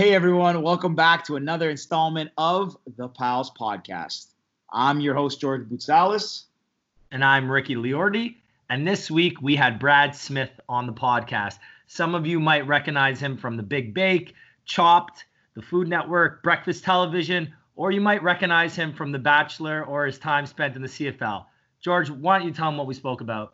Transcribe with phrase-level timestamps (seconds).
[0.00, 4.28] Hey everyone, welcome back to another installment of the Pals Podcast.
[4.72, 6.44] I'm your host, George Boutsalis.
[7.12, 8.36] And I'm Ricky Liordi.
[8.70, 11.58] And this week we had Brad Smith on the podcast.
[11.86, 14.32] Some of you might recognize him from The Big Bake,
[14.64, 20.06] Chopped, The Food Network, Breakfast Television, or you might recognize him from The Bachelor or
[20.06, 21.44] his time spent in the CFL.
[21.82, 23.52] George, why don't you tell him what we spoke about?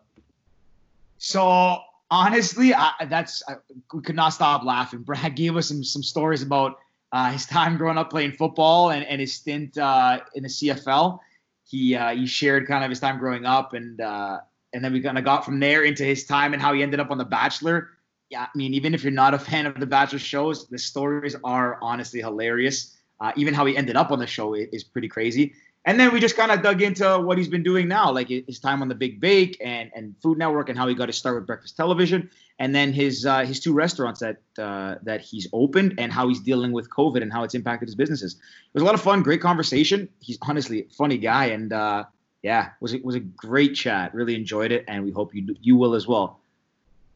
[1.18, 3.56] So honestly, I, that's I,
[3.92, 5.02] we could not stop laughing.
[5.02, 6.78] Brad gave us some some stories about
[7.12, 11.18] uh, his time growing up playing football and, and his stint uh, in the CFL.
[11.64, 14.38] He uh, he shared kind of his time growing up and uh,
[14.72, 17.00] and then we kind of got from there into his time and how he ended
[17.00, 17.90] up on The Bachelor.
[18.30, 21.36] Yeah, I mean, even if you're not a fan of The Bachelor shows, the stories
[21.44, 22.96] are honestly hilarious.
[23.18, 25.54] Uh, even how he ended up on the show is, is pretty crazy.
[25.86, 28.58] And then we just kind of dug into what he's been doing now, like his
[28.58, 31.36] time on the Big Bake and, and Food Network, and how he got to start
[31.36, 35.94] with Breakfast Television, and then his uh, his two restaurants that uh, that he's opened,
[35.98, 38.34] and how he's dealing with COVID and how it's impacted his businesses.
[38.34, 40.08] It was a lot of fun, great conversation.
[40.18, 42.04] He's honestly a funny guy, and uh,
[42.42, 44.12] yeah, was it was a great chat.
[44.12, 46.40] Really enjoyed it, and we hope you you will as well.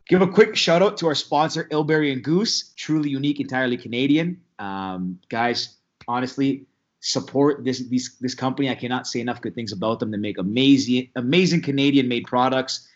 [0.06, 4.40] Give a quick shout out to our sponsor, Illbury and Goose, truly unique, entirely Canadian.
[4.60, 6.66] Um, guys, honestly,
[7.00, 8.70] support this this this company.
[8.70, 10.10] I cannot say enough good things about them.
[10.10, 12.88] They make amazing amazing Canadian made products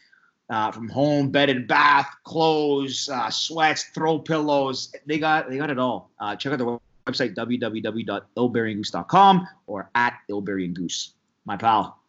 [0.50, 4.94] uh, from home, bed and bath, clothes, uh, sweats, throw pillows.
[5.06, 6.10] They got they got it all.
[6.18, 11.12] Uh, check out their website www.illburyandgoose.com or at Illbury and Goose.
[11.44, 12.00] My pal,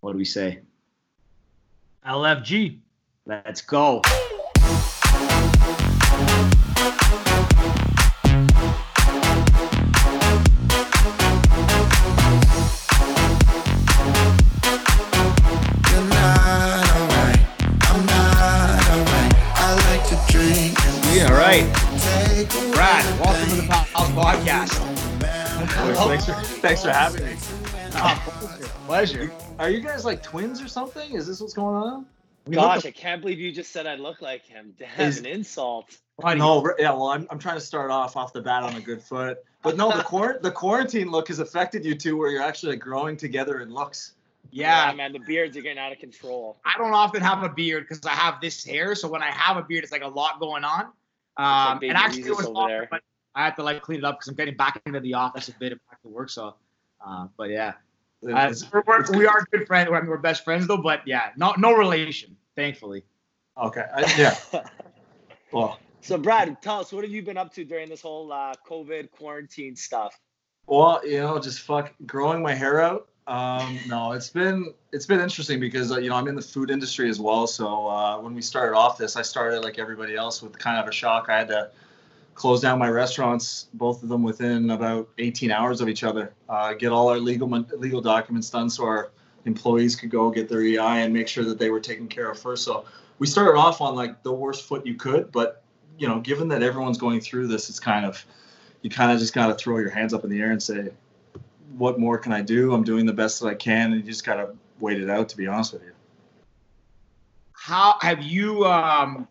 [0.00, 0.60] what do we say?
[2.06, 2.78] LFG.
[3.26, 4.00] Let's go.
[26.10, 27.36] Thanks for, thanks for having me.
[27.94, 29.30] Oh, pleasure.
[29.60, 31.12] Are you guys like twins or something?
[31.12, 32.04] Is this what's going on?
[32.50, 34.74] Gosh, I can't believe you just said I look like him.
[34.80, 35.98] Damn, Is- an insult.
[36.24, 36.68] I know.
[36.80, 36.90] yeah.
[36.90, 39.76] Well, I'm, I'm trying to start off off the bat on a good foot, but
[39.76, 43.16] no, the quar- the quarantine look has affected you too, where you're actually like, growing
[43.16, 44.14] together in looks.
[44.50, 46.58] Yeah, man, the beards are getting out of control.
[46.64, 48.96] I don't often have a beard because I have this hair.
[48.96, 50.88] So when I have a beard, it's like a lot going on.
[51.36, 52.88] Um, Baby and actually, it Jesus was over awesome, there.
[52.90, 53.02] but
[53.34, 55.52] I had to like clean it up because I'm getting back into the office a
[55.58, 56.30] bit and back to work.
[56.30, 56.54] So,
[57.04, 57.74] uh, but yeah,
[58.32, 59.88] uh, we're, we're, we are good friends.
[59.92, 60.76] I mean, we're best friends though.
[60.76, 63.04] But yeah, no no relation, thankfully.
[63.56, 63.84] okay.
[63.94, 64.36] I, yeah.
[65.52, 68.54] Well, so, Brad, tell us what have you been up to during this whole uh,
[68.64, 70.16] COVID quarantine stuff?
[70.70, 73.08] well, you know, just fuck growing my hair out.
[73.26, 76.70] Um, no, it's been it's been interesting because uh, you know I'm in the food
[76.70, 77.46] industry as well.
[77.46, 80.88] So uh, when we started off this, I started like everybody else with kind of
[80.88, 81.26] a shock.
[81.28, 81.70] I had to
[82.40, 86.32] close down my restaurants, both of them within about 18 hours of each other.
[86.48, 87.46] Uh, get all our legal
[87.76, 89.10] legal documents done so our
[89.44, 92.38] employees could go get their EI and make sure that they were taken care of
[92.38, 92.64] first.
[92.64, 92.86] So
[93.18, 95.62] we started off on like the worst foot you could, but
[95.98, 98.24] you know, given that everyone's going through this, it's kind of
[98.80, 100.88] you kind of just got to throw your hands up in the air and say,
[101.76, 102.72] what more can I do?
[102.72, 105.28] I'm doing the best that I can, and you just got to wait it out.
[105.28, 105.92] To be honest with you.
[107.52, 108.64] How have you?
[108.64, 109.28] Um,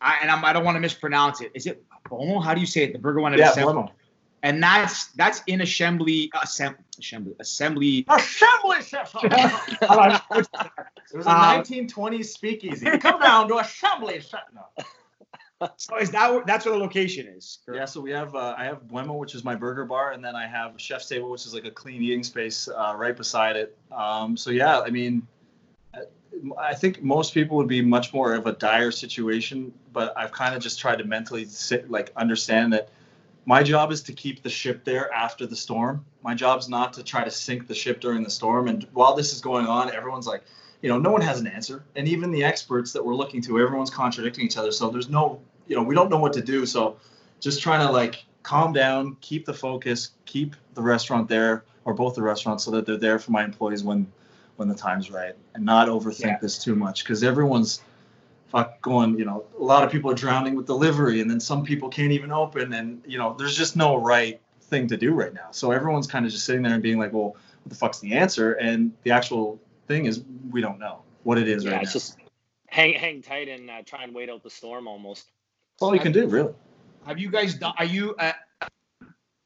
[0.00, 1.52] I, and I'm, I don't want to mispronounce it.
[1.54, 2.42] Is it Bomo?
[2.42, 2.92] How do you say it?
[2.92, 3.74] The burger one at Yeah, Assembly.
[3.74, 3.90] Blemo.
[4.42, 8.06] And that's that's in assembly assembly assembly assembly.
[8.08, 9.20] Assembly session.
[9.24, 12.86] it was a Um, 1920s speakeasy.
[12.98, 14.38] Come down to assembly session.
[14.54, 14.84] No.
[15.76, 17.58] So is that that's where the location is?
[17.70, 20.34] Yeah, so we have uh, I have Boemo, which is my burger bar, and then
[20.34, 23.76] I have Chef's Table, which is like a clean eating space uh, right beside it.
[23.92, 25.26] Um, so yeah, I mean,
[26.58, 30.54] I- think most people would be much more of a dire situation, but I've kind
[30.54, 32.88] of just tried to mentally sit like understand that
[33.46, 36.04] my job is to keep the ship there after the storm.
[36.22, 38.68] My job's not to try to sink the ship during the storm.
[38.68, 40.42] And while this is going on, everyone's like,
[40.82, 43.60] you know, no one has an answer, and even the experts that we're looking to,
[43.60, 44.72] everyone's contradicting each other.
[44.72, 46.64] So there's no, you know, we don't know what to do.
[46.64, 46.96] So
[47.38, 52.14] just trying to like calm down, keep the focus, keep the restaurant there or both
[52.14, 54.10] the restaurants so that they're there for my employees when
[54.60, 56.38] when the time's right and not overthink Yeah.
[56.38, 57.80] this too much because everyone's
[58.48, 61.64] fuck going you know a lot of people are drowning with delivery and then some
[61.64, 65.32] people can't even open and you know there's just no right thing to do right
[65.32, 68.00] now so everyone's kind of just sitting there and being like well what the fuck's
[68.00, 69.58] the answer and the actual
[69.88, 72.18] thing is we don't know what it is yeah, right it's now just
[72.68, 75.24] hang hang tight and uh, try and wait out the storm almost.
[75.72, 76.52] that's all you can do really
[77.06, 77.72] Have you guys done?
[77.78, 78.36] Are you at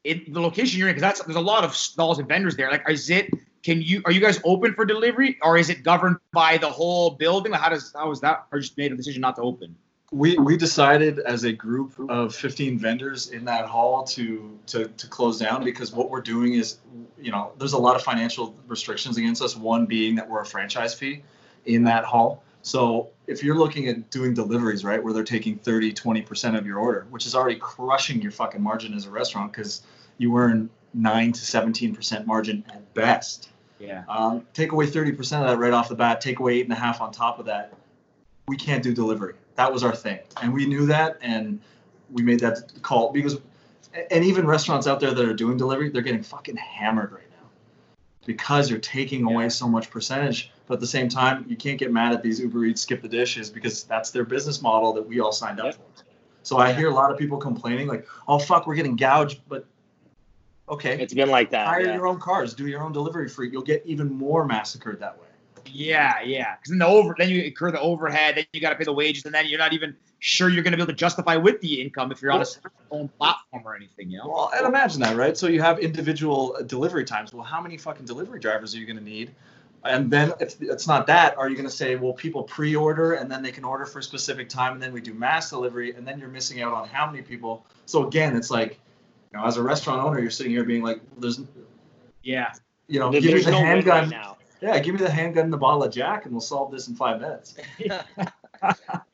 [0.03, 0.95] it, the location you're in?
[0.95, 2.69] Because that's there's a lot of stalls and vendors there.
[2.69, 3.29] Like, is it?
[3.65, 4.03] Can you?
[4.05, 7.51] Are you guys open for delivery, or is it governed by the whole building?
[7.51, 8.45] How does how is that?
[8.51, 9.75] Or just made a decision not to open?
[10.11, 15.07] we we decided as a group of 15 vendors in that hall to to to
[15.07, 16.77] close down because what we're doing is
[17.19, 20.45] you know there's a lot of financial restrictions against us one being that we're a
[20.45, 21.23] franchise fee
[21.65, 25.91] in that hall so if you're looking at doing deliveries right where they're taking 30
[25.91, 29.81] 20% of your order which is already crushing your fucking margin as a restaurant because
[30.19, 33.49] you earn 9 to 17% margin at best
[33.79, 34.03] Yeah.
[34.07, 36.77] um, take away 30% of that right off the bat, take away eight and a
[36.77, 37.73] half on top of that.
[38.47, 39.35] We can't do delivery.
[39.55, 40.19] That was our thing.
[40.41, 41.17] And we knew that.
[41.21, 41.59] And
[42.11, 43.39] we made that call because,
[44.11, 47.47] and even restaurants out there that are doing delivery, they're getting fucking hammered right now
[48.25, 50.51] because you're taking away so much percentage.
[50.67, 53.07] But at the same time, you can't get mad at these Uber Eats skip the
[53.09, 55.75] dishes because that's their business model that we all signed up Yep.
[55.75, 55.81] for.
[56.43, 59.41] So I hear a lot of people complaining like, oh, fuck, we're getting gouged.
[59.49, 59.65] But
[60.69, 61.67] okay, It's been like that.
[61.67, 61.95] hire yeah.
[61.95, 63.49] your own cars, do your own delivery free.
[63.49, 65.27] You'll get even more massacred that way.
[65.67, 66.55] Yeah, yeah.
[66.55, 68.93] Because then the over, then you incur the overhead, then you got to pay the
[68.93, 71.59] wages, and then you're not even sure you're going to be able to justify with
[71.61, 72.45] the income if you're on a
[72.91, 74.09] own platform or anything.
[74.09, 74.27] You know.
[74.27, 75.37] Well, and imagine that, right?
[75.37, 77.33] So you have individual uh, delivery times.
[77.33, 79.31] Well, how many fucking delivery drivers are you going to need?
[79.83, 83.29] And then if it's not that, are you going to say, well, people pre-order and
[83.29, 86.07] then they can order for a specific time, and then we do mass delivery, and
[86.07, 87.65] then you're missing out on how many people?
[87.85, 88.79] So again, it's like,
[89.35, 91.41] you know, as a restaurant owner, you're sitting here being like, there's,
[92.23, 92.53] Yeah.
[92.87, 94.03] you know, There- give me the no handgun.
[94.03, 94.37] right now.
[94.61, 96.95] yeah, give me the handgun and the bottle of Jack, and we'll solve this in
[96.95, 97.55] five minutes.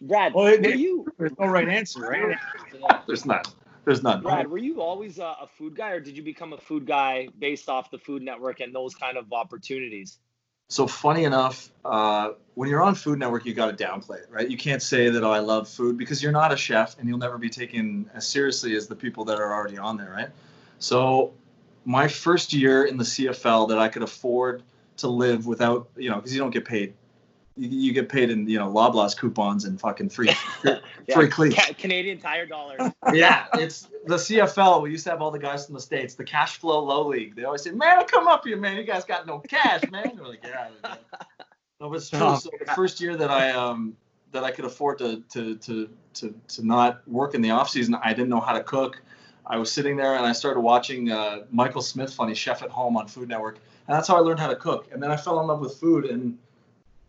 [0.02, 2.38] Brad, Well, were it- you There's no right answer, right?
[3.08, 3.42] There's none.
[3.84, 4.22] There's none.
[4.22, 7.30] Brad, were you always a, a food guy, or did you become a food guy
[7.40, 10.20] based off the Food Network and those kind of opportunities?
[10.72, 14.50] So funny enough, uh, when you're on Food Network, you got to downplay it, right?
[14.50, 17.18] You can't say that oh, I love food because you're not a chef and you'll
[17.18, 20.30] never be taken as seriously as the people that are already on there, right?
[20.80, 21.34] So
[21.84, 24.64] my first year in the CFL that I could afford
[24.96, 26.94] to live without, you know, because you don't get paid.
[27.57, 30.30] You, you get paid in, you know, Loblaws coupons and fucking free,
[30.62, 31.56] free Yeah, cleats.
[31.56, 32.80] Ca- Canadian Tire dollars.
[33.13, 34.81] yeah, it's the CFL.
[34.83, 37.36] We used to have all the guys from the states, the cash flow low league.
[37.36, 38.77] They always say, "Man, come up here, man.
[38.77, 40.95] You guys got no cash, man." We're like, "Yeah." yeah."
[41.81, 42.19] No, but it's true.
[42.21, 43.98] Oh, So the first year that I um
[44.31, 47.95] that I could afford to to to to to not work in the off season,
[47.95, 49.01] I didn't know how to cook.
[49.45, 52.95] I was sitting there and I started watching uh, Michael Smith, funny chef at home
[52.95, 54.88] on Food Network, and that's how I learned how to cook.
[54.94, 56.38] And then I fell in love with food, and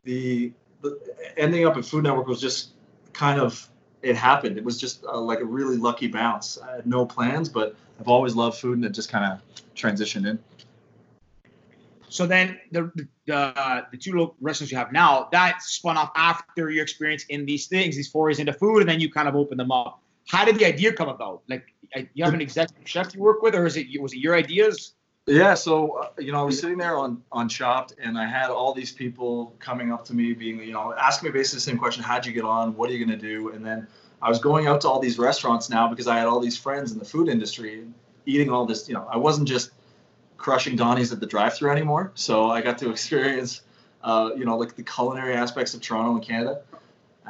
[0.04, 0.98] the, the
[1.36, 2.70] ending up at Food Network was just
[3.12, 3.68] kind of
[4.02, 4.58] it happened.
[4.58, 6.58] It was just uh, like a really lucky bounce.
[6.58, 9.40] I had no plans, but I've always loved food, and it just kind of
[9.74, 10.38] transitioned in.
[12.08, 12.90] So then the
[13.26, 17.24] the, uh, the two little restaurants you have now that spun off after your experience
[17.28, 20.02] in these things, these forays into food, and then you kind of open them up.
[20.28, 21.42] How did the idea come about?
[21.48, 21.66] Like,
[22.14, 24.94] you have an executive chef you work with, or is it was it your ideas?
[25.26, 28.50] Yeah, so uh, you know, I was sitting there on on Chopped, and I had
[28.50, 31.78] all these people coming up to me, being you know, asking me basically the same
[31.78, 32.74] question: How'd you get on?
[32.76, 33.50] What are you gonna do?
[33.50, 33.86] And then
[34.20, 36.90] I was going out to all these restaurants now because I had all these friends
[36.90, 37.86] in the food industry,
[38.26, 38.88] eating all this.
[38.88, 39.70] You know, I wasn't just
[40.38, 43.62] crushing Donnies at the drive-through anymore, so I got to experience,
[44.02, 46.62] uh, you know, like the culinary aspects of Toronto and Canada.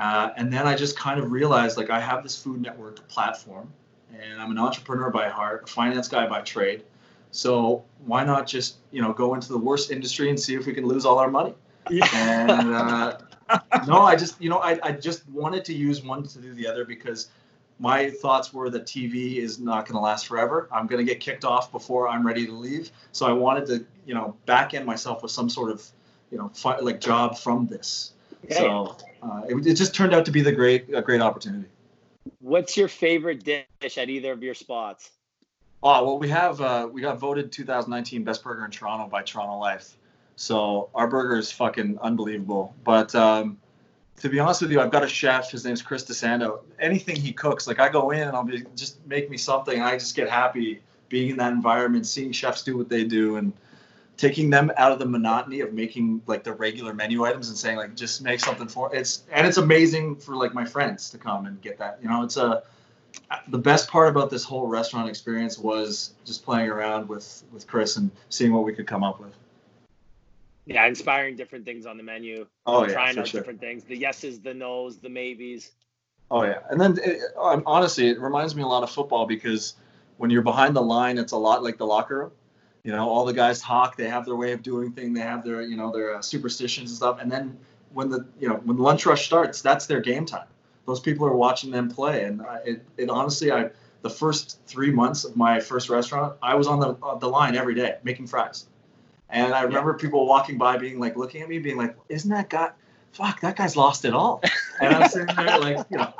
[0.00, 3.70] Uh, and then I just kind of realized like I have this Food Network platform,
[4.18, 6.84] and I'm an entrepreneur by heart, a finance guy by trade.
[7.32, 10.74] So why not just you know go into the worst industry and see if we
[10.74, 11.54] can lose all our money?
[11.90, 13.18] And uh,
[13.86, 16.66] no, I just you know I, I just wanted to use one to do the
[16.66, 17.30] other because
[17.78, 20.68] my thoughts were that TV is not going to last forever.
[20.70, 22.92] I'm going to get kicked off before I'm ready to leave.
[23.12, 25.84] So I wanted to you know back end myself with some sort of
[26.30, 28.12] you know fi- like job from this.
[28.44, 28.56] Okay.
[28.56, 31.68] So uh, it, it just turned out to be the great a great opportunity.
[32.40, 35.10] What's your favorite dish at either of your spots?
[35.82, 39.58] Oh well, we have uh, we got voted 2019 best burger in Toronto by Toronto
[39.58, 39.96] Life.
[40.36, 42.74] So our burger is fucking unbelievable.
[42.84, 43.58] But um,
[44.20, 45.50] to be honest with you, I've got a chef.
[45.50, 46.60] His name's Chris DeSando.
[46.78, 49.80] Anything he cooks, like I go in and I'll be just make me something.
[49.80, 53.52] I just get happy being in that environment, seeing chefs do what they do, and
[54.16, 57.76] taking them out of the monotony of making like the regular menu items and saying
[57.76, 61.46] like just make something for it's and it's amazing for like my friends to come
[61.46, 61.98] and get that.
[62.00, 62.62] You know, it's a
[63.48, 67.96] the best part about this whole restaurant experience was just playing around with with Chris
[67.96, 69.34] and seeing what we could come up with.
[70.66, 72.46] Yeah, inspiring different things on the menu.
[72.66, 73.40] Oh yeah, trying out sure.
[73.40, 73.84] different things.
[73.84, 75.72] The yeses, the nos, the maybes.
[76.30, 79.74] Oh yeah, and then it, um, honestly, it reminds me a lot of football because
[80.18, 82.30] when you're behind the line, it's a lot like the locker room.
[82.84, 83.96] You know, all the guys talk.
[83.96, 85.16] They have their way of doing things.
[85.16, 87.18] They have their you know their uh, superstitions and stuff.
[87.20, 87.58] And then
[87.92, 90.46] when the you know when lunch rush starts, that's their game time.
[90.86, 93.70] Those people are watching them play, and I, it it honestly I
[94.02, 97.56] the first three months of my first restaurant, I was on the on the line
[97.56, 98.66] every day making fries.
[99.30, 102.50] And I remember people walking by being like looking at me, being like, "Isn't that
[102.50, 102.70] guy?
[103.12, 104.42] Fuck, that guy's lost it all."
[104.80, 106.12] And I'm sitting there like, you know,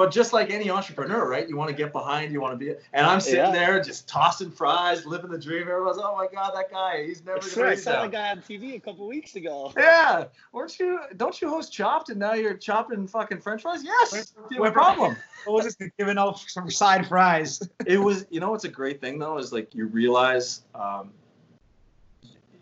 [0.00, 1.46] but just like any entrepreneur, right?
[1.46, 3.50] You want to get behind, you want to be, and I'm sitting Yeah.
[3.50, 5.68] there just tossing fries, living the dream.
[5.68, 8.10] Everyone's, oh my god, that guy, he's never I gonna I saw that.
[8.10, 9.74] guy on TV a couple weeks ago.
[9.76, 11.00] Yeah, weren't you?
[11.18, 13.84] Don't you host Chopped, and now you're chopping fucking French fries?
[13.84, 15.18] Yes, no problem.
[15.44, 17.60] What was just giving out some side fries?
[17.84, 21.10] it was you know what's a great thing though is like you realize um,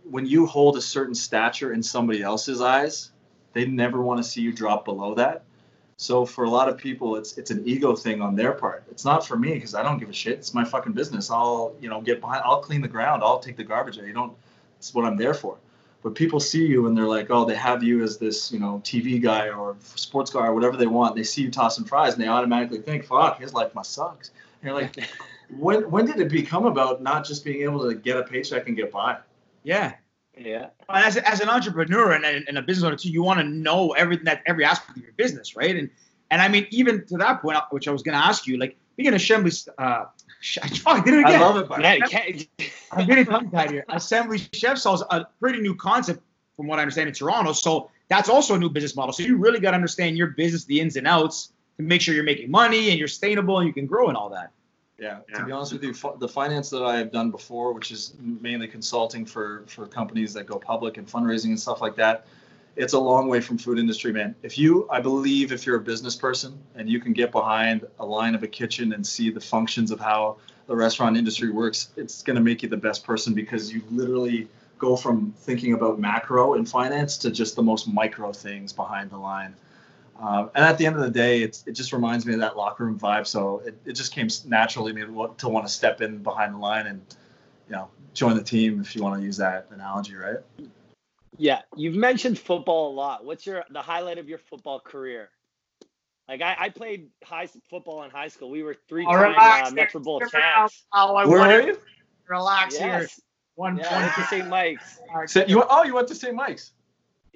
[0.02, 3.12] when you hold a certain stature in somebody else's eyes
[3.52, 5.44] they never want to see you drop below that
[5.98, 8.84] so for a lot of people it's it's an ego thing on their part.
[8.88, 10.38] It's not for me because i don't give a shit.
[10.38, 11.28] It's my fucking business.
[11.30, 13.22] I'll you know get behind i'll clean the ground.
[13.22, 14.06] I'll take the garbage out.
[14.06, 14.32] You don't
[14.78, 15.58] it's what i'm there for.
[16.04, 18.80] But people see you and they're like oh they have you as this you know
[18.84, 21.16] tv guy or sports guy or whatever they want.
[21.16, 24.24] They see you tossing fries and they automatically think fuck his life must suck.
[24.62, 24.96] And you're like
[25.58, 28.76] when when did it become about not just being able to get a paycheck and
[28.76, 29.18] get by?
[29.64, 29.94] Yeah.
[30.38, 30.68] Yeah.
[30.88, 34.24] As, as an entrepreneur and, and, a business owner too, you want to know everything
[34.24, 35.76] that every aspect of your business, right?
[35.76, 35.90] And
[36.30, 38.76] and I mean, even to that point, which I was going to ask you, like
[38.96, 40.04] being an assembly, uh,
[40.42, 41.36] fuck, I did it again.
[41.36, 42.02] I love it, buddy.
[42.10, 42.66] Yeah.
[42.92, 43.84] I'm getting tongue tied here.
[43.88, 46.22] Assembly Chef's Hall a pretty new concept,
[46.56, 47.52] from what I understand, in Toronto.
[47.52, 49.12] So that's also a new business model.
[49.12, 52.14] So you really got to understand your business, the ins and outs, to make sure
[52.14, 54.50] you're making money and you're sustainable and you can grow and all that.
[54.98, 55.38] Yeah, Yeah.
[55.38, 58.66] to be honest with you, the finance that I have done before, which is mainly
[58.66, 62.26] consulting for for companies that go public and fundraising and stuff like that,
[62.74, 64.34] it's a long way from food industry, man.
[64.42, 68.06] If you, I believe, if you're a business person and you can get behind a
[68.06, 70.36] line of a kitchen and see the functions of how
[70.66, 74.48] the restaurant industry works, it's going to make you the best person because you literally
[74.78, 79.16] go from thinking about macro in finance to just the most micro things behind the
[79.16, 79.54] line.
[80.20, 82.56] Um, and at the end of the day, it's, it just reminds me of that
[82.56, 83.26] locker room vibe.
[83.26, 86.58] So it, it just came naturally to me to want to step in behind the
[86.58, 87.00] line and,
[87.68, 90.38] you know, join the team if you want to use that analogy, right?
[91.36, 93.24] Yeah, you've mentioned football a lot.
[93.24, 95.30] What's your the highlight of your football career?
[96.28, 98.50] Like I, I played high football in high school.
[98.50, 99.84] We were three All time relax uh, there.
[99.84, 100.84] Metro Bowl champs.
[100.92, 101.78] Oh, I Where want are to you?
[102.28, 102.88] relax here.
[102.88, 103.20] Yes.
[103.54, 104.48] One Yeah, I went to St.
[104.48, 105.00] Mike's.
[105.26, 106.34] So you oh you went to St.
[106.34, 106.72] Mike's.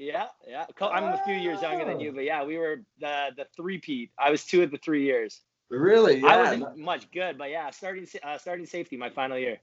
[0.02, 0.66] Yeah, yeah.
[0.80, 4.10] I'm a few years younger than you, but yeah, we were the the three peat.
[4.18, 5.40] I was two of the three years.
[5.70, 6.18] Really?
[6.18, 6.26] Yeah.
[6.26, 9.58] I wasn't much good, but yeah, starting uh, starting safety my final year.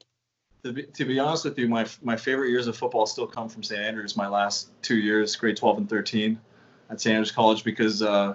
[0.64, 3.50] To be, to be honest with you, my my favorite years of football still come
[3.50, 3.80] from St.
[3.80, 4.16] Andrews.
[4.16, 6.40] My last two years, grade 12 and 13,
[6.88, 7.14] at St.
[7.14, 8.34] Andrews College, because uh,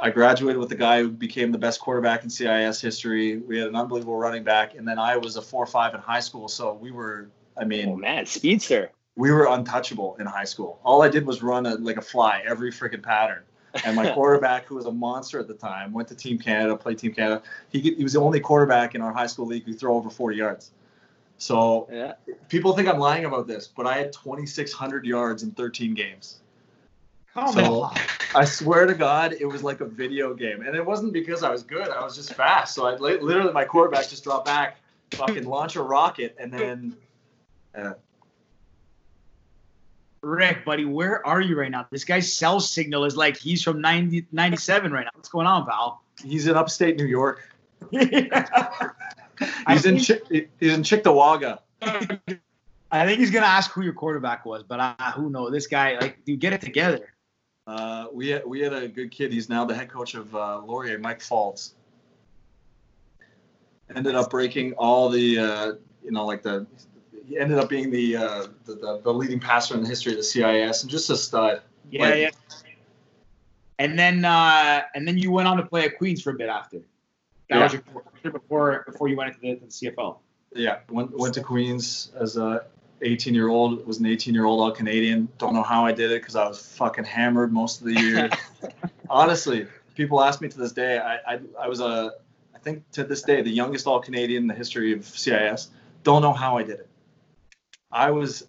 [0.00, 3.36] I graduated with the guy who became the best quarterback in CIS history.
[3.36, 6.48] We had an unbelievable running back, and then I was a four-five in high school,
[6.48, 7.28] so we were.
[7.56, 8.90] I mean, Oh man, speedster.
[9.16, 10.80] We were untouchable in high school.
[10.84, 13.42] All I did was run a, like a fly every freaking pattern.
[13.84, 16.98] And my quarterback, who was a monster at the time, went to Team Canada, played
[16.98, 17.42] Team Canada.
[17.70, 20.36] He, he was the only quarterback in our high school league who threw over 40
[20.36, 20.70] yards.
[21.38, 22.14] So Yeah.
[22.48, 26.40] people think I'm lying about this, but I had 2,600 yards in 13 games.
[27.34, 27.96] Come So- on.
[28.36, 31.50] I swear to God, it was like a video game, and it wasn't because I
[31.50, 31.88] was good.
[31.88, 32.74] I was just fast.
[32.74, 34.78] So I literally my quarterback just dropped back,
[35.12, 36.96] fucking launch a rocket, and then
[37.76, 37.92] uh,
[40.24, 41.86] Rick, buddy, where are you right now?
[41.90, 45.10] This guy's cell signal is like he's from 90, 97 right now.
[45.14, 46.04] What's going on, pal?
[46.22, 47.48] he's in upstate New York.
[47.94, 48.92] I
[49.70, 51.58] He's in Chi- he's in Cheektowaga.
[51.82, 55.50] I think he's gonna ask who your quarterback was, but uh, who knows?
[55.50, 57.12] This guy, like, dude, get it together.
[57.66, 59.32] Uh, we had, we had a good kid.
[59.32, 61.72] He's now the head coach of uh, Laurier, Mike Faulds.
[63.94, 66.66] Ended up breaking all the, uh, you know, like the,
[67.26, 70.18] he ended up being the, uh, the, the the leading passer in the history of
[70.18, 71.62] the CIS and just a stud.
[71.90, 72.30] Yeah, Like- yeah.
[73.78, 76.48] And then, uh, and then you went on to play at Queens for a bit
[76.48, 76.80] after.
[77.50, 77.72] That was
[78.22, 80.18] your before before you went into the, the CFL.
[80.54, 82.64] Yeah, went went to Queens as a
[83.02, 83.84] 18 year old.
[83.86, 85.28] Was an 18 year old all Canadian.
[85.38, 88.30] Don't know how I did it because I was fucking hammered most of the year.
[89.10, 90.98] Honestly, people ask me to this day.
[90.98, 92.12] I, I I was a
[92.54, 95.70] I think to this day the youngest all Canadian in the history of CIS.
[96.04, 96.88] Don't know how I did it.
[97.94, 98.46] I was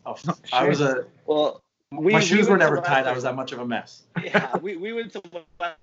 [0.51, 1.61] I was a Well,
[1.91, 2.85] we, my we shoes were never tied.
[2.85, 3.15] I Western.
[3.15, 4.03] was that much of a mess.
[4.23, 5.21] yeah, we, we went to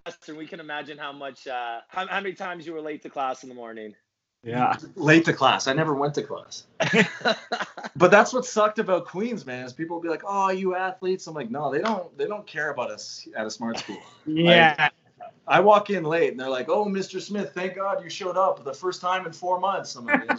[0.04, 0.36] Western.
[0.36, 3.44] We can imagine how much, uh, how, how many times you were late to class
[3.44, 3.94] in the morning.
[4.42, 4.76] Yeah.
[4.96, 5.68] Late to class.
[5.68, 6.64] I never went to class.
[7.94, 9.64] But that's what sucked about Queens, man.
[9.64, 12.16] Is people would be like, "Oh, you athletes." I'm like, "No, they don't.
[12.16, 14.88] They don't care about us at a smart school." Yeah.
[15.46, 17.20] I walk in late and they're like, "Oh, Mr.
[17.20, 20.36] Smith, thank God you showed up the first time in four months." I'm like, yeah,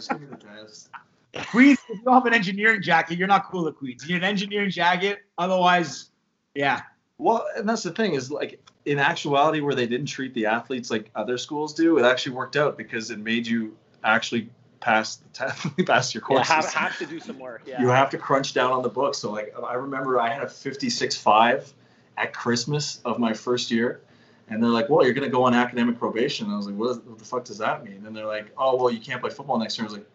[1.34, 1.78] just give me the test.
[1.78, 4.06] Queens, if you don't have an engineering jacket, you're not cool at Queens.
[4.08, 5.20] You need an engineering jacket.
[5.38, 6.10] Otherwise,
[6.54, 6.82] yeah.
[7.18, 10.90] Well, and that's the thing is like in actuality, where they didn't treat the athletes
[10.90, 14.50] like other schools do, it actually worked out because it made you actually
[14.80, 16.52] pass the test, pass your Yeah, courses.
[16.52, 17.62] have, have to do some work.
[17.66, 17.80] Yeah.
[17.80, 19.14] You have to crunch down on the book.
[19.14, 21.72] So like I remember I had a 56.5
[22.18, 24.02] at Christmas of my first year,
[24.48, 26.46] And they're like, well, you're going to go on academic probation.
[26.46, 28.04] And I was like, what, is, what the fuck does that mean?
[28.06, 29.84] And they're like, oh, well, you can't play football next year.
[29.84, 30.06] I was like,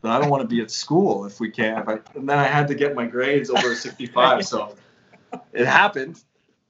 [0.00, 1.88] but I don't want to be at school if we can't.
[1.88, 4.46] I, and then I had to get my grades over 65.
[4.46, 4.74] so
[5.52, 6.22] it happened.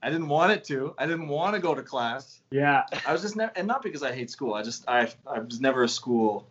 [0.02, 0.94] I didn't want it to.
[0.98, 2.40] I didn't want to go to class.
[2.50, 2.84] Yeah.
[3.06, 4.54] I was just never, and not because I hate school.
[4.54, 6.46] I just, I, I was never a school.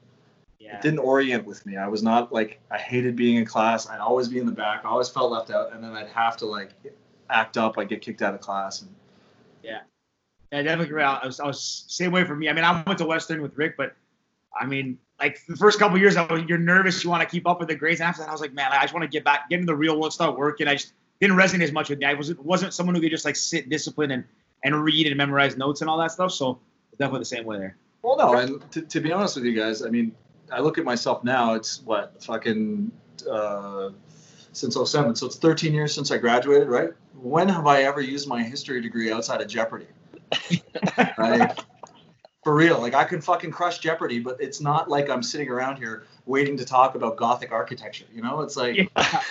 [0.60, 0.75] Yeah.
[0.77, 1.77] It didn't orient with me.
[1.77, 3.88] I was not like, I hated being in class.
[3.88, 4.84] I'd always be in the back.
[4.84, 5.74] I always felt left out.
[5.74, 6.72] And then I'd have to like
[7.29, 7.77] act up.
[7.77, 8.82] I'd get kicked out of class.
[8.82, 8.94] And
[9.63, 9.82] Yeah,
[10.51, 10.86] definitely.
[10.86, 11.03] agree.
[11.03, 12.50] I was, I was same way for me.
[12.50, 13.96] I mean, I went to Western with Rick, but
[14.60, 17.03] I mean, like the first couple years, was, you're nervous.
[17.03, 18.00] You want to keep up with the grades.
[18.00, 19.65] And after that, I was like, man, I just want to get back, get in
[19.65, 20.67] the real world, start working.
[20.67, 22.05] I just didn't resonate as much with me.
[22.05, 24.24] I wasn't wasn't someone who could just like sit discipline and
[24.63, 26.31] and read and memorize notes and all that stuff.
[26.31, 26.60] So
[26.98, 27.77] definitely the same way there.
[28.01, 28.36] well, no.
[28.36, 30.13] And to, to be honest with you guys, I mean,
[30.51, 31.53] I look at myself now.
[31.53, 32.91] It's what fucking
[33.29, 33.89] uh,
[34.51, 35.15] since 07.
[35.15, 36.89] So it's 13 years since I graduated, right?
[37.22, 39.88] When have I ever used my history degree outside of Jeopardy?
[41.17, 41.57] right?
[42.46, 45.78] For real, like I can fucking crush Jeopardy, but it's not like I'm sitting around
[45.78, 48.06] here waiting to talk about Gothic architecture.
[48.14, 49.22] You know, it's like Yeah.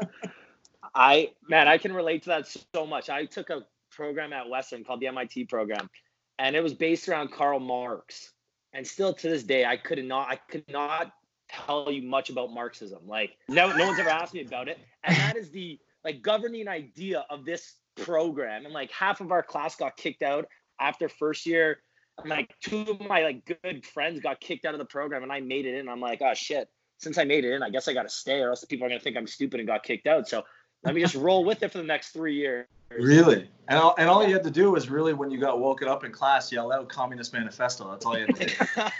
[0.94, 3.10] I man, I can relate to that so much.
[3.10, 5.90] I took a program at Western called the MIT program,
[6.38, 8.32] and it was based around Karl Marx.
[8.72, 11.12] And still to this day, I could not, I could not
[11.50, 13.06] tell you much about Marxism.
[13.06, 16.68] Like no, no one's ever asked me about it, and that is the like governing
[16.68, 18.64] idea of this program.
[18.64, 20.46] And like half of our class got kicked out
[20.80, 21.80] after first year.
[22.18, 25.32] And like two of my like good friends got kicked out of the program, and
[25.32, 25.88] I made it in.
[25.88, 26.68] I'm like, oh shit.
[26.98, 28.88] Since I made it in, I guess I got to stay, or else people are
[28.88, 30.28] gonna think I'm stupid and got kicked out.
[30.28, 30.44] So
[30.84, 32.66] let me just roll with it for the next three years.
[32.90, 35.88] really, and all, and all you had to do was really when you got woken
[35.88, 38.92] up in class, yell out "Communist Manifesto." That's all you had to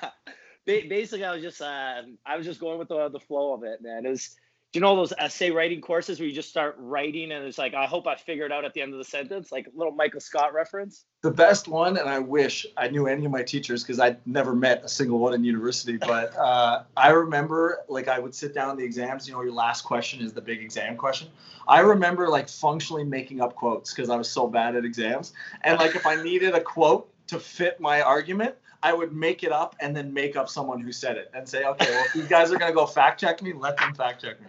[0.67, 0.83] do.
[0.89, 3.81] Basically, I was just uh, I was just going with the the flow of it,
[3.83, 4.07] man.
[4.07, 4.37] It was
[4.75, 7.87] you know those essay writing courses where you just start writing and it's like I
[7.87, 10.21] hope I figure it out at the end of the sentence, like a little Michael
[10.21, 11.05] Scott reference.
[11.23, 14.55] the best one, and I wish I knew any of my teachers because I'd never
[14.55, 15.97] met a single one in university.
[15.97, 19.29] But uh, I remember, like, I would sit down the exams.
[19.29, 21.29] You know, your last question is the big exam question.
[21.69, 25.33] I remember, like, functionally making up quotes because I was so bad at exams.
[25.63, 29.51] And like, if I needed a quote to fit my argument, I would make it
[29.51, 32.29] up and then make up someone who said it and say, okay, well, if these
[32.29, 34.47] guys are gonna go fact check me, let them fact check me.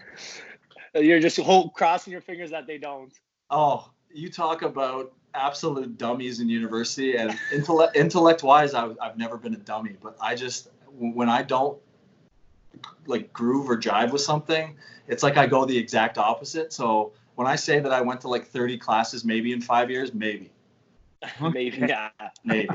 [0.93, 3.13] Uh, you're just hold, crossing your fingers that they don't.
[3.49, 9.35] Oh, you talk about absolute dummies in university and intellect intellect wise I've, I've never
[9.35, 11.77] been a dummy but i just when i don't
[13.05, 14.77] like groove or jive with something
[15.09, 18.29] it's like i go the exact opposite so when i say that i went to
[18.29, 20.49] like 30 classes maybe in five years maybe
[21.41, 22.11] Maybe yeah.
[22.45, 22.69] maybe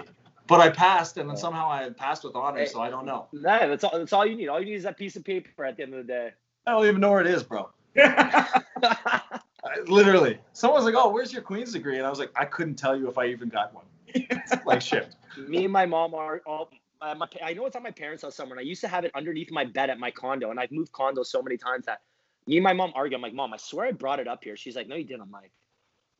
[0.50, 3.68] but i passed and then somehow i passed with honors so i don't know No,
[3.68, 3.98] that's all.
[3.98, 4.48] That's all you need.
[4.48, 6.30] All you need is that piece of paper at the end of the day.
[6.66, 9.40] i don't even know where it is bro I-
[9.86, 12.96] literally someone's like oh where's your queen's degree and i was like i couldn't tell
[12.98, 13.84] you if i even got one
[14.66, 15.14] like shit
[15.48, 16.68] Me and my mom are all.
[17.02, 18.58] Uh, my, I know it's at my parents' house somewhere.
[18.58, 20.92] And I used to have it underneath my bed at my condo, and I've moved
[20.92, 22.00] condos so many times that
[22.46, 23.16] me and my mom argue.
[23.16, 24.54] I'm like, Mom, I swear I brought it up here.
[24.56, 25.22] She's like, No, you didn't.
[25.22, 25.52] I'm like,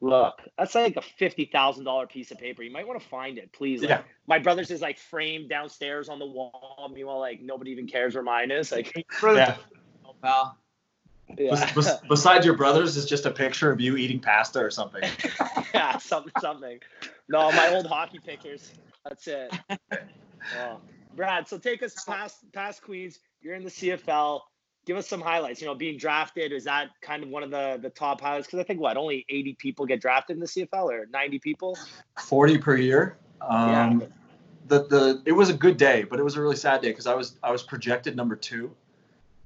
[0.03, 2.63] Look, that's like a fifty thousand dollar piece of paper.
[2.63, 3.81] You might want to find it, please.
[3.81, 4.03] Like, Yeah.
[4.27, 6.91] My brother's is like framed downstairs on the wall.
[6.95, 8.73] Meanwhile, like nobody even cares where mine is.
[8.73, 9.57] Like, yeah
[10.07, 10.57] Oh, pal.
[11.37, 14.71] yeah, Bes- bes- besides your brothers is just a picture of you eating pasta or
[14.71, 15.03] something.
[15.75, 16.81] yeah, something, something.
[17.29, 18.73] No, my old hockey pictures.
[19.05, 19.53] That's it.
[20.59, 20.81] Oh.
[21.15, 23.19] Brad, so take us past past Queens.
[23.43, 24.41] You're in the CFL.
[24.87, 25.61] Give us some highlights.
[25.61, 28.47] You know, being drafted is that kind of one of the the top highlights?
[28.47, 31.79] Because I think what only 80 people get drafted in the CFL or 90 people.
[32.19, 33.17] 40 per year.
[33.41, 34.05] Um,
[34.71, 37.07] the the it was a good day, but it was a really sad day because
[37.07, 38.75] I was I was projected number two,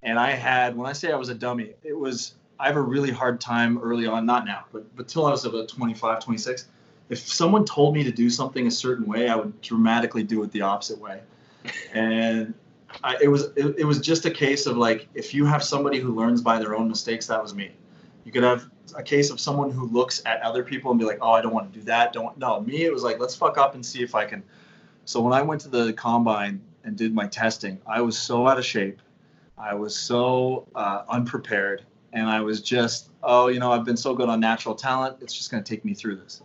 [0.02, 2.82] and I had when I say I was a dummy, it was I have a
[2.82, 6.68] really hard time early on, not now, but but till I was about 25, 26.
[7.08, 10.52] If someone told me to do something a certain way, I would dramatically do it
[10.52, 11.20] the opposite way,
[11.92, 12.54] and
[13.02, 15.98] I, it was it, it was just a case of like if you have somebody
[15.98, 17.72] who learns by their own mistakes, that was me.
[18.24, 21.18] You could have a case of someone who looks at other people and be like,
[21.20, 22.12] oh, I don't want to do that.
[22.12, 22.60] Don't no.
[22.60, 24.42] Me, it was like let's fuck up and see if I can.
[25.04, 28.58] So when I went to the combine and did my testing, I was so out
[28.58, 29.00] of shape.
[29.56, 34.14] I was so uh, unprepared, and I was just, oh, you know, I've been so
[34.14, 35.18] good on natural talent.
[35.20, 36.42] It's just going to take me through this.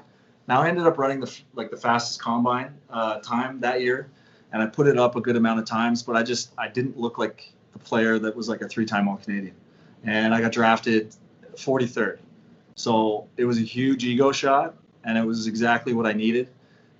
[0.48, 4.10] Now I ended up running the like the fastest combine uh, time that year,
[4.52, 6.04] and I put it up a good amount of times.
[6.04, 9.56] But I just I didn't look like the player that was like a three-time All-Canadian,
[10.04, 11.16] and I got drafted
[11.56, 12.20] 43rd.
[12.76, 16.50] So it was a huge ego shot, and it was exactly what I needed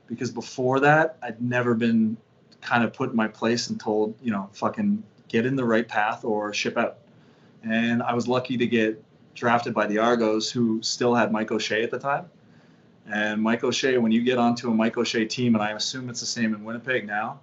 [0.10, 2.18] because before that, I'd never been
[2.62, 5.88] kind of put in my place and told, you know, fucking get in the right
[5.88, 6.98] path or ship out.
[7.64, 9.02] And I was lucky to get
[9.36, 12.30] drafted by the Argos, who still had Mike O'Shea at the time.
[13.12, 16.20] And Mike O'Shea, when you get onto a Mike O'Shea team, and I assume it's
[16.20, 17.40] the same in Winnipeg now,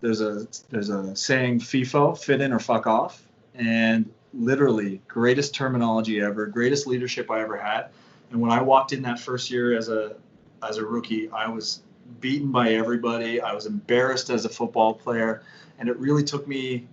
[0.00, 6.20] there's a there's a saying FIFO, fit in or fuck off, and literally greatest terminology
[6.20, 7.86] ever, greatest leadership I ever had.
[8.30, 10.16] And when I walked in that first year as a
[10.62, 11.80] as a rookie, I was
[12.20, 13.40] beaten by everybody.
[13.40, 15.42] I was embarrassed as a football player,
[15.78, 16.86] and it really took me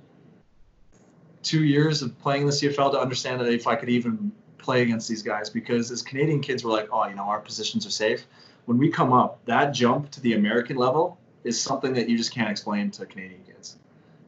[1.42, 4.32] two years of playing in the CFL to understand that if I could even
[4.64, 7.86] play against these guys, because as Canadian kids, we're like, oh, you know, our positions
[7.86, 8.26] are safe.
[8.66, 12.32] When we come up, that jump to the American level is something that you just
[12.34, 13.78] can't explain to Canadian kids.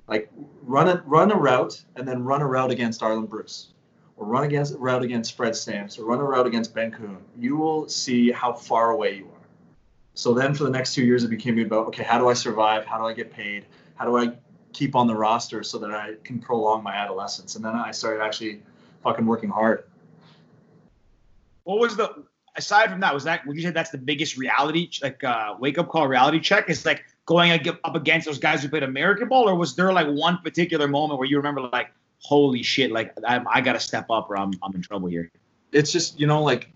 [0.08, 0.30] Like
[0.62, 3.69] run a run a route and then run a route against Arland Bruce,
[4.17, 7.17] or run against route against Fred Stamps, or run a route against Ben Coon.
[7.39, 9.48] You will see how far away you are.
[10.13, 12.86] So then for the next two years, it became about okay, how do I survive?
[12.86, 13.65] How do I get paid?
[13.95, 14.34] How do I
[14.74, 17.56] keep on the roster so that I can prolong my adolescence?
[17.56, 18.62] And then I started actually
[19.02, 19.86] fucking working hard.
[21.65, 22.23] What was the
[22.56, 23.13] aside from that?
[23.13, 26.39] Was that would you say that's the biggest reality like uh, wake up call reality
[26.39, 26.69] check?
[26.69, 27.51] Is like going
[27.84, 31.19] up against those guys who played American ball, or was there like one particular moment
[31.19, 34.54] where you remember like, holy shit, like I, I got to step up or I'm
[34.63, 35.30] I'm in trouble here?
[35.71, 36.69] It's just you know like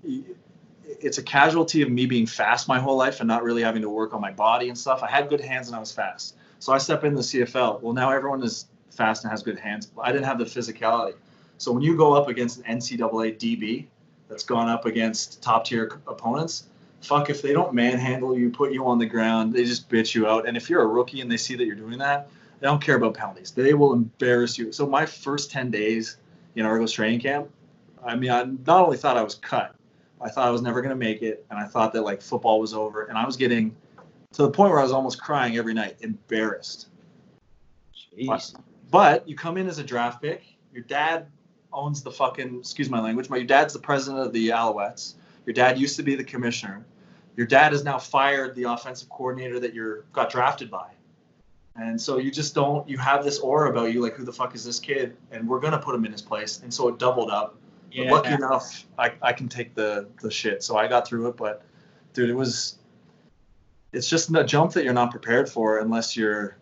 [0.84, 3.89] it's a casualty of me being fast my whole life and not really having to
[3.89, 5.02] work on my body and stuff.
[5.04, 6.36] I had good hands and I was fast.
[6.60, 7.82] So I step in the CFL.
[7.82, 9.86] Well, now everyone is fast and has good hands.
[9.86, 11.13] But I didn't have the physicality.
[11.58, 13.86] So when you go up against an NCAA DB
[14.30, 16.68] that's gone up against top tier opponents,
[17.02, 20.28] fuck if they don't manhandle you, put you on the ground, they just bitch you
[20.28, 20.48] out.
[20.48, 22.96] And if you're a rookie and they see that you're doing that, they don't care
[22.96, 23.52] about penalties.
[23.52, 24.72] They will embarrass you.
[24.72, 26.18] So my first 10 days
[26.56, 27.50] in Argos training camp,
[28.04, 29.76] I mean, I not only thought I was cut,
[30.22, 32.60] I thought I was never going to make it, and I thought that like football
[32.60, 33.76] was over, and I was getting
[34.34, 36.89] to the point where I was almost crying every night, embarrassed.
[37.96, 38.28] Jeez.
[38.28, 38.54] But,
[38.92, 40.44] but you come in as a draft pick.
[40.74, 41.28] Your dad
[41.72, 45.14] owns the fucking excuse my language, but your dad's the president of the Alouettes.
[45.46, 46.86] Your dad used to be the commissioner.
[47.36, 50.90] Your dad has now fired the offensive coordinator that you got drafted by.
[51.76, 54.54] And so you just don't you have this aura about you, like who the fuck
[54.56, 55.16] is this kid?
[55.32, 56.60] And we're gonna put him in his place.
[56.62, 57.56] And so it doubled up.
[57.92, 58.12] Yeah.
[58.12, 60.64] lucky enough, I, I can take the the shit.
[60.64, 61.64] So I got through it, but
[62.14, 62.78] dude, it was
[63.94, 66.58] it's just a jump that you're not prepared for unless you're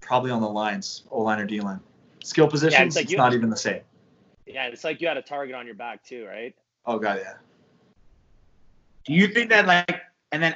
[0.00, 1.80] probably on the lines, O line or D line.
[2.22, 3.80] Skill positions, yeah, it's, like it's not even the same.
[4.46, 6.54] Yeah, it's like you had a target on your back too, right?
[6.86, 7.34] Oh god, yeah.
[9.04, 10.54] Do you think that like, and then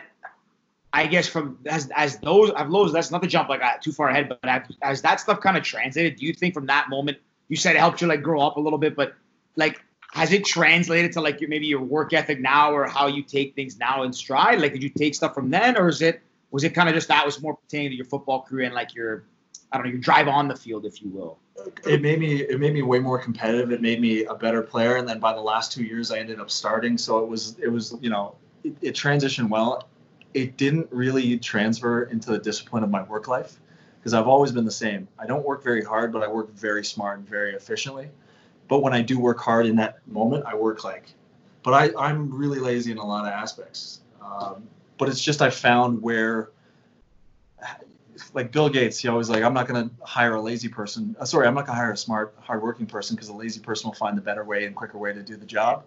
[0.93, 3.93] I guess from as as those I've those that's not the jump like uh, too
[3.93, 6.89] far ahead, but as, as that stuff kind of translated, do you think from that
[6.89, 7.19] moment
[7.49, 9.15] you said it helped you like grow up a little bit, but
[9.57, 9.81] like
[10.15, 13.57] has it translated to like your maybe your work ethic now or how you take
[13.57, 14.61] things now in stride?
[14.61, 17.09] Like, did you take stuff from then, or is it was it kind of just
[17.09, 19.25] that was more pertaining to your football career and like your
[19.73, 21.39] I don't know your drive on the field, if you will?
[21.87, 23.71] It made me it made me way more competitive.
[23.71, 26.41] It made me a better player, and then by the last two years, I ended
[26.41, 26.99] up starting.
[26.99, 29.89] So it was it was you know it, it transitioned well.
[30.35, 33.61] It didn't really transfer into the discipline of my work life
[34.01, 35.09] because I've always been the same.
[35.19, 38.11] I don't work very hard, but I work very smart and very efficiently.
[38.69, 41.15] But when I do work hard in that moment, I work like.
[41.63, 44.01] But I, I'm really lazy in a lot of aspects.
[44.23, 46.51] Um, but it's just I found where,
[48.35, 51.17] like Bill Gates, he always like, I'm not going to hire a lazy person.
[51.19, 53.89] Uh, sorry, I'm not going to hire a smart, hardworking person because a lazy person
[53.89, 55.85] will find the better way and quicker way to do the job.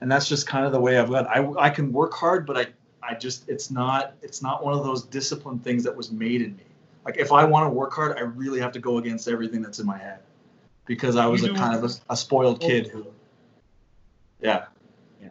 [0.00, 1.28] And that's just kind of the way I've got.
[1.28, 2.66] I, I can work hard, but I,
[3.02, 6.56] I just it's not it's not one of those disciplined things that was made in
[6.56, 6.64] me.
[7.04, 9.78] Like if I want to work hard, I really have to go against everything that's
[9.78, 10.20] in my head
[10.86, 13.06] because I was a kind of a, a spoiled kid who,
[14.40, 14.64] yeah,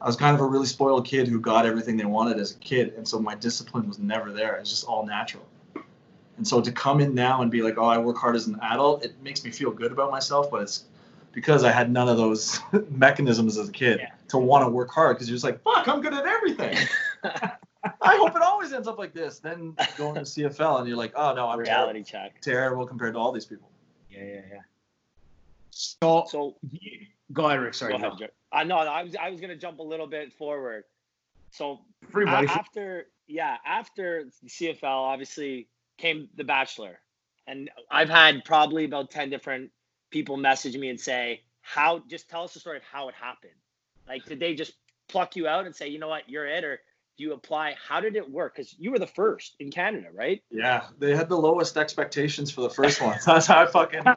[0.02, 2.60] I was kind of a really spoiled kid who got everything they wanted as a
[2.60, 4.56] kid, and so my discipline was never there.
[4.56, 5.46] It's just all natural.
[6.40, 8.58] And so to come in now and be like, oh, I work hard as an
[8.62, 10.86] adult, it makes me feel good about myself, but it's
[11.34, 14.12] because I had none of those mechanisms as a kid yeah.
[14.30, 16.78] to want to work hard because you're just like, fuck, I'm good at everything.
[17.24, 19.40] I hope it always ends up like this.
[19.40, 22.42] Then going to CFL and you're like, oh no, I'm reality terrible, check.
[22.42, 23.70] terrible compared to all these people.
[24.10, 24.62] Yeah, yeah, yeah.
[25.72, 26.56] So, so
[27.34, 27.74] go ahead, Rick.
[27.74, 27.92] Sorry.
[27.92, 28.28] Go ahead, no.
[28.54, 30.86] Uh, no, I was I was gonna jump a little bit forward.
[31.52, 35.68] So Free a- after yeah after CFL obviously
[36.00, 37.00] came The Bachelor,
[37.48, 39.72] and I've had probably about ten different
[40.10, 43.54] people message me and say how just tell us the story of how it happened.
[44.08, 44.74] Like did they just
[45.08, 46.80] pluck you out and say you know what you're it or
[47.18, 47.76] do you apply?
[47.86, 48.56] How did it work?
[48.56, 50.42] Because you were the first in Canada, right?
[50.50, 53.20] Yeah, they had the lowest expectations for the first one.
[53.26, 54.08] That's how I fucking.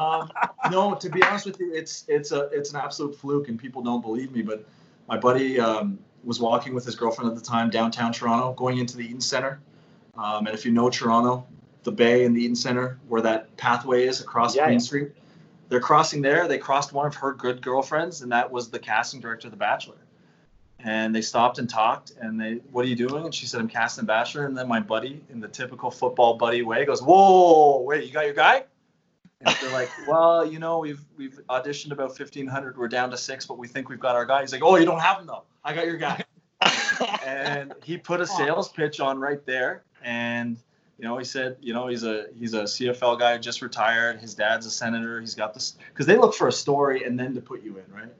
[0.00, 0.30] Um,
[0.70, 3.82] no, to be honest with you, it's it's a it's an absolute fluke, and people
[3.82, 4.40] don't believe me.
[4.40, 4.64] But
[5.06, 8.96] my buddy um, was walking with his girlfriend at the time downtown Toronto, going into
[8.96, 9.60] the Eaton Center.
[10.18, 11.46] Um, and if you know Toronto,
[11.84, 14.78] the Bay and the Eaton Center, where that pathway is across yeah, Queen yeah.
[14.78, 15.12] Street,
[15.68, 16.48] they're crossing there.
[16.48, 19.58] They crossed one of her good girlfriends, and that was the casting director of The
[19.58, 19.96] Bachelor
[20.80, 22.12] and they stopped and talked.
[22.20, 23.24] And they, what are you doing?
[23.24, 24.46] And she said, I'm casting Bachelor.
[24.46, 28.24] And then my buddy, in the typical football buddy way, goes, Whoa, wait, you got
[28.24, 28.64] your guy?
[29.40, 32.76] And they're like, Well, you know, we've we've auditioned about 1,500.
[32.78, 34.42] We're down to six, but we think we've got our guy.
[34.42, 35.44] He's like, Oh, you don't have him though.
[35.64, 36.24] I got your guy.
[37.26, 40.56] and he put a sales pitch on right there, and
[40.98, 44.18] you know, he said, you know, he's a he's a CFL guy, just retired.
[44.18, 45.20] His dad's a senator.
[45.20, 47.94] He's got this because they look for a story and then to put you in,
[47.94, 48.12] right?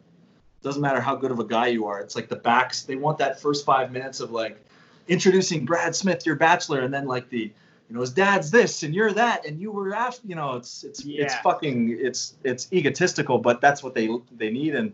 [0.62, 2.01] Doesn't matter how good of a guy you are.
[2.01, 2.83] It's like the backs.
[2.83, 4.62] They want that first five minutes of like
[5.09, 7.53] introducing Brad Smith, your bachelor, and then like the,
[7.89, 10.27] you know, his dad's this and you're that and you were after.
[10.27, 14.75] You know, it's it's it's fucking it's it's egotistical, but that's what they they need.
[14.75, 14.93] And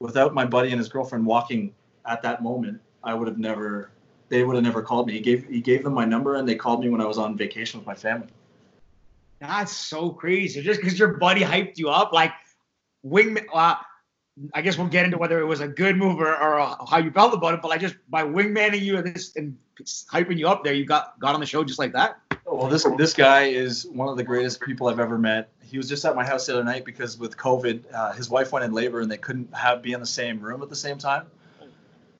[0.00, 1.72] without my buddy and his girlfriend walking
[2.04, 3.90] at that moment, I would have never.
[4.32, 5.12] They would have never called me.
[5.12, 7.36] He gave he gave them my number and they called me when I was on
[7.36, 8.28] vacation with my family.
[9.40, 10.62] That's so crazy.
[10.62, 12.32] Just because your buddy hyped you up, like
[13.04, 13.44] wingman.
[13.52, 13.74] Uh,
[14.54, 16.96] I guess we'll get into whether it was a good move or, or uh, how
[16.96, 17.60] you felt about it.
[17.60, 19.54] But like just by wingmanning you and this and
[20.10, 22.18] hyping you up there, you got got on the show just like that.
[22.46, 25.50] Well, this this guy is one of the greatest people I've ever met.
[25.62, 28.50] He was just at my house the other night because with COVID, uh, his wife
[28.50, 30.96] went in labor and they couldn't have be in the same room at the same
[30.96, 31.26] time.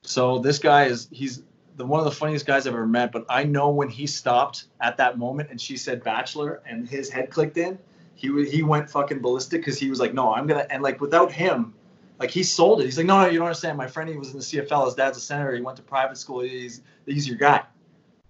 [0.03, 1.43] So this guy is he's
[1.83, 3.13] the one of the funniest guys I've ever met.
[3.13, 7.11] But I know when he stopped at that moment and she said bachelor and his
[7.11, 7.79] head clicked in,
[8.15, 11.33] he he went fucking ballistic because he was like, no, I'm gonna and like without
[11.33, 11.75] him.
[12.19, 12.85] Like he sold it.
[12.85, 13.77] He's like, no, no, you don't understand.
[13.77, 14.85] My friend, he was in the CFL.
[14.85, 15.55] His dad's a senator.
[15.57, 16.41] He went to private school.
[16.41, 17.65] He's he's your guy.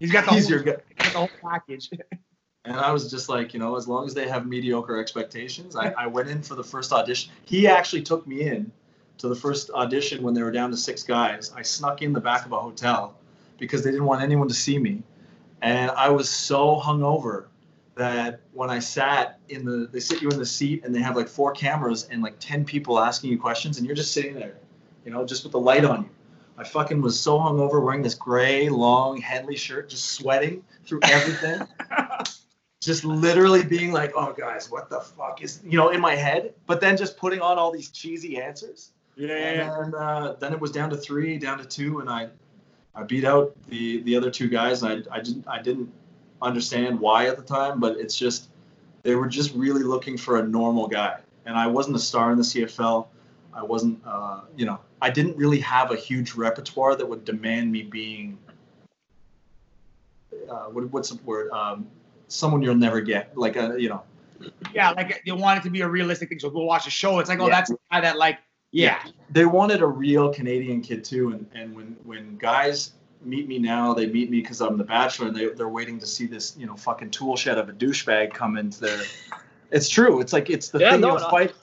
[0.01, 0.73] He's got the He's whole, your guy.
[0.73, 1.91] got the whole package.
[2.65, 5.91] And I was just like, you know, as long as they have mediocre expectations, I,
[5.91, 7.33] I went in for the first audition.
[7.45, 8.71] He actually took me in
[9.19, 11.53] to the first audition when they were down to six guys.
[11.55, 13.15] I snuck in the back of a hotel
[13.62, 15.05] because they didn't want anyone to see me.
[15.61, 17.46] And I was so hungover
[17.94, 21.14] that when I sat in the, they sit you in the seat and they have
[21.14, 24.57] like four cameras and like 10 people asking you questions and you're just sitting there,
[25.05, 26.11] you know, just with the light on you.
[26.59, 31.64] I fucking was so hungover wearing this gray, long Henley shirt, just sweating through everything
[32.83, 36.53] just literally being like, "Oh, guys, what the fuck is you know in my head?"
[36.66, 40.72] But then just putting on all these cheesy answers, Yeah, and uh, then it was
[40.72, 42.29] down to three, down to two, and I,
[42.94, 45.92] I beat out the the other two guys, and I I didn't I didn't
[46.40, 48.48] understand why at the time, but it's just
[49.02, 52.38] they were just really looking for a normal guy, and I wasn't a star in
[52.38, 53.07] the CFL.
[53.55, 57.70] I wasn't, uh, you know, I didn't really have a huge repertoire that would demand
[57.70, 58.38] me being,
[60.48, 61.50] uh, what, what's the word?
[61.50, 61.87] Um,
[62.28, 64.02] someone you'll never get, like a, you know,
[64.72, 64.90] yeah.
[64.92, 66.38] Like they want it to be a realistic thing.
[66.38, 67.18] So go watch the show.
[67.18, 67.57] It's like, oh, Yeah.
[67.57, 68.38] that's the guy that like,
[68.73, 71.31] yeah, they wanted a real Canadian kid too.
[71.31, 75.29] And, and when, when guys meet me now, they meet me because I'm the bachelor
[75.29, 78.33] and they, they're waiting to see this, you know, fucking tool shed of a douchebag
[78.33, 79.03] come into their,
[79.71, 80.21] it's true.
[80.21, 81.31] It's like, it's the Yeah, thing no, you'll no.
[81.31, 81.55] fight.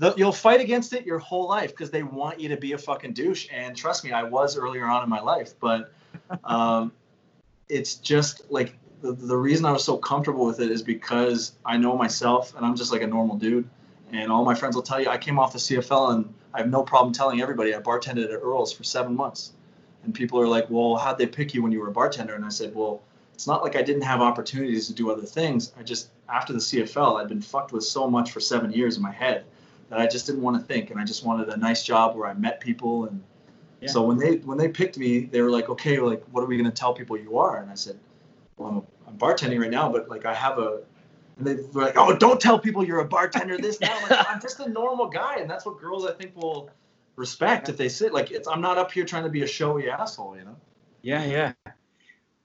[0.00, 2.78] The, you'll fight against it your whole life because they want you to be a
[2.78, 3.48] fucking douche.
[3.52, 5.92] And trust me, I was earlier on in my life, but
[6.44, 6.92] um,
[7.68, 11.76] it's just like the, the reason I was so comfortable with it is because I
[11.76, 13.68] know myself and I'm just like a normal dude.
[14.12, 16.70] And all my friends will tell you, I came off the CFL and I have
[16.70, 19.52] no problem telling everybody I bartended at Earl's for seven months.
[20.04, 22.34] And people are like, well, how'd they pick you when you were a bartender?
[22.34, 23.02] And I said, well,
[23.34, 25.72] it's not like I didn't have opportunities to do other things.
[25.78, 29.02] I just, after the CFL, I'd been fucked with so much for seven years in
[29.02, 29.44] my head
[29.90, 30.90] that I just didn't want to think.
[30.90, 33.06] And I just wanted a nice job where I met people.
[33.06, 33.22] And
[33.80, 33.90] Yeah.
[33.90, 36.56] so when they, when they picked me, they were like, okay, like, what are we
[36.56, 37.60] going to tell people you are?
[37.60, 37.98] And I said,
[38.56, 40.80] well, I'm, I'm bartending right now, but like I have a,
[41.38, 43.96] and they were like, oh, don't tell people you're a bartender this now.
[43.96, 45.36] I'm, like, I'm just a normal guy.
[45.36, 46.70] And that's what girls I think will
[47.16, 49.90] respect if they sit like it's, I'm not up here trying to be a showy
[49.90, 50.56] asshole, you know?
[51.02, 51.52] yeah, yeah.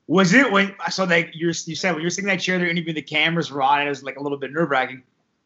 [0.08, 2.68] Was it when so like you're you said when you're sitting in that chair there
[2.68, 5.02] interviewing the cameras were on and it was like a little bit nerve wracking.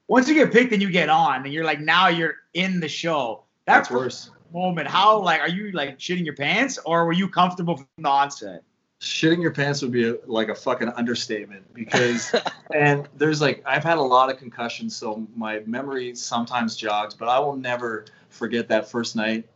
[0.08, 2.88] Once you get picked and you get on and you're like now you're in the
[2.88, 3.44] show.
[3.66, 4.32] That's That worse.
[4.54, 8.10] moment, how like are you like shitting your pants or were you comfortable from the
[8.10, 8.64] onset?
[9.00, 12.34] Shitting your pants would be a, like a fucking understatement because,
[12.74, 17.30] and there's like, I've had a lot of concussions, so my memory sometimes jogs, but
[17.30, 19.48] I will never forget that first night.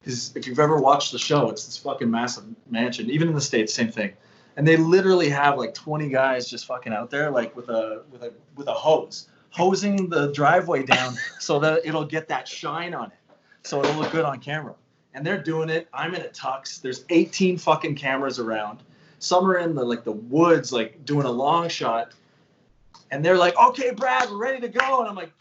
[0.00, 3.10] Because if you've ever watched the show, it's this fucking massive mansion.
[3.10, 4.12] Even in the States, same thing.
[4.56, 8.22] And they literally have like 20 guys just fucking out there, like with a with
[8.22, 13.06] a with a hose, hosing the driveway down so that it'll get that shine on
[13.06, 14.74] it, so it'll look good on camera.
[15.12, 15.88] And they're doing it.
[15.92, 16.80] I'm in a tux.
[16.80, 18.82] There's 18 fucking cameras around.
[19.20, 22.12] Some are in the like the woods, like doing a long shot.
[23.12, 25.32] And they're like, "Okay, Brad, we're ready to go." And I'm like,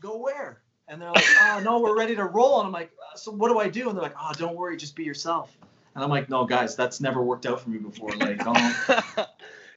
[0.00, 3.16] "Go where?" And they're like, "Oh no, we're ready to roll." And I'm like, "Uh,
[3.16, 5.56] "So what do I do?" And they're like, "Oh, don't worry, just be yourself."
[5.94, 8.10] And I'm like, "No, guys, that's never worked out for me before.
[8.10, 8.56] Like, don't."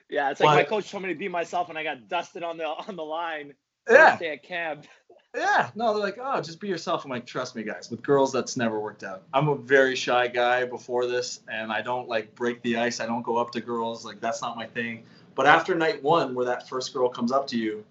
[0.10, 2.58] yeah, it's like my coach told me to be myself, and I got dusted on
[2.58, 3.54] the on the line.
[3.90, 4.16] yeah.
[4.16, 4.88] Stay at camp.
[5.36, 7.06] Yeah, no, they're like, oh, just be yourself.
[7.06, 7.90] I'm like, trust me, guys.
[7.90, 9.24] With girls, that's never worked out.
[9.34, 13.00] I'm a very shy guy before this, and I don't like break the ice.
[13.00, 14.04] I don't go up to girls.
[14.04, 15.04] Like that's not my thing.
[15.36, 17.86] But after night one, where that first girl comes up to you,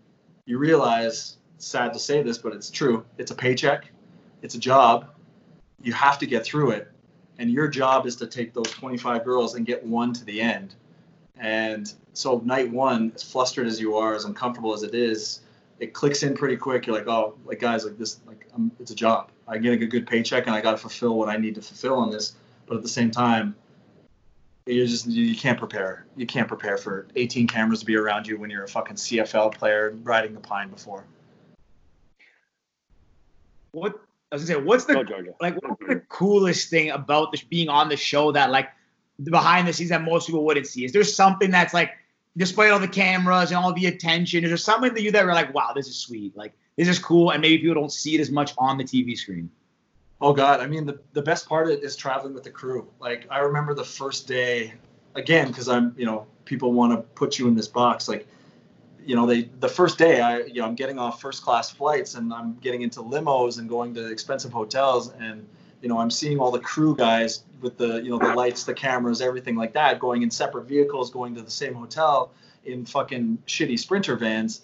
[0.45, 3.05] you realize, sad to say this, but it's true.
[3.17, 3.91] It's a paycheck,
[4.43, 5.09] it's a job.
[5.83, 6.93] You have to get through it,
[7.39, 10.75] and your job is to take those 25 girls and get one to the end.
[11.39, 15.41] And so night one, as flustered as you are, as uncomfortable as it is,
[15.81, 16.87] it clicks in pretty quick.
[16.87, 19.31] You're like, oh, like guys, like this, like I'm, it's a job.
[19.49, 21.95] I get a good paycheck, and I got to fulfill what I need to fulfill
[21.95, 22.37] on this.
[22.67, 23.57] But at the same time,
[24.67, 26.07] you just you can't prepare.
[26.17, 29.55] You can't prepare for 18 cameras to be around you when you're a fucking CFL
[29.55, 31.05] player riding the pine before.
[33.73, 33.99] What
[34.31, 37.69] I was gonna say, what's the Go, like what's the coolest thing about this being
[37.69, 38.69] on the show that like
[39.19, 40.85] the behind the scenes that most people wouldn't see?
[40.85, 41.93] Is there something that's like
[42.37, 45.35] despite all the cameras and all the attention, is there something to you that we're
[45.35, 48.21] like, wow, this is sweet, like this is cool, and maybe people don't see it
[48.21, 49.51] as much on the TV screen?
[50.21, 52.89] Oh God, I mean the the best part of it is traveling with the crew.
[53.01, 54.75] Like I remember the first day,
[55.15, 58.07] again, because I'm you know people want to put you in this box.
[58.07, 58.27] Like
[59.05, 62.15] you know they the first day I you know I'm getting off first class flights
[62.15, 65.47] and I'm getting into limos and going to expensive hotels and
[65.83, 68.75] you know I'm seeing all the crew guys with the you know the lights, the
[68.75, 72.33] cameras, everything like that, going in separate vehicles, going to the same hotel
[72.65, 74.63] in fucking shitty sprinter vans.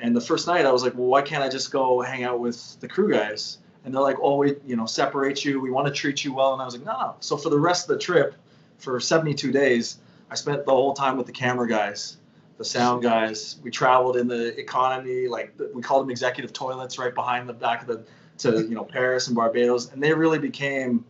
[0.00, 2.38] And the first night I was like, well, why can't I just go hang out
[2.40, 3.58] with the crew guys?
[3.84, 5.60] and they're like, "Oh, we, you know, separate you.
[5.60, 7.58] We want to treat you well." And I was like, "No, no." So for the
[7.58, 8.34] rest of the trip,
[8.76, 9.98] for 72 days,
[10.30, 12.18] I spent the whole time with the camera guys,
[12.58, 13.56] the sound guys.
[13.62, 17.80] We traveled in the economy, like we called them executive toilets, right behind the back
[17.80, 18.04] of the
[18.38, 21.04] to you know Paris and Barbados, and they really became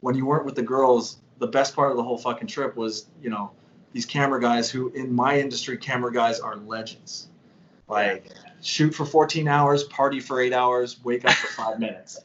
[0.00, 1.18] when you weren't with the girls.
[1.38, 3.50] The best part of the whole fucking trip was, you know,
[3.92, 7.28] these camera guys who, in my industry, camera guys are legends.
[7.88, 8.26] Like
[8.60, 12.20] shoot for 14 hours, party for eight hours, wake up for five minutes,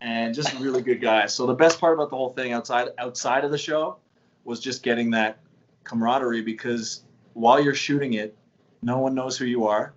[0.00, 1.34] and just really good guys.
[1.34, 3.96] So the best part about the whole thing outside outside of the show
[4.44, 5.38] was just getting that
[5.84, 7.02] camaraderie because
[7.34, 8.36] while you're shooting it,
[8.82, 9.92] no one knows who you are.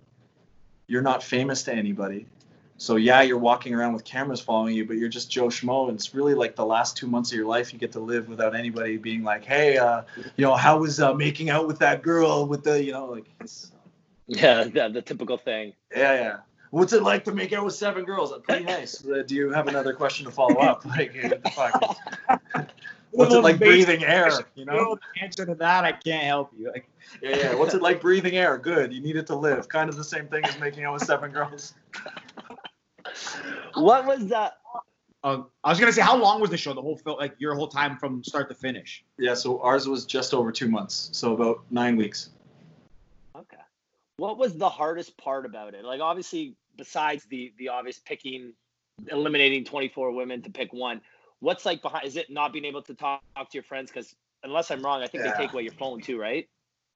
[0.86, 2.26] You're not famous to anybody.
[2.76, 5.96] So yeah, you're walking around with cameras following you, but you're just Joe Schmo, and
[5.96, 8.54] it's really like the last two months of your life you get to live without
[8.54, 10.02] anybody being like, "Hey, uh,
[10.36, 13.26] you know, how was uh, making out with that girl with the, you know, like."
[13.40, 13.70] It's,
[14.26, 15.74] Yeah, the, the typical thing.
[15.94, 16.36] yeah, yeah.
[16.70, 18.32] What's it like to make out with seven girls?
[18.42, 19.06] Pretty nice.
[19.06, 20.84] Uh, do you have another question to follow up?
[20.86, 21.96] Like, what the fuck?
[23.12, 24.28] What's it like breathing air?
[24.56, 24.96] You know?
[24.96, 26.72] the answer to that, I can't help you.
[26.72, 26.88] Like,
[27.22, 27.54] Yeah, yeah.
[27.54, 28.58] What's it like breathing air?
[28.58, 28.92] Good.
[28.92, 29.68] You need it to live.
[29.68, 31.74] Kind of the same thing as making out with seven girls.
[33.74, 34.58] What was that?
[35.24, 36.74] uh, I was gonna say, how long was the show?
[36.74, 39.04] The whole film, like your whole time from start to finish.
[39.18, 39.34] Yeah.
[39.34, 41.08] So ours was just over two months.
[41.12, 42.28] So about nine weeks.
[43.36, 43.56] Okay.
[44.18, 45.84] What was the hardest part about it?
[45.84, 48.52] Like, obviously, besides the the obvious picking,
[49.10, 51.00] eliminating 24 women to pick one,
[51.40, 52.06] what's like behind?
[52.06, 53.90] Is it not being able to talk, talk to your friends?
[53.90, 55.32] Because unless I'm wrong, I think Yeah.
[55.32, 56.46] they take away your phone too, right?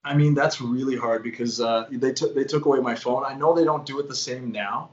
[0.05, 3.25] I mean, that's really hard because uh, they took they took away my phone.
[3.25, 4.91] I know they don't do it the same now,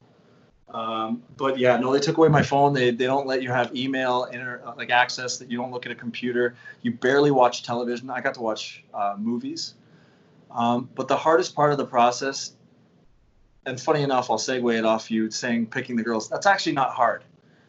[0.69, 2.73] um, but yeah, no, they took away my phone.
[2.73, 5.37] They, they don't let you have email inter, uh, like access.
[5.37, 6.55] That you don't look at a computer.
[6.81, 8.09] You barely watch television.
[8.09, 9.75] I got to watch uh, movies,
[10.51, 12.53] um, but the hardest part of the process,
[13.65, 16.29] and funny enough, I'll segue it off you saying picking the girls.
[16.29, 17.23] That's actually not hard,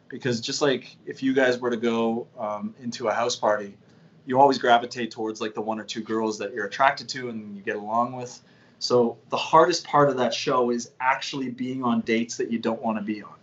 [0.08, 3.76] because just like if you guys were to go um, into a house party
[4.26, 7.56] you always gravitate towards like the one or two girls that you're attracted to and
[7.56, 8.42] you get along with.
[8.78, 12.82] So the hardest part of that show is actually being on dates that you don't
[12.82, 13.36] want to be on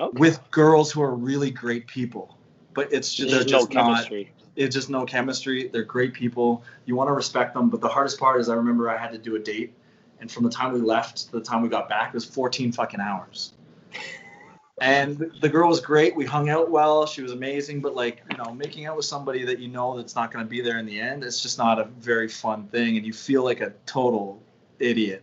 [0.00, 0.18] Okay.
[0.18, 2.36] with girls who are really great people.
[2.74, 3.86] But it's just, they're There's no just not.
[3.86, 4.32] chemistry.
[4.56, 5.68] It's just no chemistry.
[5.68, 6.62] They're great people.
[6.84, 7.68] You want to respect them.
[7.68, 9.74] But the hardest part is I remember I had to do a date,
[10.20, 12.72] and from the time we left to the time we got back, it was 14
[12.72, 13.52] fucking hours.
[14.80, 16.16] And the girl was great.
[16.16, 17.06] We hung out well.
[17.06, 17.80] She was amazing.
[17.80, 20.48] But like, you know, making out with somebody that you know that's not going to
[20.48, 22.96] be there in the end, it's just not a very fun thing.
[22.96, 24.42] And you feel like a total
[24.78, 25.22] idiot.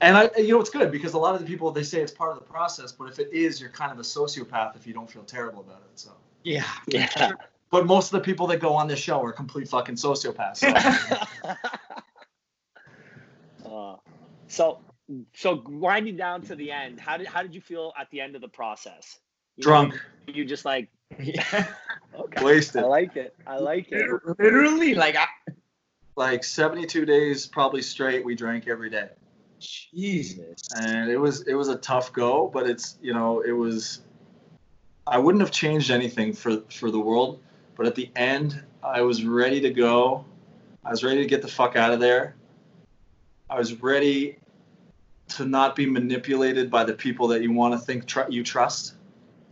[0.00, 2.12] And I, you know, it's good because a lot of the people they say it's
[2.12, 2.92] part of the process.
[2.92, 5.82] But if it is, you're kind of a sociopath if you don't feel terrible about
[5.90, 5.98] it.
[5.98, 6.10] So.
[6.42, 6.64] Yeah.
[6.86, 7.32] Yeah.
[7.68, 10.58] But most of the people that go on this show are complete fucking sociopaths.
[10.58, 11.54] So.
[13.66, 13.96] Uh,
[14.46, 14.78] so,
[15.34, 18.34] so grinding down to the end, how did how did you feel at the end
[18.34, 19.20] of the process?
[19.56, 20.88] You know, Drunk, you just like
[21.18, 21.66] yeah.
[22.18, 22.44] okay.
[22.44, 22.82] wasted.
[22.82, 23.34] I like it.
[23.46, 24.08] I like it.
[24.38, 25.26] Literally, like, I,
[26.16, 28.24] Like 72 days probably straight.
[28.24, 29.10] We drank every day,
[29.60, 30.68] Jesus.
[30.80, 32.48] and it was it was a tough go.
[32.48, 34.00] But it's you know it was.
[35.06, 37.40] I wouldn't have changed anything for for the world,
[37.76, 40.24] but at the end, I was ready to go.
[40.84, 42.34] I was ready to get the fuck out of there.
[43.48, 44.38] I was ready
[45.28, 48.94] to not be manipulated by the people that you want to think tr- you trust,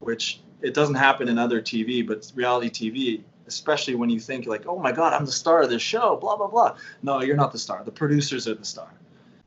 [0.00, 4.66] which it doesn't happen in other TV, but reality TV, especially when you think like,
[4.66, 6.76] oh my God, I'm the star of this show, blah, blah, blah.
[7.02, 7.82] No, you're not the star.
[7.84, 8.88] The producers are the star.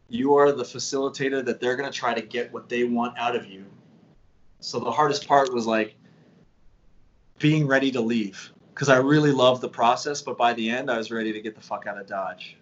[0.10, 3.36] You are the facilitator that they're going to try to get what they want out
[3.36, 3.66] of you.
[4.60, 5.96] So the hardest part was like
[7.40, 10.98] being ready to leave because I really loved the process, but by the end, I
[10.98, 12.58] was ready to get the fuck out of Dodge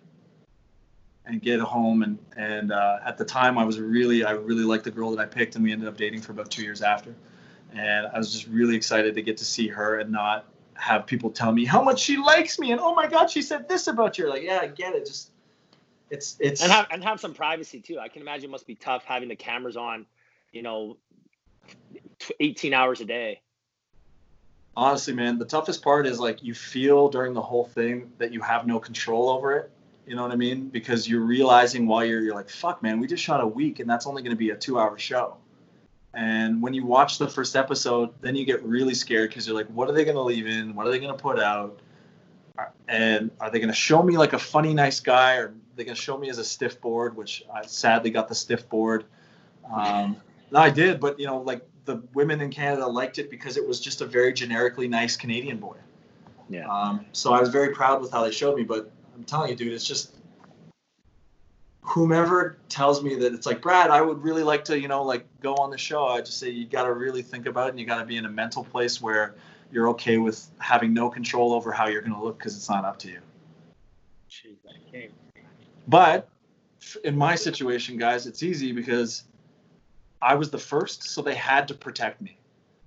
[1.28, 2.04] and get home.
[2.04, 5.20] And and uh, at the time, I was really I really liked the girl that
[5.20, 7.16] I picked, and we ended up dating for about two years after.
[7.74, 10.46] And I was just really excited to get to see her and not
[10.76, 13.68] have people tell me how much she likes me and oh my god, she said
[13.68, 14.30] this about you.
[14.30, 15.06] Like yeah, I get it.
[15.06, 15.32] Just
[16.10, 18.00] it's it's and have and have some privacy too.
[18.00, 20.06] I can imagine it must be tough having the cameras on,
[20.52, 20.98] you know,
[22.40, 23.42] 18 hours a day
[24.78, 28.42] honestly, man, the toughest part is like you feel during the whole thing that you
[28.42, 29.72] have no control over it.
[30.08, 30.70] You know what I mean?
[30.70, 33.90] Because you're realizing while you're you're like, fuck, man, we just shot a week and
[33.90, 35.38] that's only going to be a two hour show.
[36.14, 39.68] And when you watch the first episode, then you get really scared because you're like,
[39.68, 40.74] what are they going to leave in?
[40.74, 41.80] What are they going to put out?
[42.88, 45.84] And are they going to show me like a funny, nice guy, or are they
[45.84, 47.18] going to show me as a stiff board?
[47.18, 49.04] Which I sadly got the stiff board.
[49.74, 50.16] Um,
[50.52, 53.68] no, I did, but you know, like the women in Canada liked it because it
[53.68, 55.76] was just a very generically nice Canadian boy.
[56.50, 56.70] Yeah.
[56.70, 59.56] Um, so I was very proud with how they showed me, but I'm telling you,
[59.56, 60.16] dude, it's just
[61.82, 65.26] whomever tells me that it's like Brad, I would really like to, you know, like
[65.42, 66.06] go on the show.
[66.06, 68.18] I just say you got to really think about it, and you got to be
[68.18, 69.36] in a mental place where
[69.72, 72.86] you're okay with having no control over how you're going to look because it's not
[72.86, 73.20] up to you.
[74.30, 75.12] Jeez, I can't.
[75.88, 76.28] But
[77.04, 79.24] in my situation, guys, it's easy because
[80.22, 82.38] I was the first, so they had to protect me.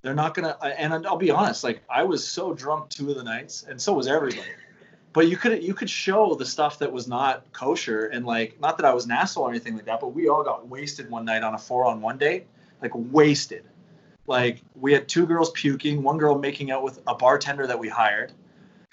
[0.01, 0.57] They're not gonna.
[0.61, 3.93] And I'll be honest, like I was so drunk two of the nights, and so
[3.93, 4.47] was everybody.
[5.19, 8.77] But you could you could show the stuff that was not kosher, and like not
[8.77, 11.25] that I was an asshole or anything like that, but we all got wasted one
[11.25, 12.47] night on a four on one date,
[12.81, 13.65] like wasted.
[14.27, 17.89] Like we had two girls puking, one girl making out with a bartender that we
[17.89, 18.31] hired.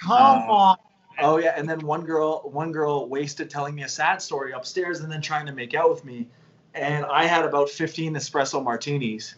[0.02, 0.76] Come um, on.
[1.20, 4.98] Oh yeah, and then one girl one girl wasted telling me a sad story upstairs,
[4.98, 6.26] and then trying to make out with me
[6.74, 9.36] and I had about 15 espresso martinis.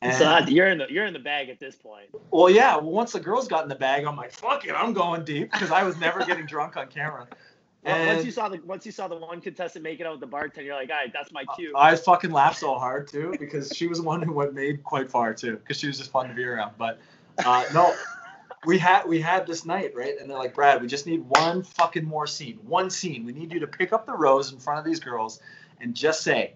[0.00, 2.06] And, so you're in the you're in the bag at this point.
[2.30, 2.76] Well, yeah.
[2.76, 5.52] Well, once the girls got in the bag, I'm like, fuck it, I'm going deep
[5.52, 7.28] because I was never getting drunk on camera.
[7.84, 10.20] And once you saw the once you saw the one contestant make it out with
[10.20, 11.72] the bartender, you're like, all right, that's my cue.
[11.76, 15.10] I fucking laughed so hard too because she was the one who went made quite
[15.10, 16.74] far too because she was just fun to be around.
[16.78, 17.00] But
[17.44, 17.92] uh, no,
[18.66, 21.64] we had we had this night right, and they're like, Brad, we just need one
[21.64, 23.24] fucking more scene, one scene.
[23.24, 25.40] We need you to pick up the rose in front of these girls
[25.80, 26.54] and just say,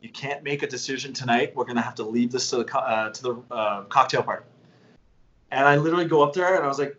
[0.00, 1.54] you can't make a decision tonight.
[1.54, 4.44] We're gonna have to leave this to the uh, to the uh, cocktail party.
[5.50, 6.96] And I literally go up there and I was like,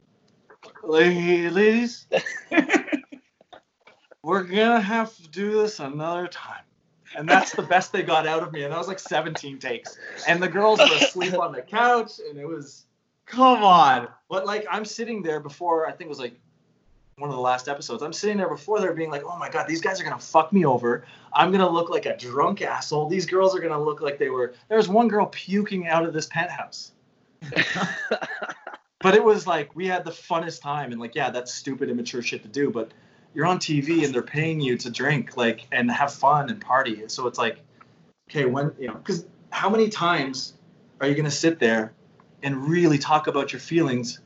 [0.84, 2.08] ladies,
[4.24, 6.64] we're gonna have to do this another time.
[7.16, 8.64] And that's the best they got out of me.
[8.64, 9.98] And that was like 17 takes.
[10.28, 12.86] And the girls were asleep on the couch, and it was,
[13.26, 14.08] come on.
[14.30, 16.40] But like I'm sitting there before I think it was like
[17.20, 18.02] one of the last episodes.
[18.02, 20.24] I'm sitting there before they're being like, oh my God, these guys are going to
[20.24, 21.06] fuck me over.
[21.34, 23.08] I'm going to look like a drunk asshole.
[23.08, 24.54] These girls are going to look like they were.
[24.68, 26.92] There was one girl puking out of this penthouse.
[29.02, 30.92] but it was like, we had the funnest time.
[30.92, 32.72] And like, yeah, that's stupid, immature shit to do.
[32.72, 32.92] But
[33.34, 37.04] you're on TV and they're paying you to drink, like, and have fun and party.
[37.08, 37.60] So it's like,
[38.30, 40.54] okay, when, you know, because how many times
[41.02, 41.94] are you going to sit there
[42.44, 44.20] and really talk about your feelings?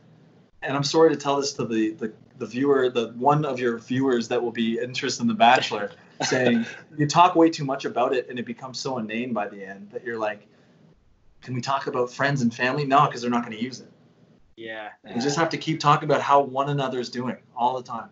[0.61, 3.77] And I'm sorry to tell this to the, the the viewer, the one of your
[3.77, 6.65] viewers that will be interested in The Bachelor, saying
[6.97, 9.89] you talk way too much about it and it becomes so inane by the end
[9.91, 10.47] that you're like,
[11.41, 12.85] can we talk about friends and family?
[12.85, 13.91] No, because they're not going to use it.
[14.55, 14.89] Yeah.
[15.07, 18.09] You just have to keep talking about how one another's doing all the time.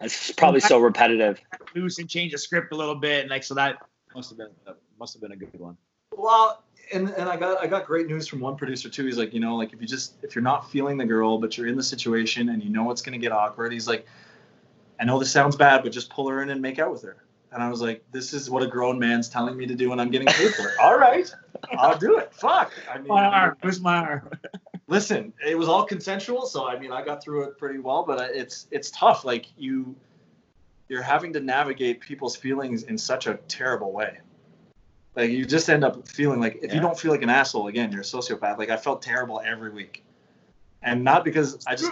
[0.00, 1.40] It's probably so repetitive.
[1.74, 3.78] Loose and change the script a little bit, and like so that
[4.14, 4.50] must have been
[4.98, 5.76] must have been a good one.
[6.16, 6.62] Well,
[6.92, 9.04] and and I got I got great news from one producer too.
[9.04, 11.56] He's like, you know, like if you just if you're not feeling the girl, but
[11.56, 14.06] you're in the situation and you know it's gonna get awkward, he's like,
[15.00, 17.24] I know this sounds bad, but just pull her in and make out with her.
[17.50, 20.00] And I was like, this is what a grown man's telling me to do, and
[20.00, 20.74] I'm getting paid for it.
[20.80, 21.32] all right,
[21.78, 22.32] I'll do it.
[22.34, 22.72] Fuck.
[22.90, 23.56] I mean, my arm.
[23.60, 24.30] Where's my arm?
[24.88, 28.04] listen, it was all consensual, so I mean, I got through it pretty well.
[28.04, 29.24] But it's it's tough.
[29.24, 29.94] Like you,
[30.88, 34.18] you're having to navigate people's feelings in such a terrible way.
[35.18, 36.76] Like you just end up feeling like if yeah.
[36.76, 38.56] you don't feel like an asshole again, you're a sociopath.
[38.56, 40.04] Like I felt terrible every week,
[40.80, 41.90] and not because I just.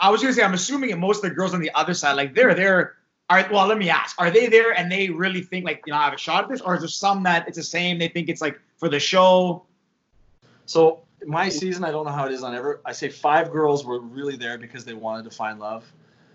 [0.00, 2.34] I was gonna say I'm assuming most of the girls on the other side, like
[2.34, 2.94] they're there.
[3.28, 5.92] All right, well, let me ask: Are they there and they really think like you
[5.92, 7.98] know I have a shot at this, or is there some that it's the same?
[7.98, 9.66] They think it's like for the show.
[10.64, 12.80] So my season, I don't know how it is on ever.
[12.86, 15.84] I say five girls were really there because they wanted to find love.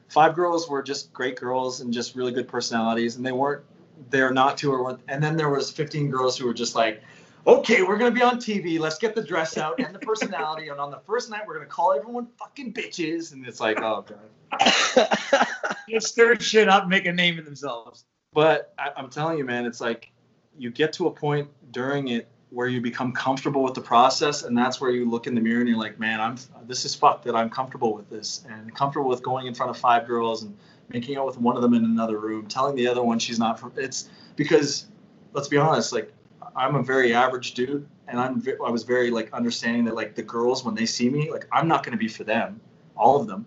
[0.09, 3.63] Five girls were just great girls and just really good personalities, and they weren't
[4.09, 4.99] they're not to or what.
[5.07, 7.01] And then there was 15 girls who were just like,
[7.45, 8.79] okay, we're gonna be on TV.
[8.79, 10.69] Let's get the dress out and the personality.
[10.69, 13.33] and on the first night, we're gonna call everyone fucking bitches.
[13.33, 15.47] And it's like, oh god.
[15.89, 18.05] Just stir shit up, make a name of themselves.
[18.33, 20.11] But I, I'm telling you, man, it's like
[20.57, 24.55] you get to a point during it where you become comfortable with the process, and
[24.55, 26.37] that's where you look in the mirror and you're like, man, I'm
[26.67, 29.77] this is fucked that I'm comfortable with this and comfortable with going in front of
[29.77, 30.55] five girls and
[30.89, 33.59] making out with one of them in another room, telling the other one she's not.
[33.59, 34.87] From, it's because
[35.33, 36.11] let's be honest, like
[36.55, 40.23] I'm a very average dude, and I'm I was very like understanding that like the
[40.23, 42.59] girls when they see me, like I'm not going to be for them,
[42.95, 43.45] all of them.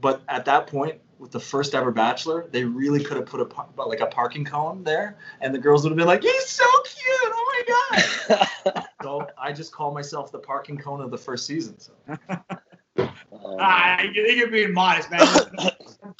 [0.00, 3.44] But at that point, with the first ever Bachelor, they really could have put a
[3.44, 6.64] par- like a parking cone there, and the girls would have been like, "He's so
[6.84, 7.32] cute!
[7.34, 7.98] Oh my
[8.68, 11.78] god!" so I just call myself the parking cone of the first season.
[11.78, 11.92] So.
[13.60, 15.26] Ah, you think you're being modest, man.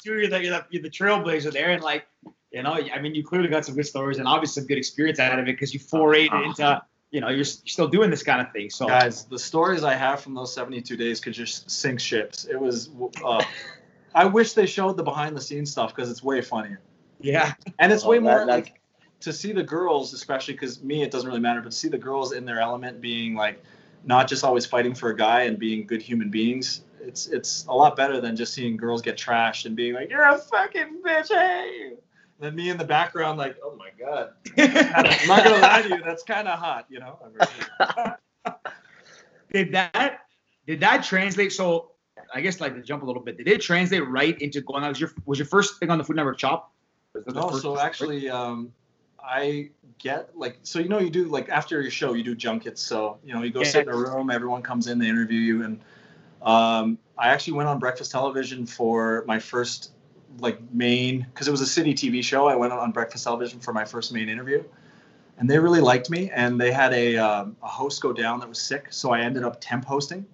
[0.03, 2.05] you're, the, you're, the, you're the trailblazer there, and like,
[2.51, 5.19] you know, I mean, you clearly got some good stories and obviously some good experience
[5.19, 8.41] out of it because you forayed into, you know, you're, you're still doing this kind
[8.41, 8.69] of thing.
[8.71, 12.45] So, Guys, the stories I have from those 72 days could just sink ships.
[12.45, 12.89] It was.
[13.23, 13.43] Uh,
[14.15, 16.81] I wish they showed the behind the scenes stuff because it's way funnier.
[17.21, 18.81] yeah, And it's Oh, way that- more that's- like
[19.21, 21.97] to see the girls, especially because me, it doesn't really matter, but to see the
[21.97, 23.61] girls in their element, being like
[24.05, 26.81] not just always fighting for a guy and being good human beings.
[27.01, 30.27] It's it's a lot better than just seeing girls get trashed and being like, "You're
[30.27, 31.97] a fucking bitch, hey!" And
[32.39, 36.01] then me in the background, like, "Oh my god." I'm not gonna lie to you,
[36.03, 37.19] that's kind of hot, you know.
[39.51, 40.21] did that
[40.67, 41.51] did that translate?
[41.51, 41.91] So,
[42.33, 44.89] I guess like to jump a little bit, did it translate right into going on?
[44.89, 46.71] Was your was your first thing on the Food Network Chopped?
[47.13, 48.71] Was that the No, first- so actually, um,
[49.21, 52.81] I get like so you know you do like after your show you do junkets.
[52.81, 53.67] So you know you go Yeah.
[53.67, 55.79] sit in a room, everyone comes in, they interview you, and
[56.41, 59.91] um, I actually went on breakfast television for my first
[60.39, 62.47] like main because it was a Citytv show.
[62.47, 64.63] I went on breakfast television for my first main interview,
[65.37, 66.29] and they really liked me.
[66.31, 69.43] And they had a um, a host go down that was sick, so I ended
[69.43, 70.25] up temp hosting.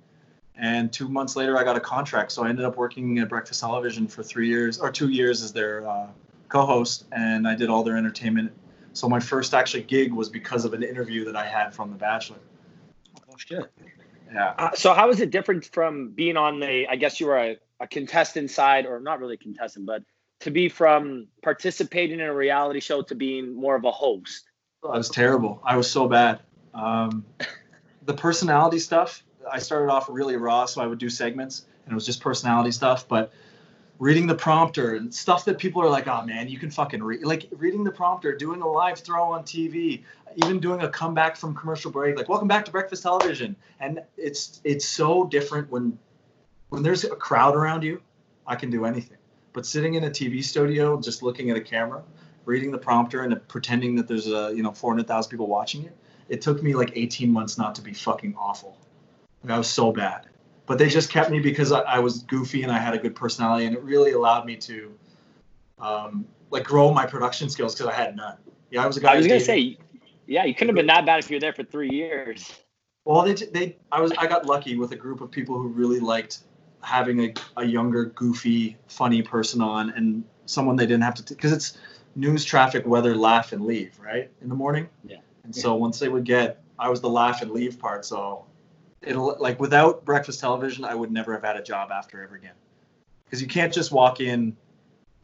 [0.58, 3.60] And two months later, I got a contract, so I ended up working at breakfast
[3.60, 6.08] television for three years or two years as their uh,
[6.48, 8.54] co-host, and I did all their entertainment.
[8.94, 11.98] So my first actually gig was because of an interview that I had from The
[11.98, 12.38] Bachelor.
[13.30, 13.70] Oh, shit.
[14.34, 14.54] Yeah.
[14.58, 16.88] Uh, so how is it different from being on the?
[16.90, 20.04] I guess you were a, a contestant side, or not really a contestant, but
[20.42, 24.50] to be from participating in a reality show to being more of a host.
[24.84, 25.62] I was terrible.
[25.64, 26.42] I was so bad.
[26.74, 27.26] Um,
[28.06, 31.96] the personality stuff, I started off really raw, so I would do segments, and it
[31.96, 33.08] was just personality stuff.
[33.08, 33.32] But
[34.00, 37.24] reading the prompter and stuff that people are like, "Oh man, you can fucking read."
[37.24, 40.04] Like reading the prompter, doing a live throw on TV,
[40.38, 44.62] even doing a comeback from commercial break, like "Welcome back to breakfast television," and it's
[44.64, 45.98] it's so different when
[46.70, 48.02] when there's a crowd around you.
[48.48, 49.18] I can do anything,
[49.54, 52.04] but sitting in a TV studio, just looking at a camera,
[52.46, 55.92] reading the prompter and pretending that there's a you know 400,000 people watching you.
[56.30, 58.78] It took me like 18 months not to be fucking awful.
[59.44, 60.28] Like, I was so bad,
[60.66, 63.16] but they just kept me because I, I was goofy and I had a good
[63.16, 64.94] personality, and it really allowed me to
[65.80, 68.38] um, like grow my production skills because I had none.
[68.72, 69.14] Yeah, I was a guy.
[69.14, 69.78] I was gonna dated- say,
[70.28, 72.52] yeah, you couldn't have been that bad if you were there for three years.
[73.06, 76.00] Well, they, they I was I got lucky with a group of people who really
[76.00, 76.40] liked
[76.82, 81.52] having a, a younger, goofy, funny person on and someone they didn't have to because
[81.52, 81.78] it's
[82.16, 84.88] news, traffic, weather, laugh and leave right in the morning.
[85.04, 85.18] Yeah.
[85.44, 88.06] And so once they would get, I was the laugh and leave part.
[88.06, 88.46] So
[89.06, 92.56] it'll like without breakfast television, I would never have had a job after ever again
[93.26, 94.56] because you can't just walk in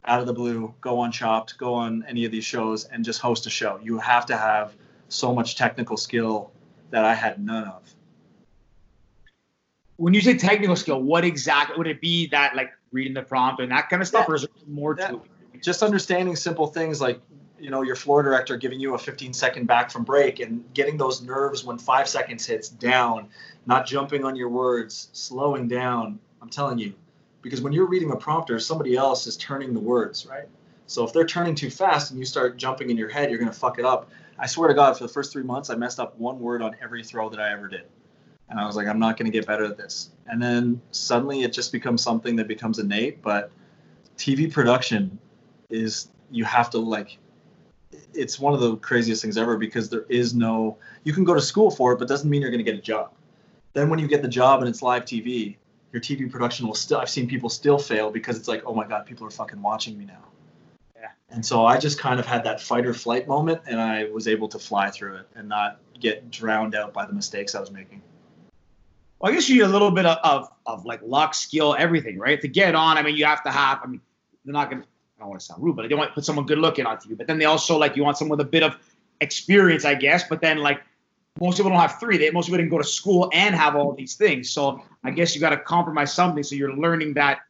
[0.04, 3.20] out of the blue, go on Chopped, go on any of these shows and just
[3.20, 3.78] host a show.
[3.82, 4.74] You have to have
[5.08, 6.50] so much technical skill
[6.90, 7.94] that I had none of.
[9.96, 12.26] When you say technical skill, what exactly would it be?
[12.28, 14.32] That like reading the prompt and that kind of stuff, Yeah.
[14.32, 15.62] or is there more That- to it?
[15.62, 17.20] just understanding simple things like
[17.62, 20.96] you know your floor director giving you a 15 second back from break and getting
[20.96, 23.28] those nerves when five seconds hits down
[23.66, 26.18] not jumping on your words slowing down.
[26.42, 26.92] I'm telling you
[27.40, 30.48] because when you're reading a prompter somebody else is turning the words right?
[30.88, 33.52] So if they're turning too fast and you start jumping in your head you're going
[33.52, 34.10] to fuck it up.
[34.40, 36.74] I swear to god for the first three months i messed up one word on
[36.82, 37.84] every throw that i ever did.
[38.48, 40.10] And i was like i'm not going to get better at this.
[40.26, 43.52] And then suddenly it just becomes something that becomes innate but
[44.18, 45.16] tv production
[45.70, 47.18] is you have to like
[48.14, 51.40] it's one of the craziest things ever because there is no you can go to
[51.40, 53.12] school for it but doesn't mean you're going to get a job
[53.72, 55.56] then when you get the job and it's live tv
[55.92, 58.86] your tv production will still i've seen people still fail because it's like oh my
[58.86, 60.24] god people are fucking watching me now
[60.96, 61.08] Yeah.
[61.30, 64.28] and so i just kind of had that fight or flight moment and i was
[64.28, 67.70] able to fly through it and not get drowned out by the mistakes i was
[67.70, 68.02] making
[69.20, 72.18] Well, I guess you need a little bit of, of, of like luck, skill, everything,
[72.18, 72.40] right?
[72.40, 73.78] To get on, I mean, you have to have.
[73.84, 74.00] I mean,
[74.44, 74.82] they're not gonna.
[75.22, 77.16] Don't want to sound rude, but they want to put someone good looking on TV.
[77.16, 78.76] But then they also like you want someone with a bit of
[79.20, 80.24] experience, I guess.
[80.28, 80.80] But then like
[81.40, 82.18] most people don't have three.
[82.18, 84.50] They most people didn't go to school and have all these things.
[84.50, 86.42] So I guess you got to compromise something.
[86.42, 87.40] So you're learning that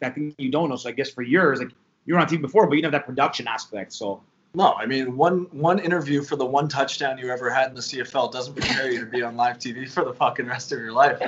[0.00, 0.76] that thing you don't know.
[0.76, 1.70] So I guess for yours, like
[2.06, 3.92] you were on TV before, but you didn't have that production aspect.
[3.92, 4.22] So
[4.54, 7.82] No, I mean one one interview for the one touchdown you ever had in the
[7.82, 10.92] CFL doesn't prepare you to be on live TV for the fucking rest of your
[10.92, 11.18] life.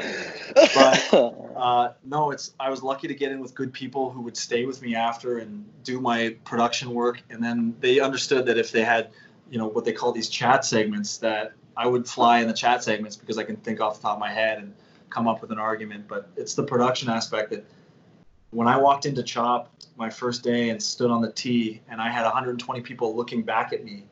[0.74, 1.14] But
[1.56, 4.64] uh, no, it's I was lucky to get in with good people who would stay
[4.64, 8.84] with me after and do my production work, and then they understood that if they
[8.84, 9.10] had,
[9.50, 12.82] you know, what they call these chat segments, that I would fly in the chat
[12.82, 14.74] segments because I can think off the top of my head and
[15.10, 16.08] come up with an argument.
[16.08, 17.66] But it's the production aspect that
[18.50, 22.10] when I walked into Chopped my first day and stood on the tee, and I
[22.10, 24.04] had 120 people looking back at me,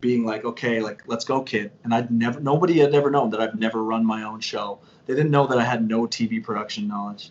[0.00, 3.40] being like, "Okay, like let's go, kid." And I'd never, nobody had ever known that
[3.40, 4.80] I've never run my own show.
[5.06, 7.30] They didn't know that I had no TV production knowledge,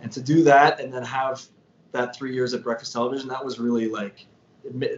[0.00, 1.42] and to do that and then have
[1.94, 4.26] that three years at Breakfast Television, that was really like,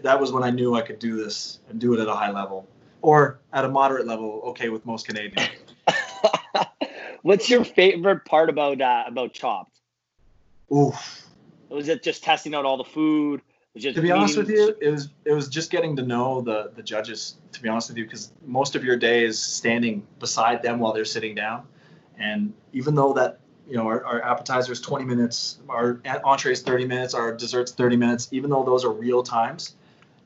[0.03, 2.30] that was when I knew I could do this and do it at a high
[2.30, 2.66] level
[3.03, 5.49] or at a moderate level, okay with most Canadians.
[7.22, 9.76] What's your favorite part about uh, about Chopped?
[10.75, 11.27] Oof.
[11.69, 13.43] Was it just testing out all the food?
[13.75, 16.83] To be honest with you, it was it was just getting to know the the
[16.83, 17.37] judges.
[17.53, 20.95] To be honest with you, because most of your day is standing beside them while
[20.95, 21.67] they're sitting down,
[22.19, 26.87] and even though that you know our, our is 20 minutes, our entree is 30
[26.87, 29.77] minutes, our desserts 30 minutes, even though those are real times,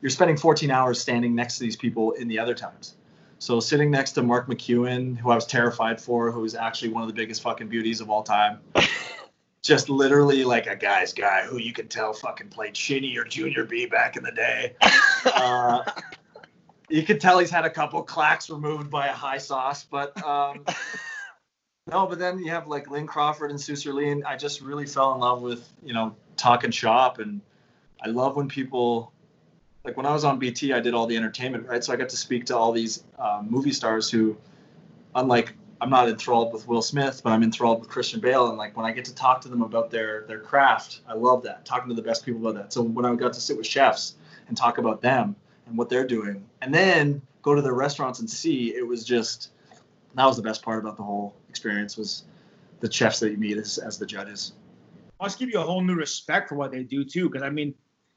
[0.01, 2.95] you're spending 14 hours standing next to these people in the other times.
[3.39, 7.07] So sitting next to Mark McEwan, who I was terrified for, who's actually one of
[7.07, 8.59] the biggest fucking beauties of all time.
[9.63, 13.63] Just literally like a guy's guy who you can tell fucking played Shinny or Junior
[13.63, 14.75] B back in the day.
[15.25, 15.83] Uh,
[16.89, 20.65] you could tell he's had a couple clacks removed by a high sauce, but um,
[21.87, 22.07] no.
[22.07, 24.23] But then you have like Lynn Crawford and Susur Lee.
[24.23, 27.41] I just really fell in love with you know talking shop, and
[28.03, 29.13] I love when people
[29.83, 31.83] like when I was on BT, I did all the entertainment, right?
[31.83, 34.37] So I got to speak to all these um, movie stars who,
[35.15, 38.77] unlike I'm not enthralled with Will Smith, but I'm enthralled with Christian Bale, and like
[38.77, 41.89] when I get to talk to them about their their craft, I love that talking
[41.89, 42.71] to the best people about that.
[42.71, 44.13] So when I got to sit with chefs
[44.47, 48.29] and talk about them and what they're doing, and then go to their restaurants and
[48.29, 49.49] see, it was just
[50.13, 52.25] that was the best part about the whole experience was
[52.79, 54.53] the chefs that you meet as, as the judges.
[55.19, 57.27] must give you a whole new respect for what they do too.
[57.27, 57.73] Because I mean,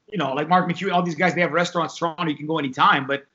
[0.07, 2.25] you know, like Mark McHugh, all these guys, they have restaurants Toronto.
[2.25, 3.25] You can go anytime, but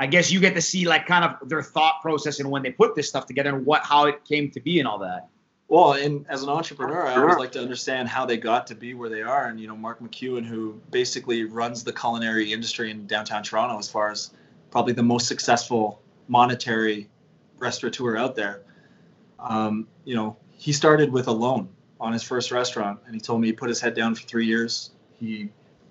[0.00, 2.70] I guess you get to see like kind of their thought process and when they
[2.70, 5.28] put this stuff together and what how it came to be and all that.
[5.68, 8.94] Well, and as an entrepreneur, I always like to understand how they got to be
[8.94, 9.48] where they are.
[9.48, 13.90] And you know, Mark McEwan, who basically runs the culinary industry in downtown Toronto, as
[13.90, 14.30] far as
[14.70, 17.10] probably the most successful monetary
[17.58, 18.62] restaurateur out there.
[19.38, 21.68] Um, you know, he started with a loan
[22.00, 24.46] on his first restaurant, and he told me he put his head down for three
[24.46, 24.92] years.
[25.18, 25.50] He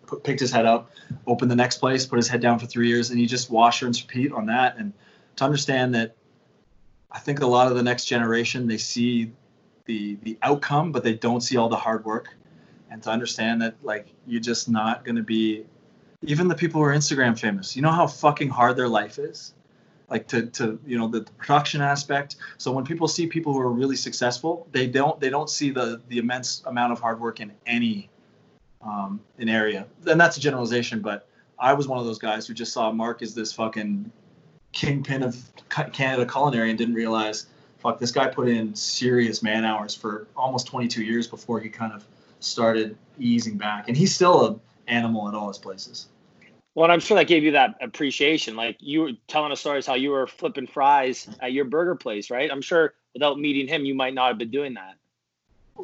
[0.10, 0.92] put, picked his head up,
[1.28, 3.82] opened the next place, put his head down for three years, and he just wash,
[3.82, 4.78] rinse, repeat on that.
[4.78, 4.92] And
[5.38, 6.16] to understand that,
[7.12, 9.32] I think a lot of the next generation they see
[9.86, 12.36] the the outcome, but they don't see all the hard work.
[12.92, 15.64] And to understand that, like, you're just not going to be,
[16.24, 17.76] even the people who are Instagram famous.
[17.76, 19.54] You know how fucking hard their life is,
[20.10, 22.38] like to to you know the production aspect.
[22.58, 26.02] So when people see people who are really successful, they don't they don't see the
[26.08, 28.10] the immense amount of hard work in any
[28.82, 29.86] um, an area.
[30.08, 31.28] And that's a generalization, but
[31.58, 34.12] I was one of those guys who just saw Mark as this fucking
[34.72, 35.38] kingpin of
[35.70, 37.48] Canada culinary and didn't realize,
[37.80, 41.92] fuck, this guy put in serious man hours for almost 22 years before he kind
[41.92, 42.06] of
[42.40, 43.88] started easing back.
[43.88, 46.08] And he's still an animal at all his places.
[46.76, 48.56] Well, and I'm sure that gave you that appreciation.
[48.56, 52.30] Like you were telling us stories how you were flipping fries at your burger place,
[52.30, 52.50] right?
[52.50, 54.96] I'm sure without meeting him, you might not have been doing that.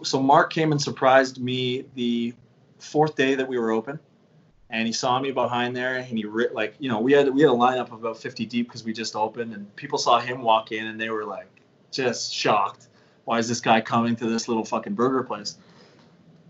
[0.03, 2.33] So Mark came and surprised me the
[2.79, 3.99] fourth day that we were open.
[4.69, 7.51] And he saw me behind there, and he like you know we had we had
[7.51, 10.71] a lineup of about 50 deep because we just opened, and people saw him walk
[10.71, 11.61] in, and they were like
[11.91, 12.87] just shocked.
[13.25, 15.57] Why is this guy coming to this little fucking burger place?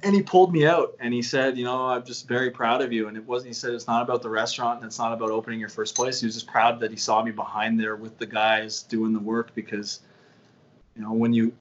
[0.03, 2.93] And he pulled me out, and he said, you know, I'm just very proud of
[2.93, 3.07] you.
[3.07, 3.47] And it wasn't.
[3.47, 6.19] He said it's not about the restaurant, and it's not about opening your first place.
[6.19, 9.19] He was just proud that he saw me behind there with the guys doing the
[9.19, 10.01] work because,
[10.95, 11.53] you know, when you,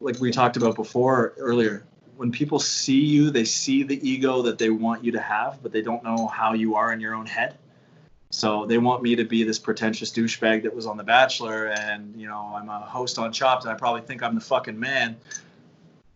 [0.00, 1.84] like we talked about before earlier,
[2.16, 5.72] when people see you, they see the ego that they want you to have, but
[5.72, 7.56] they don't know how you are in your own head.
[8.30, 12.14] So they want me to be this pretentious douchebag that was on The Bachelor, and
[12.20, 15.16] you know I'm a host on Chopped, and I probably think I'm the fucking man.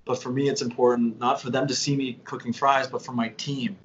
[0.04, 3.12] But for me, it's important not for them to see me cooking fries, but for
[3.12, 3.76] my team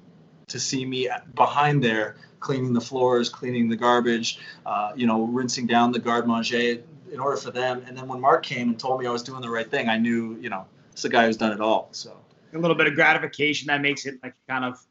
[0.48, 5.66] to see me behind there cleaning the floors, cleaning the garbage, uh, you know, rinsing
[5.66, 7.82] down the garde manger in order for them.
[7.86, 9.98] And then when Mark came and told me I was doing the right thing, I
[9.98, 10.66] knew, you know,
[10.96, 11.90] it's the guy who's done it all.
[11.92, 12.16] So
[12.54, 14.82] A little bit of gratification that makes it like kind of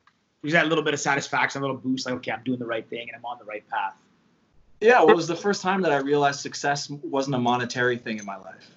[0.43, 2.87] was that little bit of satisfaction, a little boost, like okay, I'm doing the right
[2.87, 3.95] thing and I'm on the right path.
[4.81, 8.19] Yeah, well, it was the first time that I realized success wasn't a monetary thing
[8.19, 8.69] in my life.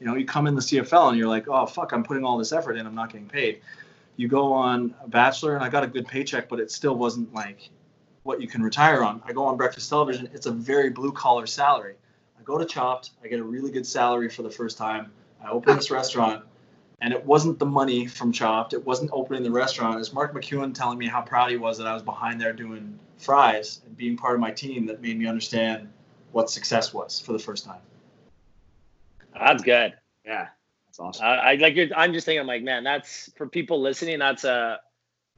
[0.00, 2.38] You know, you come in the CFL and you're like, oh fuck, I'm putting all
[2.38, 3.60] this effort in, I'm not getting paid.
[4.16, 7.32] You go on a bachelor and I got a good paycheck, but it still wasn't
[7.32, 7.68] like
[8.24, 9.22] what you can retire on.
[9.24, 11.94] I go on breakfast television, it's a very blue collar salary.
[12.36, 15.12] I go to Chopped, I get a really good salary for the first time.
[15.40, 16.44] I open this restaurant,
[17.00, 18.72] and it wasn't the money from Chopped.
[18.72, 19.98] It wasn't opening the restaurant.
[20.00, 22.98] It's Mark McEwan telling me how proud he was that I was behind there doing
[23.18, 25.88] fries and being part of my team that made me understand
[26.32, 27.80] what success was for the first time.
[29.38, 29.94] That's good.
[30.24, 30.48] Yeah,
[30.86, 31.26] that's awesome.
[31.26, 31.74] I, I like.
[31.74, 34.18] You're, I'm just thinking, I'm like, man, that's for people listening.
[34.18, 34.80] That's a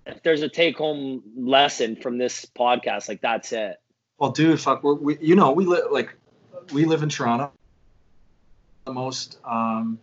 [0.07, 3.76] if there's a take home lesson from this podcast, like that's it.
[4.18, 6.14] Well, dude, fuck, we're, we, you know, we live like
[6.72, 7.52] we live in Toronto.
[8.84, 9.98] The most um,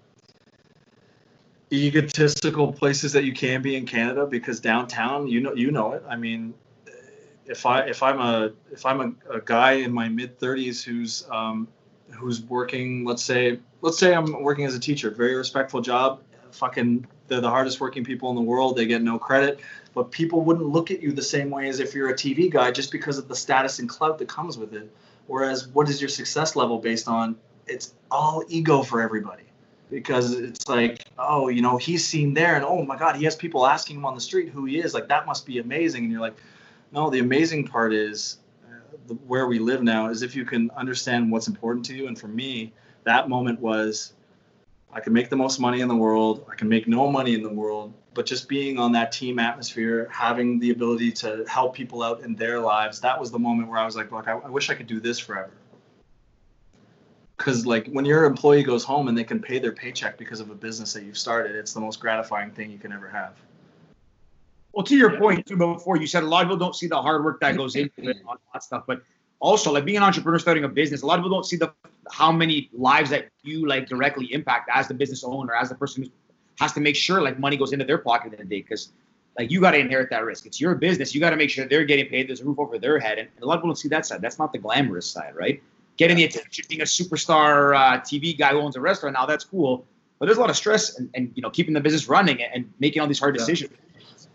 [1.73, 6.03] egotistical places that you can be in Canada because downtown, you know, you know it.
[6.07, 6.53] I mean,
[7.45, 11.27] if I if I'm a if I'm a, a guy in my mid 30s who's
[11.31, 11.67] um,
[12.11, 16.21] who's working, let's say let's say I'm working as a teacher, very respectful job,
[16.51, 18.77] fucking they're the hardest working people in the world.
[18.77, 19.59] They get no credit,
[19.95, 22.71] but people wouldn't look at you the same way as if you're a TV guy
[22.71, 24.93] just because of the status and clout that comes with it.
[25.25, 27.37] Whereas, what is your success level based on?
[27.65, 29.43] It's all ego for everybody
[29.93, 33.35] because it's like, oh, you know, he's seen there, and oh my God, he has
[33.35, 34.93] people asking him on the street who he is.
[34.93, 36.03] Like that must be amazing.
[36.03, 36.37] And you're like,
[36.91, 40.71] no, the amazing part is uh, the, where we live now is if you can
[40.71, 42.07] understand what's important to you.
[42.07, 42.73] And for me,
[43.03, 44.13] that moment was
[44.91, 46.45] I can make the most money in the world.
[46.51, 50.07] I can make no money in the world, but just being on that team atmosphere,
[50.11, 53.79] having the ability to help people out in their lives, that was the moment where
[53.79, 55.51] I was like, look, I, I wish I could do this forever.
[57.43, 60.49] Because like when your employee goes home and they can pay their paycheck because of
[60.49, 63.33] a business that you've started, it's the most gratifying thing you can ever have.
[64.71, 67.01] Well, to your point too, before you said a lot of people don't see the
[67.01, 68.85] hard work that goes into it, all that stuff.
[68.87, 69.03] But
[69.41, 71.73] also, like being an entrepreneur, starting a business, a lot of people don't see the
[72.09, 76.03] how many lives that you like directly impact as the business owner, as the person
[76.03, 76.09] who
[76.61, 78.93] has to make sure like money goes into their pocket in the day because
[79.37, 80.45] like you got to inherit that risk.
[80.45, 81.13] It's your business.
[81.13, 82.29] You got to make sure they're getting paid.
[82.29, 84.21] There's a roof over their head, and a lot of people don't see that side.
[84.21, 85.61] That's not the glamorous side, right?
[85.97, 89.43] Getting the attention, being a superstar uh, TV guy who owns a restaurant now, that's
[89.43, 89.85] cool.
[90.19, 92.71] But there's a lot of stress and, and you know keeping the business running and
[92.79, 93.73] making all these hard decisions.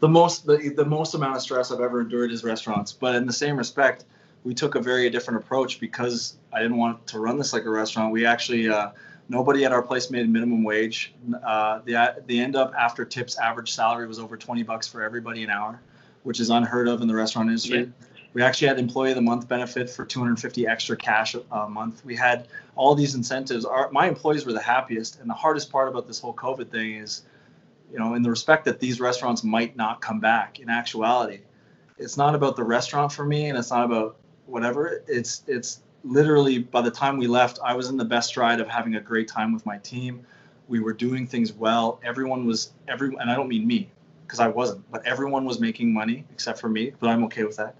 [0.00, 2.92] The most the, the most amount of stress I've ever endured is restaurants.
[2.92, 4.04] But in the same respect,
[4.44, 7.70] we took a very different approach because I didn't want to run this like a
[7.70, 8.12] restaurant.
[8.12, 8.90] We actually uh,
[9.28, 11.14] nobody at our place made minimum wage.
[11.44, 15.42] Uh, the the end up after tips average salary was over 20 bucks for everybody
[15.42, 15.80] an hour,
[16.22, 17.78] which is unheard of in the restaurant industry.
[17.78, 18.06] Yeah.
[18.38, 22.04] We actually had employee of the month benefit for 250 extra cash a month.
[22.04, 23.64] We had all these incentives.
[23.64, 26.98] Our, my employees were the happiest, and the hardest part about this whole COVID thing
[26.98, 27.22] is,
[27.90, 30.60] you know, in the respect that these restaurants might not come back.
[30.60, 31.40] In actuality,
[31.98, 35.02] it's not about the restaurant for me, and it's not about whatever.
[35.08, 38.68] It's it's literally by the time we left, I was in the best stride of
[38.68, 40.24] having a great time with my team.
[40.68, 41.98] We were doing things well.
[42.04, 43.90] Everyone was every, and I don't mean me
[44.24, 46.92] because I wasn't, but everyone was making money except for me.
[47.00, 47.74] But I'm okay with that.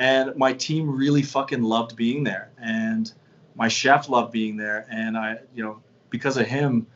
[0.00, 3.12] And my team really fucking loved being there, and
[3.54, 4.86] my chef loved being there.
[4.90, 6.86] And I, you know, because of him,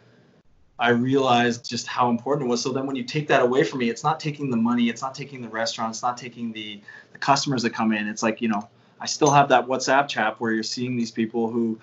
[0.79, 2.63] I realized just how important it was.
[2.63, 5.03] So then when you take that away from me, it's not taking the money, it's
[5.03, 6.81] not taking the restaurant, it's not taking the,
[7.13, 8.09] the customers that come in.
[8.09, 8.67] It's like, you know,
[8.99, 11.79] I still have that WhatsApp chat where you're seeing these people who,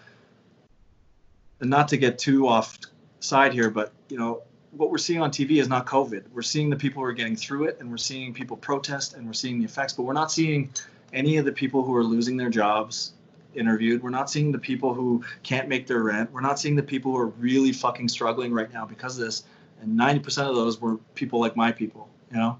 [1.59, 2.79] and not to get too off
[3.19, 4.41] side here, but you know
[4.71, 6.23] what we're seeing on TV is not COVID.
[6.33, 9.27] We're seeing the people who are getting through it, and we're seeing people protest, and
[9.27, 10.71] we're seeing the effects, but we're not seeing
[11.13, 13.13] any of the people who are losing their jobs
[13.53, 14.01] interviewed.
[14.01, 16.31] We're not seeing the people who can't make their rent.
[16.31, 19.43] We're not seeing the people who are really fucking struggling right now because of this.
[19.81, 22.57] And 90% of those were people like my people, you know?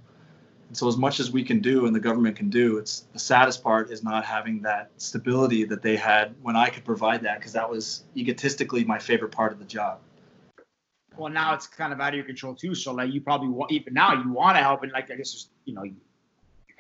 [0.67, 3.19] And so, as much as we can do and the government can do, it's the
[3.19, 7.39] saddest part is not having that stability that they had when I could provide that,
[7.39, 9.99] because that was egotistically my favorite part of the job.
[11.17, 12.73] Well, now it's kind of out of your control too.
[12.73, 15.49] So, like, you probably want even now you want to help, and like, I guess
[15.65, 15.83] you know,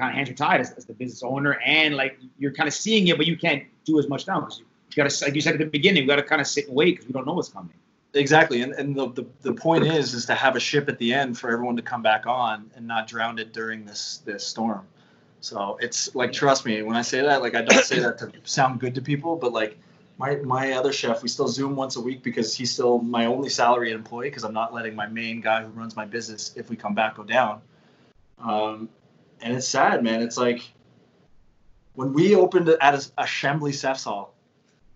[0.01, 2.73] kind of hands are tied as, as, the business owner, and like you're kind of
[2.73, 5.35] seeing it, but you can't do as much now because you, you got to, like
[5.35, 7.13] you said at the beginning, we got to kind of sit and wait because we
[7.13, 7.73] don't know what's coming.
[8.13, 11.13] Exactly, and and the, the the point is is to have a ship at the
[11.13, 14.85] end for everyone to come back on and not drown it during this this storm.
[15.39, 18.31] So it's like trust me when I say that, like I don't say that to
[18.43, 19.77] sound good to people, but like
[20.17, 23.49] my my other chef, we still Zoom once a week because he's still my only
[23.49, 26.75] salary employee because I'm not letting my main guy who runs my business if we
[26.75, 27.61] come back go down.
[28.39, 28.89] Um,
[29.41, 30.21] and it's sad, man.
[30.21, 30.61] It's like
[31.93, 34.33] when we opened at a, Assembly Chef's Hall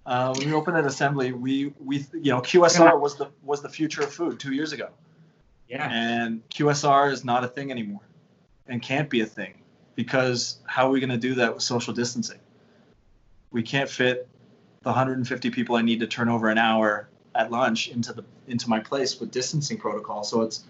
[0.05, 3.69] uh, when we opened an assembly, we we you know QSR was the was the
[3.69, 4.89] future of food two years ago.
[5.67, 5.89] Yeah.
[5.91, 8.01] And QSR is not a thing anymore,
[8.67, 9.55] and can't be a thing.
[9.95, 12.39] because how are we going to do that with social distancing?
[13.51, 14.27] We can't fit
[14.83, 18.69] the 150 people I need to turn over an hour at lunch into the into
[18.69, 20.23] my place with distancing protocol.
[20.23, 20.63] So it's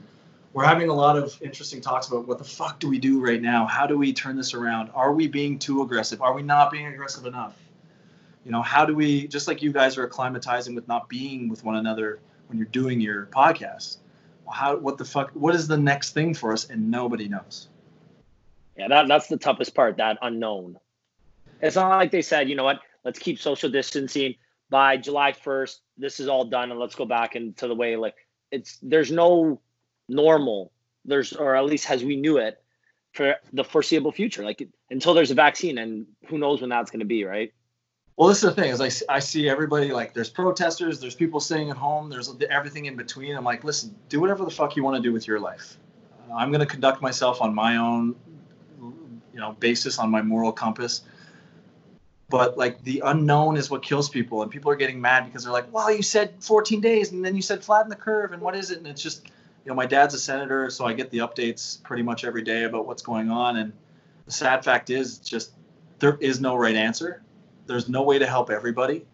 [0.56, 3.42] we're having a lot of interesting talks about what the fuck do we do right
[3.42, 3.66] now?
[3.66, 4.90] How do we turn this around?
[4.94, 6.22] Are we being too aggressive?
[6.22, 7.58] Are we not being aggressive enough?
[8.46, 11.66] You know, how do we just like you guys are acclimatizing with not being with
[11.66, 13.98] one another when you're doing your podcast?
[14.50, 17.68] How what the fuck what is the next thing for us and nobody knows.
[18.78, 20.80] Yeah, that, that's the toughest part, that unknown.
[21.62, 24.36] It's not like they said, you know what, let's keep social distancing
[24.70, 25.80] by July 1st.
[25.98, 28.16] This is all done and let's go back into the way like
[28.52, 29.60] it's there's no
[30.08, 30.72] normal.
[31.06, 32.62] There's or at least as we knew it
[33.14, 37.00] for the foreseeable future, like until there's a vaccine and who knows when that's going
[37.00, 37.54] to be, right?
[38.18, 41.40] Well, this is the thing is I, I see everybody like there's protesters, there's people
[41.40, 43.36] staying at home, there's everything in between.
[43.36, 45.78] I'm like, listen, do whatever the fuck you want to do with your life.
[46.30, 48.16] Uh, I'm going to conduct myself on my own,
[48.82, 51.02] you know, basis on my moral compass
[52.30, 55.54] but like the unknown is what kills people and people are getting mad because they're
[55.54, 58.56] like well you said 14 days and then you said flatten the curve and what
[58.56, 59.28] is it and it's just
[59.66, 62.64] you know my dad's a senator so i get the updates pretty much every day
[62.64, 63.58] about what's going on.
[63.58, 63.74] And
[64.26, 65.52] the sad fact is just
[66.00, 67.24] there is no right answer.
[67.66, 69.06] There's no way to help everybody.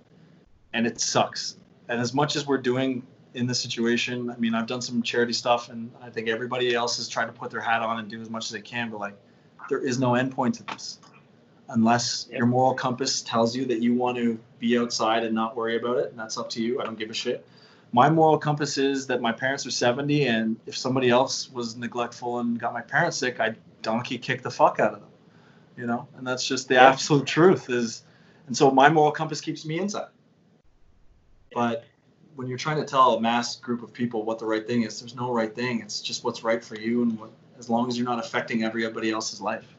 [0.74, 1.56] And it sucks.
[1.88, 5.32] And as much as we're doing in this situation i mean i've done some charity
[5.32, 8.20] stuff and i think everybody else is trying to put their hat on and do
[8.20, 9.14] as much as they can but like
[9.70, 11.00] there is no end point to this.
[11.70, 15.78] Unless your moral compass tells you that you want to be outside and not worry
[15.78, 16.82] about it and that's up to you.
[16.82, 17.48] I don't give a shit
[17.94, 22.40] my moral compass is that my parents are 70 and if somebody else was neglectful
[22.40, 25.10] and got my parents sick i'd donkey kick the fuck out of them
[25.78, 28.04] you know and that's just the absolute truth is
[28.48, 30.10] and so my moral compass keeps me inside
[31.54, 31.86] but
[32.36, 35.00] when you're trying to tell a mass group of people what the right thing is
[35.00, 37.98] there's no right thing it's just what's right for you and what as long as
[37.98, 39.76] you're not affecting everybody else's life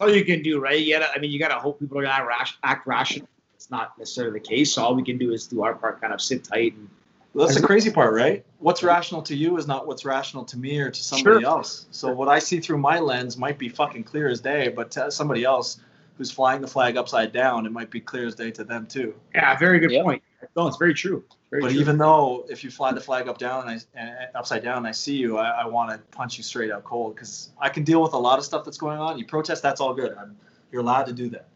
[0.00, 0.80] all you can do, right?
[0.80, 3.28] You gotta, I mean, you gotta hope people are gonna act, act rational.
[3.54, 4.72] It's not necessarily the case.
[4.72, 6.74] So all we can do is do our part, kind of sit tight.
[6.74, 6.88] And
[7.34, 8.44] that's the crazy part, right?
[8.58, 11.48] What's rational to you is not what's rational to me or to somebody sure.
[11.48, 11.86] else.
[11.90, 15.10] So what I see through my lens might be fucking clear as day, but to
[15.10, 15.80] somebody else
[16.18, 19.14] who's flying the flag upside down, it might be clear as day to them too.
[19.34, 20.04] Yeah, very good yep.
[20.04, 20.22] point.
[20.56, 21.24] No, it's very true.
[21.50, 21.80] Very but true.
[21.80, 24.86] even though if you fly the flag up down and I uh, upside down and
[24.86, 27.84] I see you, I, I want to punch you straight out cold because I can
[27.84, 29.18] deal with a lot of stuff that's going on.
[29.18, 30.14] You protest, that's all good.
[30.16, 30.36] I'm
[30.72, 31.48] you're allowed to do that.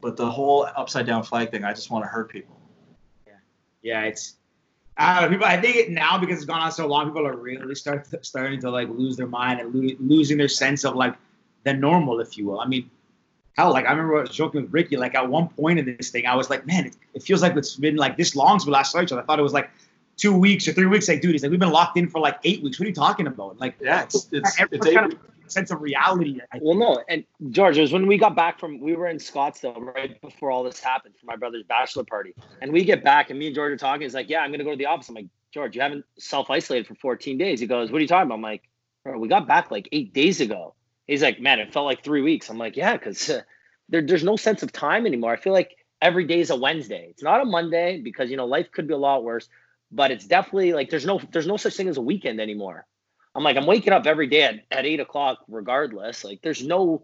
[0.00, 2.60] But the whole upside down flag thing, I just want to hurt people.
[3.26, 3.32] Yeah,
[3.82, 4.36] yeah, it's.
[4.96, 5.46] I don't know, people.
[5.46, 8.60] I think it now because it's gone on so long, people are really start starting
[8.60, 11.14] to like lose their mind and lo- losing their sense of like
[11.64, 12.60] the normal, if you will.
[12.60, 12.90] I mean,
[13.56, 14.96] hell, like I remember I was joking with Ricky.
[14.96, 17.56] Like at one point in this thing, I was like, man, it, it feels like
[17.56, 19.22] it's been like this long since we last saw each other.
[19.22, 19.70] I thought it was like
[20.16, 21.08] two weeks or three weeks.
[21.08, 22.78] Like, dude, he's like, we've been locked in for like eight weeks.
[22.78, 23.58] What are you talking about?
[23.58, 25.12] Like, yeah, it's it's, it's eight, of,
[25.46, 26.40] sense of reality.
[26.60, 29.78] well, no, and George, it was when we got back from we were in Scottsdale
[29.94, 33.38] right before all this happened for my brother's bachelor party, and we get back and
[33.38, 34.02] me and George are talking.
[34.02, 36.50] He's like, "Yeah, I'm gonna go to the office." I'm like, "George, you haven't self
[36.50, 38.62] isolated for 14 days." He goes, "What are you talking about?" I'm like,
[39.04, 40.74] Bro, "We got back like eight days ago."
[41.06, 43.42] He's like, "Man, it felt like three weeks." I'm like, "Yeah, because uh,
[43.88, 45.32] there, there's no sense of time anymore.
[45.32, 47.08] I feel like every day is a Wednesday.
[47.10, 49.48] It's not a Monday because you know life could be a lot worse."
[49.92, 52.86] But it's definitely like there's no there's no such thing as a weekend anymore.
[53.34, 56.24] I'm like, I'm waking up every day at, at eight o'clock, regardless.
[56.24, 57.02] Like, there's no,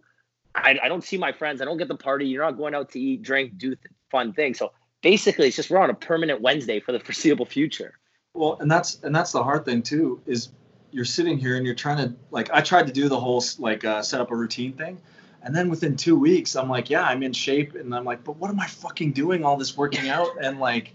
[0.54, 1.60] I, I don't see my friends.
[1.60, 2.26] I don't get the party.
[2.26, 3.78] You're not going out to eat, drink, do th-
[4.10, 4.58] fun things.
[4.58, 4.72] So
[5.02, 7.98] basically, it's just we're on a permanent Wednesday for the foreseeable future.
[8.34, 10.50] Well, and that's and that's the hard thing too is
[10.92, 13.84] you're sitting here and you're trying to like I tried to do the whole like
[13.84, 15.00] uh, set up a routine thing,
[15.42, 18.36] and then within two weeks I'm like, yeah, I'm in shape, and I'm like, but
[18.36, 20.94] what am I fucking doing all this working out and like,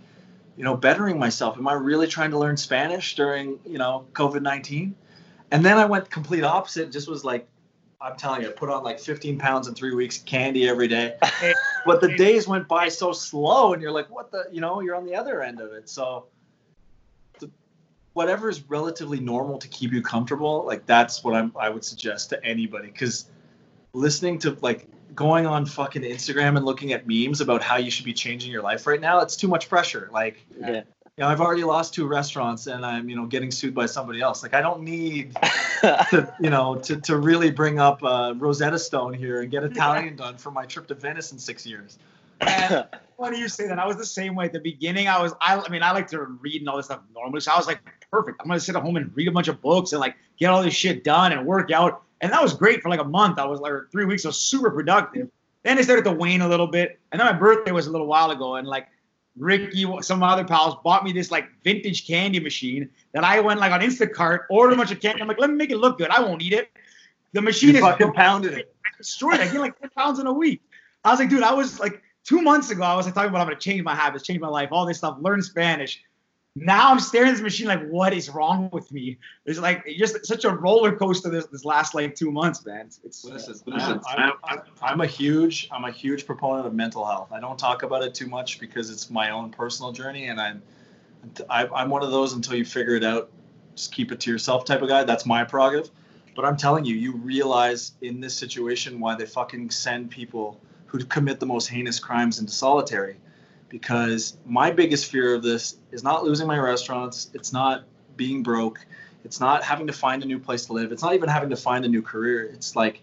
[0.55, 1.57] you know, bettering myself?
[1.57, 4.95] Am I really trying to learn Spanish during you know COVID nineteen?
[5.56, 6.91] And then I went complete opposite.
[6.91, 7.47] Just was like,
[8.01, 11.16] I'm telling you, I put on like 15 pounds in three weeks, candy every day.
[11.86, 14.95] but the days went by so slow, and you're like, what the, you know, you're
[14.95, 15.88] on the other end of it.
[15.88, 16.26] So,
[17.39, 17.49] the,
[18.12, 22.32] whatever is relatively normal to keep you comfortable, like that's what I'm, I would suggest
[22.32, 22.88] to anybody.
[22.88, 23.30] Because
[23.93, 28.03] listening to like going on fucking Instagram and looking at memes about how you should
[28.03, 30.10] be changing your life right now, it's too much pressure.
[30.12, 30.82] Like, yeah
[31.18, 34.20] you know, I've already lost two restaurants and I'm, you know, getting sued by somebody
[34.20, 34.43] else.
[34.43, 35.34] Like I don't need
[35.82, 40.18] to, you know, to, to really bring up uh, Rosetta Stone here and get Italian
[40.18, 41.99] done for my trip to Venice in six years.
[42.41, 42.86] And
[43.18, 43.80] funny you say that.
[43.80, 45.07] I was the same way at the beginning.
[45.07, 47.39] I was, I, I mean, I like to read and all this stuff normally.
[47.39, 47.80] So I was like,
[48.11, 48.41] perfect.
[48.41, 50.47] I'm going to sit at home and read a bunch of books and like get
[50.47, 52.03] all this shit done and work out.
[52.20, 53.39] And that was great for like a month.
[53.39, 54.26] I was like, three weeks.
[54.26, 55.30] I was super productive.
[55.63, 56.99] Then it started to wane a little bit.
[57.13, 58.55] And then my birthday was a little while ago.
[58.55, 58.88] And like,
[59.38, 63.71] Ricky, some other pals bought me this like vintage candy machine that I went like
[63.71, 65.21] on Instacart, ordered a bunch of candy.
[65.21, 66.09] I'm like, let me make it look good.
[66.09, 66.71] I won't eat it.
[67.33, 68.73] The machine You is fucking pounded it.
[68.86, 69.36] I destroyed.
[69.36, 69.41] It.
[69.41, 70.61] I gained like 10 pounds in a week.
[71.03, 73.41] I was like, dude, I was like two months ago, I was like talking about
[73.41, 76.01] I'm gonna change my habits, change my life, all this stuff, learn Spanish.
[76.58, 79.18] Now I'm staring at this machine like, what is wrong with me?
[79.45, 82.86] It's like just such a roller coaster this, this last like two months, man.
[82.86, 86.66] It's, it's Listen, uh, Listen, I'm, I'm, I'm, I'm a huge I'm a huge proponent
[86.66, 87.34] of mental health.
[87.34, 90.62] I don't talk about it too much because it's my own personal journey, and I'm
[91.49, 93.30] I, I'm one of those until you figure it out,
[93.76, 95.03] just keep it to yourself type of guy.
[95.03, 95.89] That's my prerogative.
[96.36, 101.03] But I'm telling you, you realize in this situation why they fucking send people who
[101.06, 103.18] commit the most heinous crimes into solitary.
[103.76, 107.30] Because my biggest fear of this is not losing my restaurants.
[107.34, 107.84] It's not
[108.15, 108.80] being broke.
[109.26, 110.93] It's not having to find a new place to live.
[110.93, 112.45] It's not even having to find a new career.
[112.45, 113.01] It's like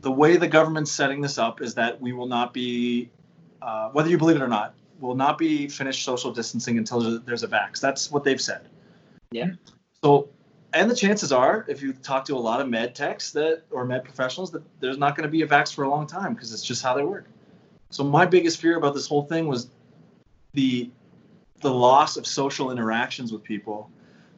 [0.00, 3.08] the way the government's setting this up is that we will not be,
[3.62, 7.44] uh, whether you believe it or not, will not be finished social distancing until there's
[7.44, 7.78] a vax.
[7.78, 8.62] That's what they've said.
[9.30, 9.50] Yeah.
[10.02, 10.28] So,
[10.72, 13.84] and the chances are, if you talk to a lot of med techs that or
[13.84, 16.52] med professionals, that there's not going to be a vax for a long time because
[16.52, 17.26] it's just how they work.
[17.90, 19.68] So my biggest fear about this whole thing was
[20.52, 20.90] the
[21.60, 23.90] the loss of social interactions with people,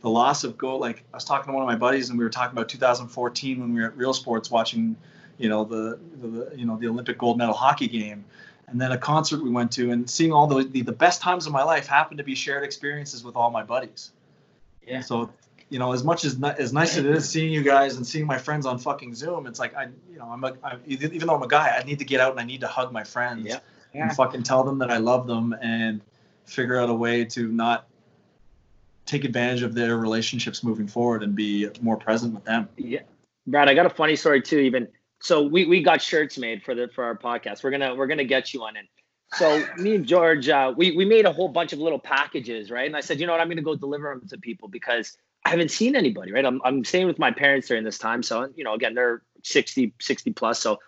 [0.02, 2.24] the loss of go like I was talking to one of my buddies and we
[2.24, 4.96] were talking about 2014 when we were at Real Sports watching,
[5.38, 8.24] you know the, the you know the Olympic gold medal hockey game,
[8.68, 11.46] and then a concert we went to and seeing all the the, the best times
[11.46, 14.12] of my life happened to be shared experiences with all my buddies.
[14.86, 15.00] Yeah.
[15.00, 15.30] So
[15.70, 18.26] you know, as much as as nice as it is seeing you guys and seeing
[18.26, 21.28] my friends on fucking Zoom, it's like I, you know, I'm a, I, even even
[21.28, 23.04] though I'm a guy, I need to get out and I need to hug my
[23.04, 23.58] friends Yeah.
[23.94, 24.04] Yeah.
[24.04, 26.00] and fucking tell them that I love them and
[26.44, 27.86] figure out a way to not
[29.06, 32.68] take advantage of their relationships moving forward and be more present with them.
[32.76, 33.00] Yeah,
[33.46, 34.58] Brad, I got a funny story too.
[34.58, 34.88] Even
[35.20, 37.62] so, we we got shirts made for the for our podcast.
[37.62, 38.86] We're gonna we're gonna get you on it.
[39.34, 42.86] So me and George, uh, we we made a whole bunch of little packages, right?
[42.86, 45.50] And I said, you know what, I'm gonna go deliver them to people because I
[45.50, 46.44] haven't seen anybody, right?
[46.44, 49.94] I'm I'm staying with my parents during this time, so you know, again, they're 60
[50.00, 50.78] 60 plus, so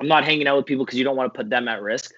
[0.00, 2.12] I'm not hanging out with people because you don't want to put them at risk.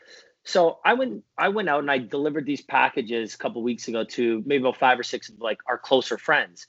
[0.45, 4.05] So I went I went out and I delivered these packages a couple weeks ago
[4.05, 6.67] to maybe about five or six of like our closer friends.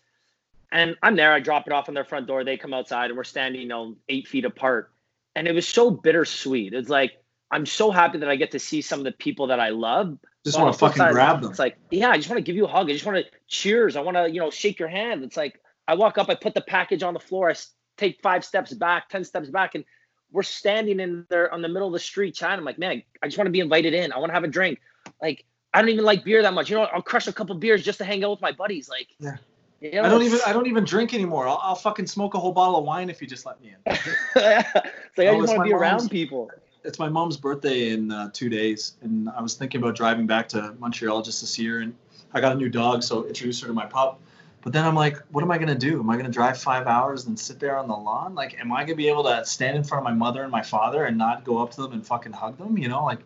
[0.72, 3.18] And I'm there, I drop it off on their front door, they come outside and
[3.18, 4.91] we're standing, you know, eight feet apart.
[5.36, 6.74] And it was so bittersweet.
[6.74, 7.14] It's like
[7.51, 10.18] I'm so happy that I get to see some of the people that I love.
[10.46, 11.50] Just want to fucking side, grab them.
[11.50, 12.89] It's like, yeah, I just want to give you a hug.
[12.89, 13.96] I just want to cheers.
[13.96, 15.24] I want to, you know, shake your hand.
[15.24, 17.56] It's like I walk up, I put the package on the floor, I
[17.98, 19.86] take five steps back, 10 steps back, and
[20.32, 22.60] we're standing in there on the middle of the street chatting.
[22.60, 24.12] I'm like, man, I just want to be invited in.
[24.12, 24.80] I want to have a drink.
[25.22, 26.70] Like, I don't even like beer that much.
[26.70, 28.89] You know, I'll crush a couple beers just to hang out with my buddies.
[28.89, 29.38] Like, Yeah.
[29.80, 31.48] you know, I don't even I don't even drink anymore.
[31.48, 33.78] I'll, I'll fucking smoke a whole bottle of wine if you just let me in.
[33.86, 36.50] it's like I just want to be around people.
[36.84, 40.50] It's my mom's birthday in uh, two days, and I was thinking about driving back
[40.50, 41.80] to Montreal just to see her.
[41.80, 41.96] And
[42.34, 44.20] I got a new dog, so introduced her to my pup.
[44.62, 46.00] But then I'm like, what am I gonna do?
[46.00, 48.34] Am I gonna drive five hours and sit there on the lawn?
[48.36, 50.62] Like, am I gonna be able to stand in front of my mother and my
[50.62, 52.78] father and not go up to them and fucking hug them?
[52.78, 53.20] You know, like,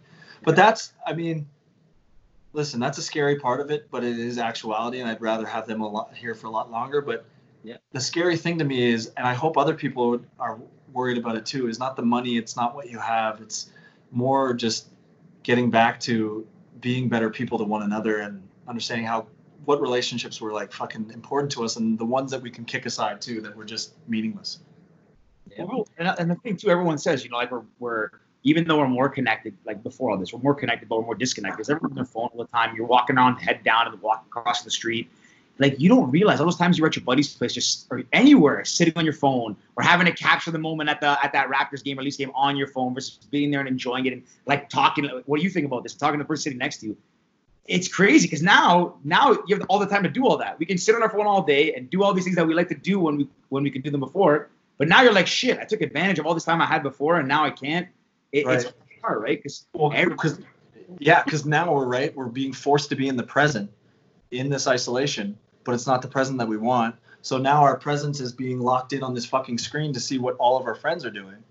[0.43, 1.47] but that's, I mean,
[2.53, 5.68] listen, that's a scary part of it, but it is actuality, and I'd rather have
[5.68, 7.01] them a lot here for a lot longer.
[7.01, 7.26] But
[7.64, 7.78] Yeah.
[7.91, 10.60] the scary thing to me is, and I hope other people are
[10.97, 13.69] worried about it too, is not the money, it's not what you have, it's
[14.11, 14.87] more just
[15.43, 16.45] getting back to
[16.81, 19.27] being better people to one another and understanding how
[19.65, 22.85] what relationships were like fucking important to us and the ones that we can kick
[22.85, 24.59] aside too that were just meaningless.
[25.57, 28.09] Well, and, and the thing too, everyone says, you know, like we're, we're
[28.43, 31.15] even though we're more connected, like before all this, we're more connected, but we're more
[31.15, 31.57] disconnected.
[31.57, 32.75] Because everyone's on their phone all the time.
[32.75, 35.09] You're walking around, head down, and walking across the street.
[35.60, 38.64] Like you don't realize all those times you're at your buddy's place, just or anywhere,
[38.66, 41.84] sitting on your phone, or having to capture the moment at the at that Raptors
[41.84, 44.70] game or Leafs game on your phone versus being there and enjoying it and like
[44.70, 45.05] talking.
[45.05, 45.93] like, What do you think about this?
[45.93, 46.97] Talking to the person sitting next to you.
[47.66, 50.60] It's crazy because now now you have all the time to do all that.
[50.60, 52.53] We can sit on our phone all day and do all these things that we
[52.53, 54.49] like to do when we when we could do them before.
[54.78, 57.18] But now you're like, shit, I took advantage of all this time I had before
[57.18, 57.88] and now I can't.
[58.32, 59.38] It, It's hard, right?
[59.38, 60.39] Because Well, because
[60.99, 62.16] yeah, because now we're right.
[62.16, 63.70] We're being forced to be in the present,
[64.32, 65.38] in this isolation,
[65.68, 66.95] but it's not the present that we want.
[67.22, 70.38] So now our presence is being locked in on this fucking screen to see what
[70.38, 71.43] all of our friends are doing.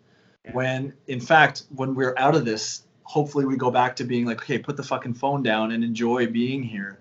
[0.43, 0.53] Yeah.
[0.53, 4.41] When in fact, when we're out of this, hopefully we go back to being like,
[4.41, 6.99] okay, put the fucking phone down and enjoy being here,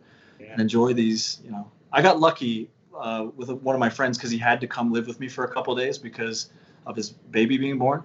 [0.51, 1.39] and enjoy these.
[1.45, 4.67] You know, I got lucky uh, with one of my friends because he had to
[4.67, 6.49] come live with me for a couple days because
[6.85, 8.03] of his baby being born.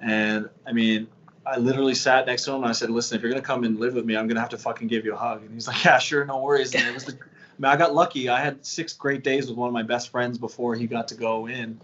[0.00, 1.08] And I mean,
[1.44, 3.78] I literally sat next to him and I said, "Listen, if you're gonna come and
[3.78, 5.84] live with me, I'm gonna have to fucking give you a hug." And he's like,
[5.84, 7.18] "Yeah, sure, no worries." And it was the,
[7.60, 8.28] mean, I got lucky.
[8.28, 11.14] I had six great days with one of my best friends before he got to
[11.14, 11.80] go in.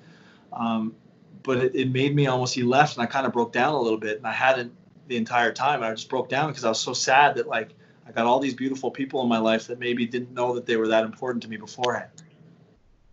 [0.53, 0.95] Um,
[1.43, 2.55] but it, it made me almost.
[2.55, 4.72] He left, and I kind of broke down a little bit, and I hadn't
[5.07, 5.83] the entire time.
[5.83, 7.70] I just broke down because I was so sad that like
[8.07, 10.77] I got all these beautiful people in my life that maybe didn't know that they
[10.77, 12.11] were that important to me beforehand.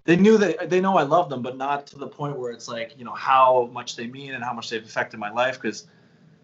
[0.05, 2.67] they knew that they know I love them, but not to the point where it's
[2.67, 5.87] like you know how much they mean and how much they've affected my life because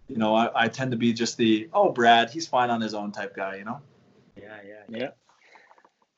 [0.08, 2.94] you know I, I tend to be just the oh Brad he's fine on his
[2.94, 3.80] own type guy you know.
[4.36, 5.10] Yeah, yeah, yeah.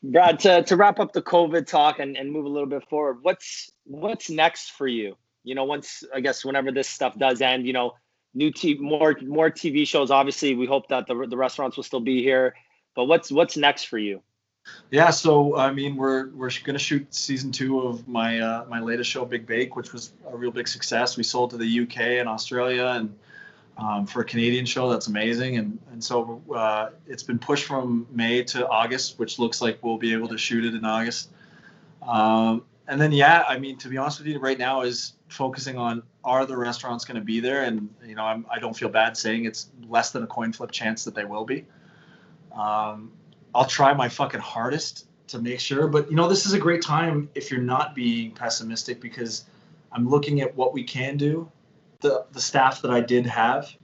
[0.02, 3.18] Brad, to, to wrap up the COVID talk and, and move a little bit forward,
[3.22, 5.16] what's what's next for you?
[5.44, 7.92] You know, once I guess whenever this stuff does end, you know,
[8.34, 10.10] new TV, more more TV shows.
[10.10, 12.54] Obviously, we hope that the the restaurants will still be here.
[12.94, 14.22] But what's what's next for you?
[14.90, 19.10] Yeah, so I mean, we're we're gonna shoot season two of my uh, my latest
[19.10, 21.16] show, Big Bake, which was a real big success.
[21.16, 23.16] We sold to the UK and Australia, and
[23.76, 25.56] um, for a Canadian show, that's amazing.
[25.56, 29.98] And and so uh, it's been pushed from May to August, which looks like we'll
[29.98, 31.30] be able to shoot it in August.
[32.06, 35.78] Um, and then yeah, I mean, to be honest with you, right now is focusing
[35.78, 38.88] on are the restaurants going to be there, and you know, I'm, I don't feel
[38.88, 41.64] bad saying it's less than a coin flip chance that they will be.
[42.54, 43.12] Um,
[43.54, 46.82] I'll try my fucking hardest to make sure, but you know, this is a great
[46.82, 49.44] time if you're not being pessimistic because
[49.90, 51.50] I'm looking at what we can do
[52.02, 53.74] the the staff that I did have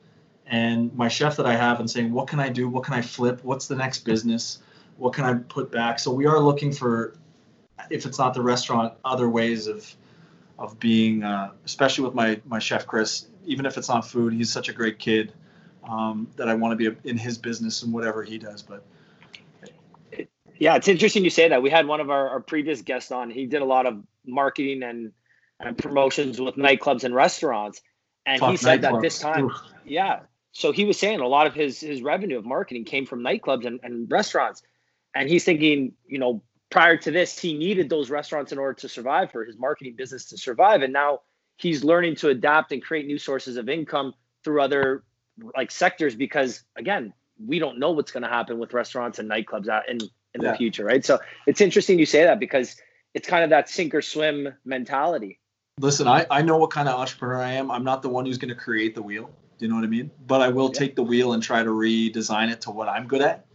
[0.46, 2.68] and my chef that I have and saying what can I do?
[2.68, 3.42] What can I flip?
[3.42, 4.58] What's the next business?
[4.96, 5.98] What can I put back?
[5.98, 7.14] So we are looking for
[7.90, 9.94] if it's not the restaurant, other ways of
[10.58, 13.28] of being, uh, especially with my my chef Chris.
[13.44, 15.32] Even if it's not food, he's such a great kid
[15.88, 18.62] um, that I want to be in his business and whatever he does.
[18.62, 18.84] But
[20.58, 21.62] yeah, it's interesting you say that.
[21.62, 23.30] We had one of our, our previous guests on.
[23.30, 25.12] He did a lot of marketing and,
[25.60, 27.80] and promotions with nightclubs and restaurants
[28.28, 29.56] and he said that this time, Oof.
[29.84, 30.20] yeah.
[30.52, 33.66] So he was saying a lot of his his revenue of marketing came from nightclubs
[33.66, 34.62] and, and restaurants,
[35.14, 38.88] and he's thinking, you know, prior to this, he needed those restaurants in order to
[38.88, 41.20] survive for his marketing business to survive, and now
[41.56, 44.14] he's learning to adapt and create new sources of income
[44.44, 45.04] through other
[45.56, 47.12] like sectors because again,
[47.44, 49.98] we don't know what's going to happen with restaurants and nightclubs out in
[50.34, 50.52] in yeah.
[50.52, 51.04] the future, right?
[51.04, 52.76] So it's interesting you say that because
[53.14, 55.38] it's kind of that sink or swim mentality.
[55.78, 57.70] Listen, I, I know what kind of entrepreneur I am.
[57.70, 59.30] I'm not the one who's going to create the wheel.
[59.58, 60.10] Do you know what I mean?
[60.26, 60.78] But I will yeah.
[60.78, 63.46] take the wheel and try to redesign it to what I'm good at,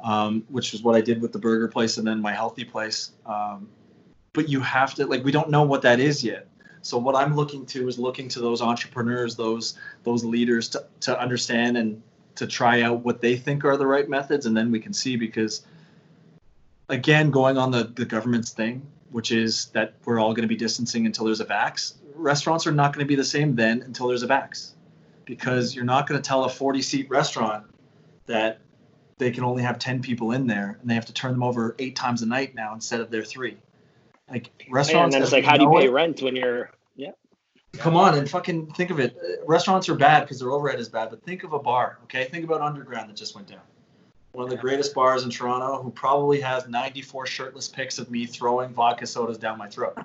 [0.00, 3.12] um, which is what I did with the burger place and then my healthy place.
[3.26, 3.68] Um,
[4.32, 6.48] but you have to like we don't know what that is yet.
[6.82, 11.18] So what I'm looking to is looking to those entrepreneurs, those those leaders to to
[11.18, 12.02] understand and
[12.36, 15.16] to try out what they think are the right methods, and then we can see
[15.16, 15.62] because
[16.88, 20.56] again, going on the the government's thing, which is that we're all going to be
[20.56, 21.94] distancing until there's a vax.
[22.16, 24.72] Restaurants are not going to be the same then until there's a vax,
[25.24, 27.64] because you're not going to tell a 40 seat restaurant
[28.26, 28.58] that
[29.18, 31.76] they can only have 10 people in there and they have to turn them over
[31.78, 33.56] eight times a night now instead of their three.
[34.28, 35.14] Like restaurants.
[35.14, 37.12] And then it's like, how do you pay it, rent when you're, yeah.
[37.74, 39.16] Come on and fucking think of it.
[39.46, 42.24] Restaurants are bad because their overhead is bad, but think of a bar, okay?
[42.24, 43.60] Think about Underground that just went down
[44.34, 48.26] one of the greatest bars in Toronto, who probably has 94 shirtless pics of me
[48.26, 49.96] throwing vodka sodas down my throat.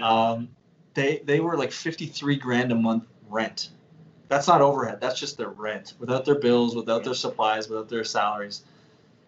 [0.00, 0.48] Um,
[0.94, 3.70] they they were like 53 grand a month rent.
[4.28, 5.00] That's not overhead.
[5.00, 8.62] That's just their rent, without their bills, without their supplies, without their salaries.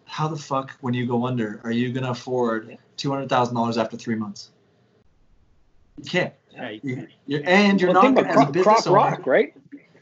[0.05, 3.77] How the fuck, when you go under, are you gonna afford two hundred thousand dollars
[3.77, 4.51] after three months?
[5.97, 6.33] You can't.
[6.53, 9.53] Yeah, you, you're, and you're well, not going to business rock, right?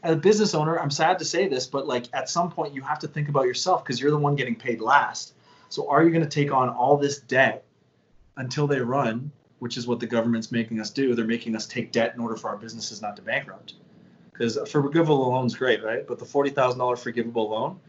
[0.06, 2.80] As a business owner, I'm sad to say this, but like at some point you
[2.82, 5.34] have to think about yourself because you're the one getting paid last.
[5.68, 7.64] So are you going to take on all this debt
[8.36, 11.16] until they run, which is what the government's making us do?
[11.16, 13.74] They're making us take debt in order for our businesses not to bankrupt.
[14.30, 16.06] Because a forgivable loan's great, right?
[16.06, 17.80] But the forty thousand dollar forgivable loan,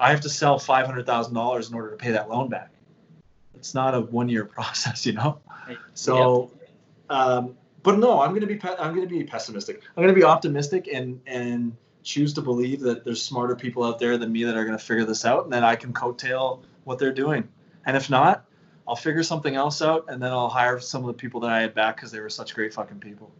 [0.00, 2.70] I have to sell five hundred thousand dollars in order to pay that loan back.
[3.54, 5.38] It's not a one year process, you know.
[5.94, 6.50] So.
[7.10, 7.54] Um,
[7.84, 9.82] but no, I'm gonna be I'm gonna be pessimistic.
[9.96, 14.18] I'm gonna be optimistic and and choose to believe that there's smarter people out there
[14.18, 17.12] than me that are gonna figure this out, and then I can coattail what they're
[17.12, 17.48] doing.
[17.86, 18.46] And if not,
[18.88, 21.60] I'll figure something else out, and then I'll hire some of the people that I
[21.60, 23.30] had back because they were such great fucking people.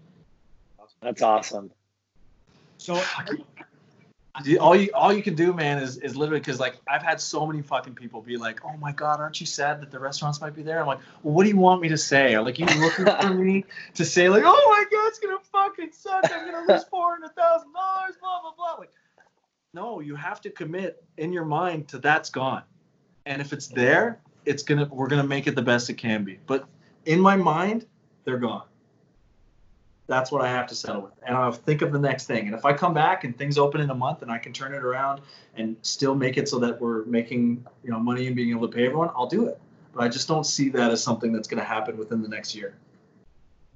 [1.00, 1.70] That's awesome.
[2.76, 3.02] So
[4.60, 7.46] all you all you can do, man, is is literally because like I've had so
[7.46, 10.54] many fucking people be like, "Oh my god, aren't you sad that the restaurants might
[10.54, 12.34] be there?" I'm like, "Well, what do you want me to say?
[12.34, 15.92] Are like you looking for me to say like, oh my god, it's gonna fucking
[15.92, 16.24] suck.
[16.32, 18.90] I'm gonna lose four hundred thousand dollars, blah blah blah." Like,
[19.72, 22.64] no, you have to commit in your mind to that's gone,
[23.26, 26.40] and if it's there, it's gonna we're gonna make it the best it can be.
[26.46, 26.66] But
[27.04, 27.86] in my mind,
[28.24, 28.64] they're gone
[30.06, 31.12] that's what I have to settle with.
[31.26, 32.46] And I'll think of the next thing.
[32.46, 34.74] And if I come back and things open in a month and I can turn
[34.74, 35.22] it around
[35.56, 38.74] and still make it so that we're making you know money and being able to
[38.74, 39.58] pay everyone, I'll do it.
[39.94, 42.54] But I just don't see that as something that's going to happen within the next
[42.54, 42.74] year.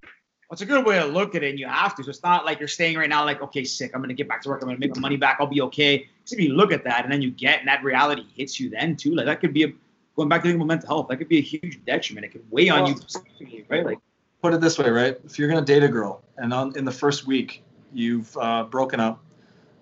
[0.03, 2.03] Well, it's a good way to look at it, and you have to.
[2.03, 4.29] So it's not like you're staying right now, like, okay, sick, I'm going to get
[4.29, 6.09] back to work, I'm going to make my money back, I'll be okay.
[6.25, 8.71] So if you look at that and then you get, and that reality hits you
[8.71, 9.73] then too, like that could be a
[10.17, 12.25] going back to thinking about mental health, that could be a huge detriment.
[12.25, 13.85] It could weigh on you, right?
[13.85, 13.99] Like,
[14.43, 15.19] put it this way, right?
[15.25, 17.63] If you're gonna date a girl and on, in the first week
[17.93, 19.23] you've uh, broken up,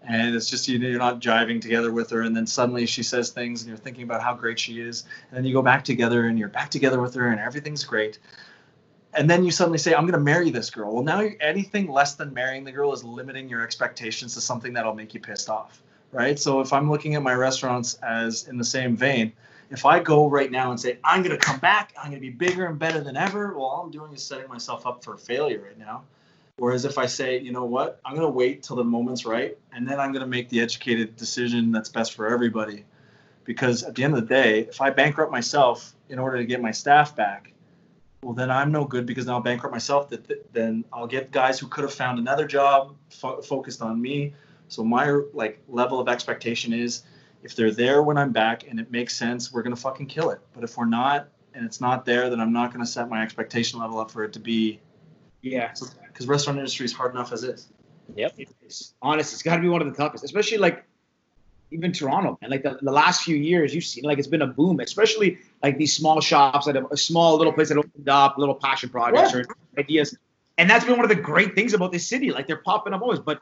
[0.03, 3.31] and it's just you, you're not jiving together with her, and then suddenly she says
[3.31, 6.27] things, and you're thinking about how great she is, and then you go back together,
[6.27, 8.19] and you're back together with her, and everything's great,
[9.15, 12.33] and then you suddenly say, "I'm gonna marry this girl." Well, now anything less than
[12.33, 16.39] marrying the girl is limiting your expectations to something that'll make you pissed off, right?
[16.39, 19.33] So if I'm looking at my restaurants as in the same vein,
[19.71, 22.27] if I go right now and say, I'm going to come back, I'm going to
[22.27, 25.17] be bigger and better than ever, well, all I'm doing is setting myself up for
[25.17, 26.05] failure right now.
[26.59, 29.59] Whereas if I say, you know what, I'm going to wait till the moment's right,
[29.73, 32.85] and then I'm going to make the educated decision that's best for everybody.
[33.45, 36.63] Because at the end of the day, if I bankrupt myself in order to get
[36.63, 37.53] my staff back,
[38.23, 40.09] well, then I'm no good because now I'll bankrupt myself.
[40.09, 44.33] That then I'll get guys who could have found another job fo- focused on me.
[44.69, 47.03] So my like level of expectation is
[47.47, 50.40] if they're there when I'm back and it makes sense, we're gonna fucking kill it.
[50.52, 53.78] But if we're not and it's not there, then I'm not gonna set my expectation
[53.78, 54.81] level up for it to be.
[55.43, 55.73] yeah,
[56.09, 57.68] Because restaurant industry is hard enough as is.
[58.16, 58.35] Yep.
[58.62, 59.32] It's honest.
[59.32, 60.85] It's got to be one of the toughest, especially like
[61.70, 62.39] even Toronto.
[62.43, 65.39] And like the, the last few years, you've seen like it's been a boom, especially
[65.62, 68.90] like these small shops that have a small little place that opened up, little passion
[68.90, 69.44] projects or
[69.78, 70.16] ideas.
[70.59, 72.31] And that's been one of the great things about this city.
[72.31, 73.40] Like they're popping up always, but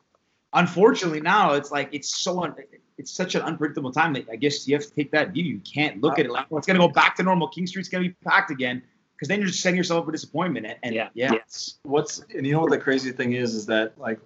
[0.54, 2.54] unfortunately now it's like it's so un-
[2.96, 5.44] it's such an unpredictable time that I guess you have to take that view.
[5.44, 7.48] You can't look at it like, well, it's gonna go back to normal.
[7.48, 8.82] King Street's gonna be packed again
[9.16, 10.66] because then you're just setting yourself up for disappointment.
[10.66, 11.08] And, and Yeah.
[11.14, 11.38] yeah, Yeah.
[11.40, 14.20] it's What's and you know what the crazy thing is is that like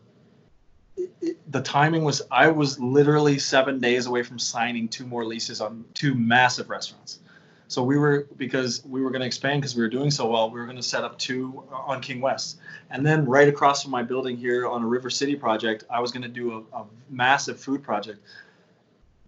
[0.96, 5.24] it, it, the timing was I was literally seven days away from signing two more
[5.24, 7.20] leases on two massive restaurants.
[7.69, 10.51] So we were because we were going to expand because we were doing so well.
[10.51, 12.59] We were going to set up two uh, on King West,
[12.90, 16.11] and then right across from my building here on a River City project, I was
[16.11, 18.20] going to do a, a massive food project.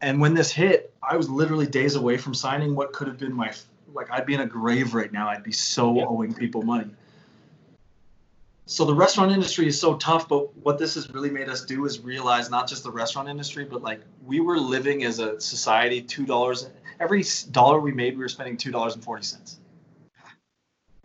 [0.01, 3.35] And when this hit, I was literally days away from signing what could have been
[3.35, 3.53] my
[3.93, 5.29] like I'd be in a grave right now.
[5.29, 6.91] I'd be so owing people money.
[8.65, 11.85] So the restaurant industry is so tough, but what this has really made us do
[11.87, 16.01] is realize not just the restaurant industry, but like we were living as a society
[16.01, 19.59] two dollars every dollar we made, we were spending two dollars and forty cents.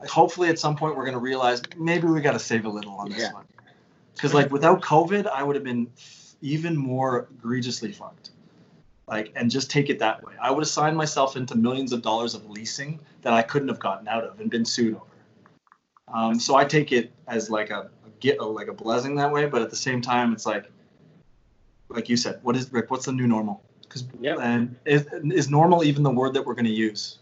[0.07, 3.09] Hopefully at some point we're gonna realize maybe we got to save a little on
[3.09, 3.33] this Yeah.
[3.33, 3.45] one,
[4.13, 5.87] because like without COVID, I would have been
[6.41, 8.29] even more egregiously fucked.
[9.07, 10.33] Like and just take it that way.
[10.39, 13.79] I would have signed myself into millions of dollars of leasing that I couldn't have
[13.79, 15.05] gotten out of and been sued over.
[16.07, 19.47] Um, so I take it as like a, a get like a blessing that way,
[19.47, 20.65] but at the same time, it's like,
[21.89, 22.91] like you said, what is Rick?
[22.91, 23.63] What's the new normal?
[23.95, 24.39] Because Yep.
[24.41, 27.19] and is, is normal even the word that we're going to use?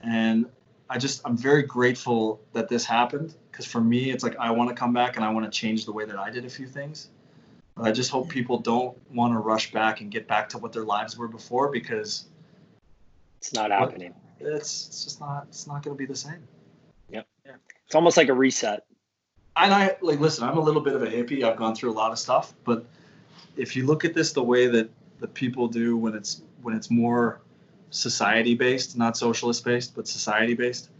[0.00, 0.46] And
[0.90, 4.70] I just I'm very grateful that this happened because for me, it's like I want
[4.70, 6.66] to come back and I want to change the way that I did a few
[6.66, 7.08] things.
[7.76, 10.72] But I just hope people don't want to rush back and get back to what
[10.72, 12.26] their lives were before because
[13.40, 14.12] It's not happening.
[14.40, 16.42] it's it's just not it's not going to be the same.
[17.08, 17.22] Yeah.
[17.86, 18.84] It's almost like a reset.
[19.56, 20.42] and I like listen.
[20.48, 21.44] I'm a little bit of a hippie.
[21.44, 22.84] I've gone through a lot of stuff, but
[23.56, 24.90] if you look at this the way that
[25.22, 27.40] the people do when it's when it's more
[27.90, 30.90] society based, not socialist based, but society based.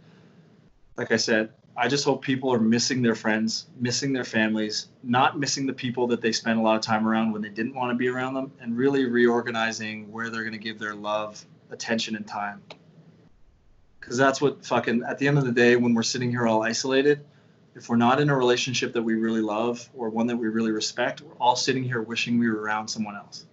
[0.95, 5.39] Like I said, I just hope people are missing their friends, missing their families, not
[5.39, 7.91] missing the people that they spent a lot of time around when they didn't want
[7.91, 12.15] to be around them, and really reorganizing where they're going to give their love, attention,
[12.15, 12.61] and time.
[13.99, 16.63] Because that's what fucking, at the end of the day, when we're sitting here all
[16.63, 17.25] isolated,
[17.75, 20.71] if we're not in a relationship that we really love or one that we really
[20.71, 23.47] respect, we're all sitting here wishing we were around someone else.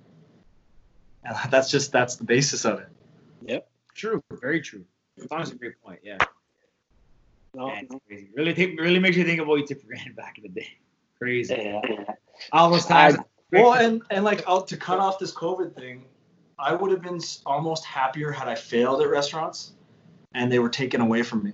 [1.25, 2.89] And that's just, that's the basis of it.
[3.43, 3.69] Yep.
[3.95, 4.85] True, very true.
[5.17, 6.01] It's honestly a great point.
[6.03, 6.19] Yeah.
[7.55, 8.29] No, Man, it's crazy.
[8.37, 10.49] Really, take, really makes you think of what you took for granted back in the
[10.49, 10.79] day.
[11.19, 11.55] Crazy.
[11.55, 12.05] yeah.
[12.53, 13.19] All those times.
[13.53, 16.05] Well, and and like I'll, to cut off this COVID thing,
[16.59, 19.73] I would have been almost happier had I failed at restaurants,
[20.35, 21.53] and they were taken away from me.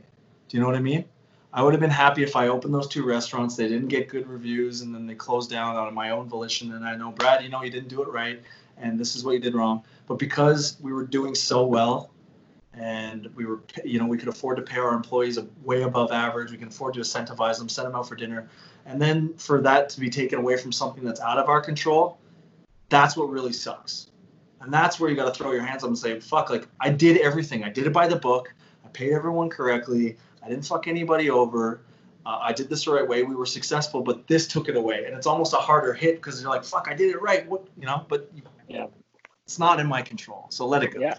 [0.49, 1.05] Do you know what I mean?
[1.53, 3.57] I would have been happy if I opened those two restaurants.
[3.57, 6.73] They didn't get good reviews, and then they closed down on my own volition.
[6.75, 8.43] And I know, Brad, you know, you didn't do it right,
[8.79, 9.83] and this is what you did wrong.
[10.07, 12.11] But because we were doing so well,
[12.75, 16.51] and we were, you know, we could afford to pay our employees way above average.
[16.51, 18.49] We can afford to incentivize them, send them out for dinner,
[18.85, 22.19] and then for that to be taken away from something that's out of our control,
[22.89, 24.11] that's what really sucks.
[24.61, 26.91] And that's where you got to throw your hands up and say, fuck, like I
[26.91, 27.65] did everything.
[27.65, 28.53] I did it by the book.
[28.85, 30.17] I paid everyone correctly.
[30.43, 31.81] I didn't fuck anybody over.
[32.25, 33.23] Uh, I did this the right way.
[33.23, 35.05] We were successful, but this took it away.
[35.05, 37.47] And it's almost a harder hit because you're like, fuck, I did it right.
[37.49, 38.31] What, you know, but
[38.69, 38.87] Yeah.
[39.45, 40.47] it's not in my control.
[40.51, 41.01] So let it go.
[41.01, 41.15] Yeah.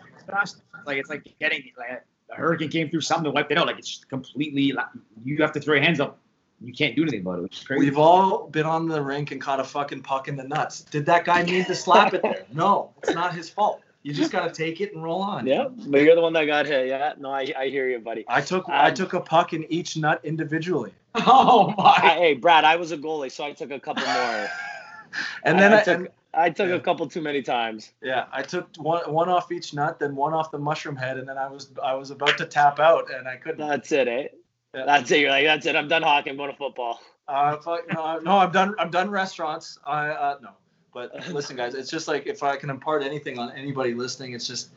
[0.86, 3.68] like it's like getting like a hurricane came through something to wipe it out.
[3.68, 4.72] Like it's just completely.
[4.74, 4.88] Like,
[5.24, 6.20] you have to throw your hands up.
[6.60, 7.86] You can't do anything about it, which crazy.
[7.86, 10.82] We've all been on the rink and caught a fucking puck in the nuts.
[10.82, 12.46] Did that guy need to slap it there?
[12.52, 13.82] No, it's not his fault.
[14.04, 15.46] You just gotta take it and roll on.
[15.46, 16.88] Yeah, but you're the one that got hit.
[16.88, 18.24] Yeah, no, I, I hear you, buddy.
[18.28, 22.10] I took I Um, took a puck in each nut individually, Oh I, my!
[22.14, 24.48] hey, Brad, I was a goalie, so I took a couple more.
[25.44, 26.08] and then I, I took and-
[26.38, 26.76] I took Yeah.
[26.76, 27.92] a couple too many times.
[28.02, 31.28] yeah I took one one off each nut, then one off the mushroom head, and
[31.28, 33.68] then I was I was about to tap out, and I couldn't.
[33.68, 34.28] That's it, eh?
[34.74, 34.86] Yeah.
[34.86, 35.20] That's it.
[35.22, 35.76] You're like, that's it.
[35.76, 36.30] I'm done hockey.
[36.30, 37.00] I'm going to football.
[37.28, 38.76] Uh, fuck, no, no, I'm done.
[38.80, 39.80] I'm done restaurants.
[39.86, 40.50] I uh, no.
[40.94, 44.48] But listen, guys, it's just like if I can impart anything on anybody listening, it's
[44.48, 44.70] just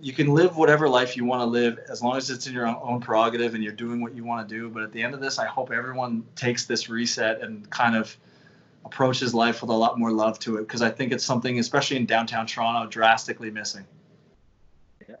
[0.00, 2.66] you can live whatever life you want to live as long as it's in your
[2.66, 4.68] own- own prerogative and you're doing what you want to do.
[4.68, 8.16] But at the end of this, I hope everyone takes this reset and kind of
[8.84, 11.96] approaches life with a lot more love to it because I think it's something, especially
[11.98, 13.84] in downtown Toronto, drastically missing.
[15.08, 15.16] Yeah.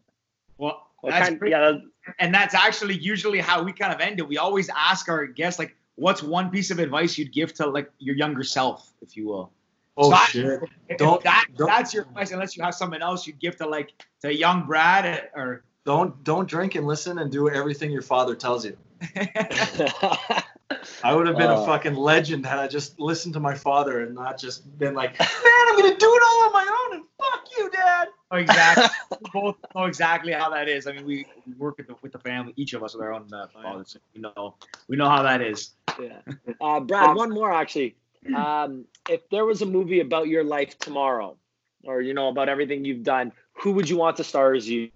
[0.56, 1.50] Well, that's kind, great.
[1.50, 1.82] yeah, that-
[2.18, 4.26] and that's actually usually how we kind of end it.
[4.26, 7.90] We always ask our guests like, "What's one piece of advice you'd give to like
[7.98, 9.52] your younger self, if you will?"
[9.98, 10.60] Oh So shit!
[10.88, 13.66] If Don't- that, don't- that's your advice, unless you have someone else you'd give to
[13.68, 15.04] like to young Brad
[15.34, 15.64] uh, or.
[15.84, 18.76] Don't don't drink and listen and do everything your father tells you.
[21.02, 21.66] I would have been a Uh.
[21.66, 25.28] fucking legend had I just listened to my father and not just been like, man,
[25.68, 28.08] I'm gonna do it all on my own and fuck you, dad.
[28.30, 28.86] Oh, exactly.
[29.22, 30.86] we both know exactly how that is.
[30.86, 33.12] I mean, we, we work with the, with the family, each of us with our
[33.14, 33.92] own uh, fathers.
[33.92, 34.56] So we know
[34.88, 35.70] we know how that is.
[35.98, 36.20] yeah.
[36.60, 37.96] Uh, Brad, one more actually.
[38.34, 41.38] Um, if there was a movie about your life tomorrow,
[41.84, 44.90] or you know about everything you've done, who would you want to star as you?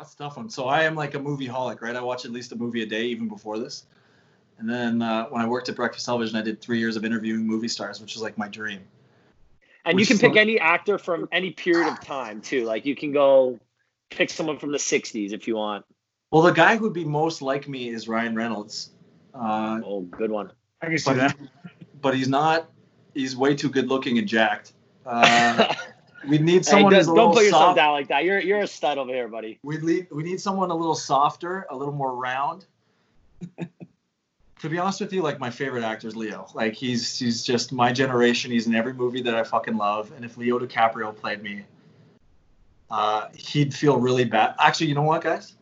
[0.00, 0.48] That's a tough one.
[0.48, 1.94] So I am like a movie holic, right?
[1.94, 3.84] I watch at least a movie a day, even before this.
[4.58, 7.46] And then uh, when I worked at Breakfast Television, I did three years of interviewing
[7.46, 8.80] movie stars, which is like my dream.
[9.84, 10.38] And you can pick song?
[10.38, 12.64] any actor from any period of time too.
[12.64, 13.60] Like you can go
[14.08, 15.84] pick someone from the '60s if you want.
[16.30, 18.92] Well, the guy who'd be most like me is Ryan Reynolds.
[19.34, 20.50] Uh, Oh, good one.
[20.80, 21.36] I can see but, that.
[22.00, 22.70] but he's not.
[23.12, 24.72] He's way too good looking and jacked.
[25.04, 25.74] Uh,
[26.28, 27.76] we need someone don't, don't put yourself soft.
[27.76, 28.24] down like that.
[28.24, 29.58] You're you're a stud over here, buddy.
[29.62, 32.66] We need we need someone a little softer, a little more round.
[34.60, 36.46] to be honest with you, like my favorite actor is Leo.
[36.54, 38.50] Like he's he's just my generation.
[38.50, 40.12] He's in every movie that I fucking love.
[40.14, 41.64] And if Leo DiCaprio played me,
[42.90, 44.54] uh, he'd feel really bad.
[44.58, 45.54] Actually, you know what, guys?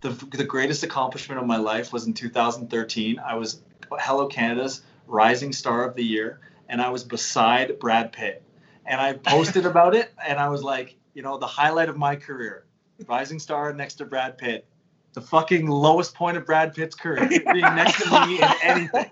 [0.00, 3.20] The the greatest accomplishment of my life was in 2013.
[3.20, 3.62] I was
[3.92, 8.42] Hello Canada's Rising Star of the Year, and I was beside Brad Pitt.
[8.90, 12.16] And I posted about it, and I was like, you know, the highlight of my
[12.16, 12.66] career
[13.06, 14.66] rising star next to Brad Pitt.
[15.12, 19.10] The fucking lowest point of Brad Pitt's career, being next to me in anything.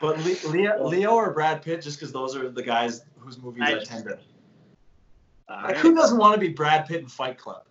[0.00, 3.64] But Le- Leo, Leo or Brad Pitt, just because those are the guys whose movies
[3.66, 4.18] I, I- tend to.
[5.50, 7.64] Like, who doesn't want to be Brad Pitt in Fight Club?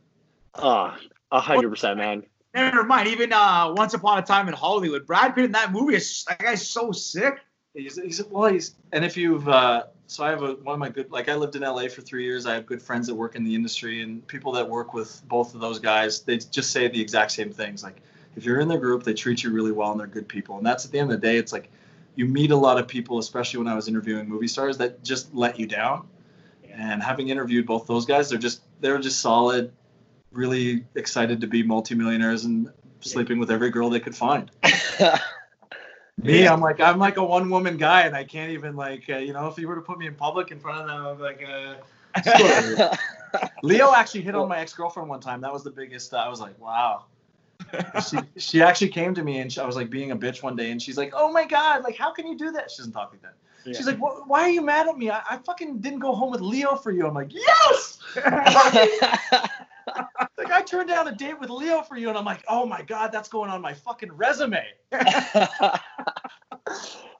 [0.55, 0.93] Oh,
[1.31, 2.23] a hundred percent, man.
[2.53, 3.07] Never mind.
[3.07, 6.39] Even uh, Once Upon a Time in Hollywood, Brad Pitt in that movie is that
[6.39, 7.39] guy's so sick.
[7.73, 10.89] He's, he's well, he's and if you've uh, so I have a, one of my
[10.89, 12.45] good like I lived in LA for three years.
[12.45, 15.53] I have good friends that work in the industry and people that work with both
[15.53, 16.21] of those guys.
[16.21, 17.83] They just say the exact same things.
[17.83, 17.97] Like
[18.37, 20.57] if you're in their group, they treat you really well and they're good people.
[20.57, 21.37] And that's at the end of the day.
[21.37, 21.69] It's like
[22.15, 25.35] you meet a lot of people, especially when I was interviewing movie stars, that just
[25.35, 26.07] let you down.
[26.71, 29.73] And having interviewed both those guys, they're just they're just solid,
[30.31, 32.71] really excited to be multimillionaires and
[33.01, 34.51] sleeping with every girl they could find.
[36.17, 36.53] Me, Yeah.
[36.53, 39.33] I'm like I'm like a one woman guy, and I can't even like uh, you
[39.33, 41.43] know if you were to put me in public in front of them, I'm like
[41.47, 42.95] uh,
[43.63, 45.41] Leo actually hit on my ex girlfriend one time.
[45.41, 46.13] That was the biggest.
[46.13, 47.05] Uh, I was like, wow.
[48.07, 50.55] she she actually came to me and she, I was like being a bitch one
[50.55, 52.71] day, and she's like, oh my god, like how can you do that?
[52.71, 53.35] She doesn't talk like that.
[53.65, 55.09] She's like, why are you mad at me?
[55.09, 57.05] I, I fucking didn't go home with Leo for you.
[57.05, 57.99] I'm like, yes.
[60.37, 62.81] Like I turned down a date with Leo for you, and I'm like, oh my
[62.81, 64.63] god, that's going on my fucking resume.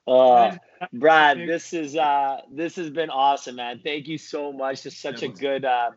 [0.06, 0.56] uh,
[0.92, 3.80] Brad, this is uh, this has been awesome, man.
[3.82, 4.82] Thank you so much.
[4.84, 5.94] Just such a good, um,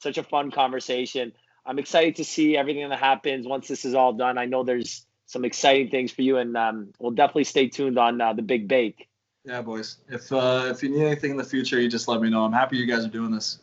[0.00, 1.32] such a fun conversation.
[1.64, 4.38] I'm excited to see everything that happens once this is all done.
[4.38, 8.20] I know there's some exciting things for you, and um, we'll definitely stay tuned on
[8.20, 9.08] uh, the Big Bake.
[9.44, 9.98] Yeah, boys.
[10.08, 12.44] If uh, if you need anything in the future, you just let me know.
[12.44, 13.58] I'm happy you guys are doing this.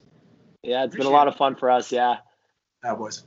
[0.63, 1.91] Yeah, it's been a lot of fun for us.
[1.91, 2.17] Yeah,
[2.83, 3.23] Cowboys.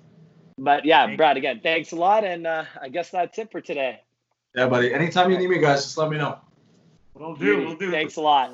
[0.58, 2.24] But yeah, Brad, again, thanks a lot.
[2.24, 4.00] And uh, I guess that's it for today.
[4.54, 4.92] Yeah, buddy.
[4.92, 6.38] Anytime you need me, guys, just let me know.
[7.14, 7.58] We'll do.
[7.58, 7.90] We'll do.
[7.90, 8.52] Thanks a lot.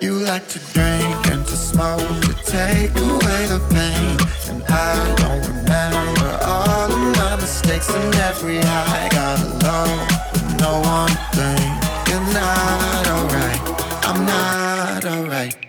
[0.00, 4.54] You like to drink and to smoke to take away the pain.
[4.54, 9.06] And I don't remember all of my mistakes and every high.
[9.06, 10.18] I got alone
[10.60, 11.68] no one thing.
[12.08, 13.60] You're not alright.
[14.04, 15.67] I'm not alright.